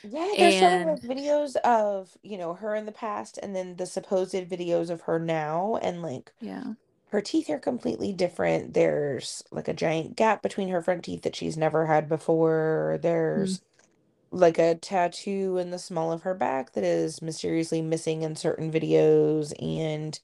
Yeah, 0.05 0.29
there's 0.37 0.55
showing 0.55 0.89
like 0.89 1.03
videos 1.03 1.57
of, 1.57 2.17
you 2.23 2.37
know, 2.39 2.55
her 2.55 2.75
in 2.75 2.87
the 2.87 2.93
past 2.93 3.39
and 3.43 3.55
then 3.55 3.77
the 3.77 3.87
supposed 3.87 4.35
videos 4.35 4.91
of 4.91 5.03
her 5.03 5.19
now 5.19 5.79
and 5.83 6.03
like 6.03 6.33
yeah. 6.41 6.75
Her 7.13 7.21
teeth 7.21 7.51
are 7.51 7.59
completely 7.59 8.11
different. 8.15 8.73
There's 8.73 9.45
like 9.51 9.69
a 9.69 9.75
giant 9.75 10.17
gap 10.17 10.41
between 10.41 10.69
her 10.71 10.81
front 10.81 11.05
teeth 11.05 11.21
that 11.23 11.37
she's 11.37 11.59
never 11.59 11.85
had 11.85 12.09
before. 12.09 12.99
There's 13.03 13.59
mm. 13.59 13.63
like 14.31 14.57
a 14.57 14.77
tattoo 14.77 15.59
in 15.59 15.71
the 15.71 15.79
small 15.79 16.11
of 16.11 16.23
her 16.23 16.33
back 16.33 16.73
that 16.73 16.85
is 16.85 17.21
mysteriously 17.21 17.83
missing 17.83 18.23
in 18.23 18.35
certain 18.35 18.73
videos 18.73 19.53
and 19.61 20.19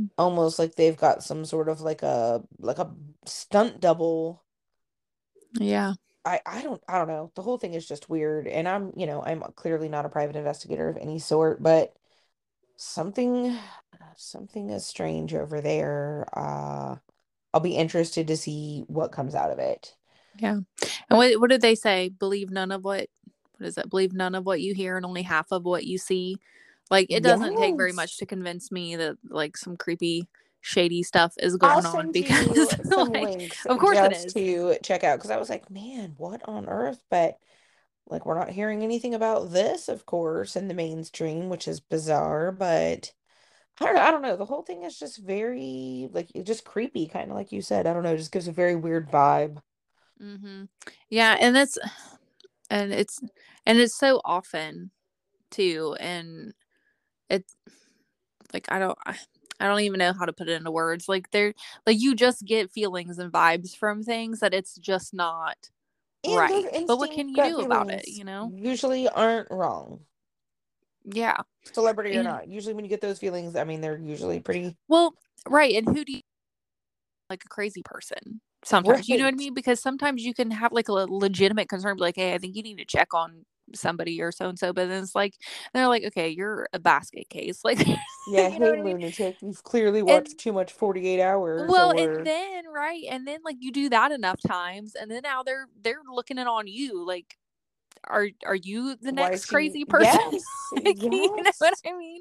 mm. 0.00 0.08
almost 0.16 0.58
like 0.58 0.76
they've 0.76 0.96
got 0.96 1.22
some 1.22 1.44
sort 1.44 1.68
of 1.68 1.82
like 1.82 2.02
a 2.02 2.42
like 2.58 2.78
a 2.78 2.90
stunt 3.26 3.82
double. 3.82 4.42
Yeah. 5.60 5.92
I, 6.24 6.40
I 6.46 6.62
don't 6.62 6.82
I 6.88 6.98
don't 6.98 7.08
know. 7.08 7.30
The 7.34 7.42
whole 7.42 7.58
thing 7.58 7.74
is 7.74 7.86
just 7.86 8.08
weird. 8.08 8.46
And 8.46 8.68
I'm, 8.68 8.92
you 8.96 9.06
know, 9.06 9.22
I'm 9.22 9.42
clearly 9.54 9.88
not 9.88 10.06
a 10.06 10.10
private 10.10 10.36
investigator 10.36 10.88
of 10.88 10.96
any 10.96 11.18
sort, 11.18 11.62
but 11.62 11.94
something 12.76 13.56
something 14.16 14.70
is 14.70 14.86
strange 14.86 15.34
over 15.34 15.60
there. 15.60 16.26
Uh 16.32 16.96
I'll 17.52 17.60
be 17.60 17.76
interested 17.76 18.26
to 18.28 18.36
see 18.36 18.84
what 18.88 19.12
comes 19.12 19.34
out 19.34 19.50
of 19.50 19.58
it. 19.58 19.94
Yeah. 20.38 20.58
And 21.10 21.18
what 21.18 21.40
what 21.40 21.50
did 21.50 21.60
they 21.60 21.74
say? 21.74 22.08
Believe 22.08 22.50
none 22.50 22.72
of 22.72 22.84
what 22.84 23.08
what 23.58 23.66
is 23.66 23.74
that? 23.76 23.90
Believe 23.90 24.12
none 24.12 24.34
of 24.34 24.46
what 24.46 24.60
you 24.60 24.74
hear 24.74 24.96
and 24.96 25.06
only 25.06 25.22
half 25.22 25.52
of 25.52 25.64
what 25.64 25.84
you 25.84 25.98
see. 25.98 26.38
Like 26.90 27.06
it 27.10 27.22
doesn't 27.22 27.52
yes. 27.52 27.60
take 27.60 27.76
very 27.76 27.92
much 27.92 28.18
to 28.18 28.26
convince 28.26 28.72
me 28.72 28.96
that 28.96 29.16
like 29.28 29.56
some 29.56 29.76
creepy 29.76 30.26
shady 30.64 31.02
stuff 31.02 31.34
is 31.38 31.56
going 31.58 31.84
on 31.84 32.10
because 32.10 32.74
like, 32.86 33.54
of 33.66 33.78
course 33.78 33.98
it 33.98 34.12
is 34.12 34.32
to 34.32 34.78
check 34.82 35.04
out 35.04 35.18
because 35.18 35.30
I 35.30 35.36
was 35.36 35.50
like, 35.50 35.70
man, 35.70 36.14
what 36.16 36.40
on 36.48 36.66
earth? 36.66 37.02
But 37.10 37.36
like 38.08 38.24
we're 38.24 38.38
not 38.38 38.48
hearing 38.48 38.82
anything 38.82 39.14
about 39.14 39.52
this, 39.52 39.90
of 39.90 40.06
course, 40.06 40.56
in 40.56 40.68
the 40.68 40.74
mainstream, 40.74 41.50
which 41.50 41.68
is 41.68 41.80
bizarre, 41.80 42.50
but 42.50 43.12
I 43.78 43.84
don't 43.84 43.94
know, 43.94 44.00
I 44.00 44.10
don't 44.10 44.22
know. 44.22 44.36
The 44.36 44.46
whole 44.46 44.62
thing 44.62 44.84
is 44.84 44.98
just 44.98 45.18
very 45.18 46.08
like 46.12 46.30
just 46.44 46.64
creepy, 46.64 47.08
kind 47.08 47.30
of 47.30 47.36
like 47.36 47.52
you 47.52 47.60
said. 47.60 47.86
I 47.86 47.92
don't 47.92 48.02
know, 48.02 48.16
just 48.16 48.32
gives 48.32 48.48
a 48.48 48.52
very 48.52 48.74
weird 48.74 49.10
vibe. 49.10 49.58
Mm-hmm. 50.20 50.64
Yeah, 51.10 51.36
and 51.38 51.54
that's 51.54 51.76
and 52.70 52.90
it's 52.90 53.20
and 53.66 53.78
it's 53.78 53.98
so 53.98 54.22
often 54.24 54.92
too, 55.50 55.94
and 56.00 56.54
it's 57.28 57.54
like 58.54 58.64
I 58.70 58.78
don't 58.78 58.98
I 59.04 59.16
don't 59.60 59.80
even 59.80 59.98
know 59.98 60.12
how 60.12 60.24
to 60.24 60.32
put 60.32 60.48
it 60.48 60.52
into 60.52 60.70
words. 60.70 61.08
Like 61.08 61.30
they're 61.30 61.54
like 61.86 62.00
you 62.00 62.14
just 62.14 62.44
get 62.44 62.70
feelings 62.70 63.18
and 63.18 63.32
vibes 63.32 63.76
from 63.76 64.02
things 64.02 64.40
that 64.40 64.54
it's 64.54 64.76
just 64.76 65.14
not 65.14 65.70
and 66.24 66.36
right. 66.36 66.84
But 66.86 66.98
what 66.98 67.12
can 67.12 67.28
you 67.28 67.36
do 67.36 67.60
about 67.60 67.90
it, 67.90 68.08
you 68.08 68.24
know? 68.24 68.50
Usually 68.54 69.08
aren't 69.08 69.50
wrong. 69.50 70.00
Yeah. 71.04 71.38
Celebrity 71.72 72.16
and, 72.16 72.26
or 72.26 72.30
not. 72.30 72.48
Usually 72.48 72.74
when 72.74 72.84
you 72.84 72.88
get 72.88 73.00
those 73.00 73.18
feelings, 73.18 73.56
I 73.56 73.64
mean 73.64 73.80
they're 73.80 73.98
usually 73.98 74.40
pretty 74.40 74.76
Well, 74.88 75.14
right. 75.48 75.74
And 75.74 75.86
who 75.86 76.04
do 76.04 76.12
you 76.12 76.20
like 77.30 77.44
a 77.44 77.48
crazy 77.48 77.82
person? 77.84 78.40
Sometimes 78.64 78.96
right. 78.96 79.08
you 79.08 79.18
know 79.18 79.24
what 79.24 79.34
I 79.34 79.36
mean? 79.36 79.52
Because 79.52 79.80
sometimes 79.80 80.24
you 80.24 80.32
can 80.32 80.50
have 80.50 80.72
like 80.72 80.88
a 80.88 80.92
legitimate 80.92 81.68
concern, 81.68 81.98
like, 81.98 82.16
hey, 82.16 82.32
I 82.32 82.38
think 82.38 82.56
you 82.56 82.62
need 82.62 82.78
to 82.78 82.86
check 82.86 83.12
on 83.12 83.44
somebody 83.74 84.20
or 84.20 84.32
so 84.32 84.48
and 84.48 84.58
so, 84.58 84.72
but 84.72 84.88
then 84.88 85.02
it's 85.02 85.14
like 85.14 85.34
they're 85.72 85.88
like, 85.88 86.04
okay, 86.04 86.28
you're 86.28 86.68
a 86.72 86.78
basket 86.78 87.28
case. 87.28 87.60
Like 87.64 87.86
Yeah, 88.28 88.48
hey 88.48 88.58
lunatic, 88.58 89.20
I 89.20 89.24
mean? 89.24 89.34
you've 89.42 89.62
clearly 89.62 90.02
watched 90.02 90.30
and, 90.30 90.38
too 90.38 90.52
much 90.52 90.72
48 90.72 91.20
hours. 91.20 91.70
Well, 91.70 91.92
or... 91.92 92.18
and 92.18 92.26
then 92.26 92.64
right, 92.72 93.04
and 93.10 93.26
then 93.26 93.40
like 93.44 93.56
you 93.60 93.72
do 93.72 93.88
that 93.88 94.12
enough 94.12 94.40
times, 94.46 94.94
and 94.94 95.10
then 95.10 95.22
now 95.22 95.42
they're 95.42 95.66
they're 95.82 96.02
looking 96.10 96.38
it 96.38 96.46
on 96.46 96.66
you 96.66 97.04
like 97.04 97.36
are 98.08 98.28
are 98.46 98.54
you 98.54 98.96
the 99.00 99.12
next 99.12 99.46
crazy 99.46 99.84
person? 99.88 100.20
Yes, 100.32 100.44
like, 100.72 100.96
yes. 100.96 101.02
You 101.02 101.10
know 101.10 101.46
what 101.60 101.74
I 101.86 101.92
mean? 101.96 102.20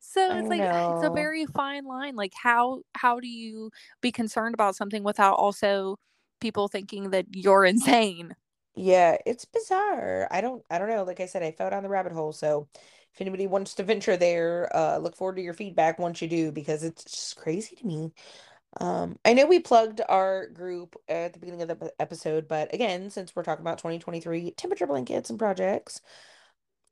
So 0.00 0.38
it's 0.38 0.46
I 0.46 0.48
like 0.48 0.60
know. 0.60 0.94
it's 0.94 1.06
a 1.06 1.10
very 1.10 1.46
fine 1.46 1.84
line. 1.84 2.16
Like 2.16 2.32
how 2.34 2.82
how 2.94 3.20
do 3.20 3.28
you 3.28 3.70
be 4.00 4.12
concerned 4.12 4.54
about 4.54 4.76
something 4.76 5.02
without 5.02 5.34
also 5.34 5.98
people 6.40 6.68
thinking 6.68 7.10
that 7.10 7.26
you're 7.32 7.64
insane? 7.64 8.34
Yeah, 8.76 9.16
it's 9.24 9.44
bizarre. 9.46 10.28
I 10.30 10.40
don't 10.40 10.64
I 10.70 10.78
don't 10.78 10.88
know. 10.88 11.04
Like 11.04 11.20
I 11.20 11.26
said, 11.26 11.42
I 11.42 11.52
fell 11.52 11.70
down 11.70 11.82
the 11.82 11.88
rabbit 11.88 12.12
hole. 12.12 12.32
So 12.32 12.68
if 13.14 13.20
anybody 13.20 13.46
wants 13.46 13.74
to 13.74 13.82
venture 13.84 14.16
there, 14.16 14.74
uh 14.76 14.98
look 14.98 15.16
forward 15.16 15.36
to 15.36 15.42
your 15.42 15.54
feedback 15.54 15.98
once 15.98 16.20
you 16.22 16.28
do 16.28 16.52
because 16.52 16.82
it's 16.84 17.04
just 17.04 17.36
crazy 17.36 17.76
to 17.76 17.86
me. 17.86 18.12
Um, 18.80 19.18
I 19.24 19.34
know 19.34 19.46
we 19.46 19.60
plugged 19.60 20.02
our 20.08 20.48
group 20.48 20.96
at 21.08 21.32
the 21.34 21.40
beginning 21.40 21.62
of 21.62 21.68
the 21.80 21.92
episode, 22.00 22.48
but 22.48 22.74
again, 22.74 23.10
since 23.10 23.34
we're 23.36 23.44
talking 23.44 23.62
about 23.64 23.78
2023 23.78 24.52
temperature 24.52 24.86
blankets 24.88 25.30
and 25.30 25.38
projects, 25.38 26.00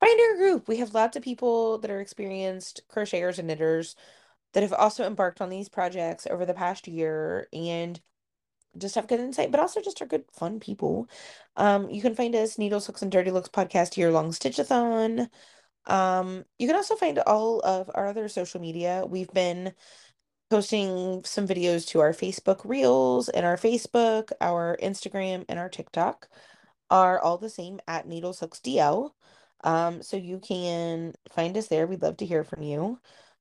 find 0.00 0.20
our 0.20 0.36
group. 0.36 0.68
We 0.68 0.78
have 0.78 0.94
lots 0.94 1.16
of 1.16 1.22
people 1.22 1.78
that 1.78 1.90
are 1.90 2.00
experienced 2.00 2.82
crocheters 2.90 3.38
and 3.38 3.48
knitters 3.48 3.96
that 4.54 4.62
have 4.62 4.72
also 4.74 5.06
embarked 5.06 5.40
on 5.40 5.50
these 5.50 5.68
projects 5.68 6.26
over 6.30 6.46
the 6.46 6.54
past 6.54 6.88
year 6.88 7.48
and 7.52 8.00
just 8.78 8.94
have 8.96 9.08
good 9.08 9.20
insight, 9.20 9.50
but 9.50 9.60
also 9.60 9.80
just 9.80 10.02
are 10.02 10.06
good, 10.06 10.24
fun 10.32 10.60
people. 10.60 11.08
Um, 11.56 11.90
you 11.90 12.02
can 12.02 12.14
find 12.14 12.34
us 12.34 12.58
Needles, 12.58 12.86
Hooks, 12.86 13.02
and 13.02 13.12
Dirty 13.12 13.30
Looks 13.30 13.48
podcast 13.48 13.96
year 13.96 14.10
long 14.12 14.30
Stitchathon. 14.32 15.28
Um, 15.86 16.44
you 16.58 16.66
can 16.66 16.76
also 16.76 16.96
find 16.96 17.18
all 17.20 17.60
of 17.60 17.90
our 17.94 18.06
other 18.06 18.28
social 18.28 18.60
media. 18.60 19.04
We've 19.08 19.32
been 19.32 19.74
posting 20.50 21.24
some 21.24 21.46
videos 21.48 21.86
to 21.88 22.00
our 22.00 22.12
Facebook 22.12 22.64
Reels 22.64 23.28
and 23.28 23.44
our 23.46 23.56
Facebook, 23.56 24.30
our 24.40 24.78
Instagram, 24.82 25.44
and 25.48 25.58
our 25.58 25.68
TikTok. 25.68 26.28
are 26.90 27.18
all 27.20 27.38
the 27.38 27.50
same 27.50 27.80
at 27.88 28.06
Needles 28.06 28.40
Hooks 28.40 28.60
DL. 28.60 29.12
Um, 29.64 30.02
so 30.02 30.16
you 30.16 30.38
can 30.40 31.14
find 31.32 31.56
us 31.56 31.68
there. 31.68 31.86
We'd 31.86 32.02
love 32.02 32.18
to 32.18 32.26
hear 32.26 32.44
from 32.44 32.62
you. 32.62 33.00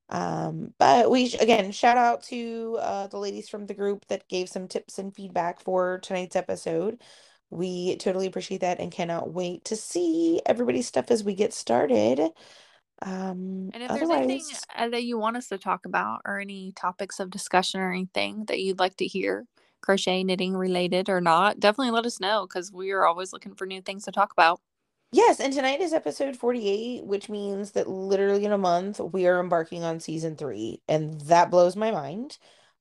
Um, 0.09 0.73
but 0.77 1.09
we 1.09 1.33
again 1.39 1.71
shout 1.71 1.97
out 1.97 2.23
to 2.23 2.77
uh, 2.81 3.07
the 3.07 3.17
ladies 3.17 3.49
from 3.49 3.65
the 3.65 3.73
group 3.73 4.05
that 4.07 4.27
gave 4.27 4.49
some 4.49 4.67
tips 4.67 4.99
and 4.99 5.15
feedback 5.15 5.59
for 5.59 5.99
tonight's 5.99 6.35
episode. 6.35 7.01
We 7.49 7.97
totally 7.97 8.27
appreciate 8.27 8.61
that 8.61 8.79
and 8.79 8.91
cannot 8.91 9.31
wait 9.31 9.65
to 9.65 9.75
see 9.75 10.41
everybody's 10.45 10.87
stuff 10.87 11.11
as 11.11 11.23
we 11.23 11.35
get 11.35 11.53
started. 11.53 12.31
Um, 13.01 13.69
and 13.73 13.83
if 13.83 13.91
there's 13.91 14.09
anything 14.09 14.45
uh, 14.75 14.89
that 14.89 15.03
you 15.03 15.17
want 15.17 15.37
us 15.37 15.49
to 15.49 15.57
talk 15.57 15.85
about 15.85 16.21
or 16.25 16.39
any 16.39 16.71
topics 16.73 17.19
of 17.19 17.29
discussion 17.29 17.81
or 17.81 17.91
anything 17.91 18.45
that 18.45 18.59
you'd 18.59 18.79
like 18.79 18.95
to 18.97 19.05
hear, 19.05 19.45
crochet, 19.81 20.23
knitting 20.23 20.55
related 20.55 21.09
or 21.09 21.19
not, 21.21 21.59
definitely 21.59 21.91
let 21.91 22.05
us 22.05 22.19
know 22.19 22.47
because 22.47 22.71
we 22.71 22.91
are 22.91 23.05
always 23.05 23.33
looking 23.33 23.55
for 23.55 23.67
new 23.67 23.81
things 23.81 24.05
to 24.05 24.11
talk 24.11 24.31
about. 24.31 24.61
Yes, 25.14 25.39
and 25.39 25.53
tonight 25.53 25.80
is 25.80 25.93
episode 25.93 26.36
48, 26.36 27.05
which 27.05 27.30
means 27.30 27.72
that 27.72 27.88
literally 27.88 28.45
in 28.45 28.51
a 28.51 28.57
month 28.57 28.99
we 28.99 29.28
are 29.28 29.39
embarking 29.39 29.84
on 29.84 29.99
season 29.99 30.36
three, 30.36 30.82
and 30.88 31.22
that 31.22 31.51
blows 31.51 31.76
my 31.76 31.91
mind. 31.91 32.38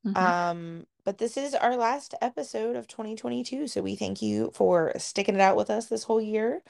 Mm-hmm. 0.06 0.16
Um, 0.16 0.86
but 1.04 1.18
this 1.18 1.36
is 1.36 1.54
our 1.54 1.76
last 1.76 2.14
episode 2.22 2.76
of 2.76 2.88
2022, 2.88 3.68
so 3.68 3.82
we 3.82 3.96
thank 3.96 4.22
you 4.22 4.50
for 4.54 4.92
sticking 4.96 5.34
it 5.34 5.40
out 5.40 5.56
with 5.56 5.70
us 5.70 5.86
this 5.86 6.04
whole 6.04 6.20
year 6.20 6.62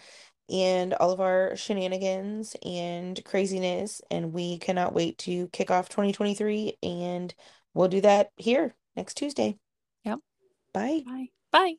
and 0.51 0.95
all 0.95 1.13
of 1.13 1.21
our 1.21 1.57
shenanigans 1.57 2.57
and 2.65 3.25
craziness, 3.25 4.03
and 4.11 4.33
we 4.33 4.59
cannot 4.59 4.95
wait 4.95 5.17
to 5.19 5.49
kick 5.49 5.71
off 5.71 5.89
2023, 5.89 6.77
and 6.83 7.35
we'll 7.73 7.89
do 7.89 8.01
that 8.01 8.31
here 8.37 8.75
next 8.97 9.15
Tuesday. 9.15 9.57
Yep. 10.05 10.19
Bye. 10.75 11.03
Bye. 11.07 11.27
Bye. 11.53 11.75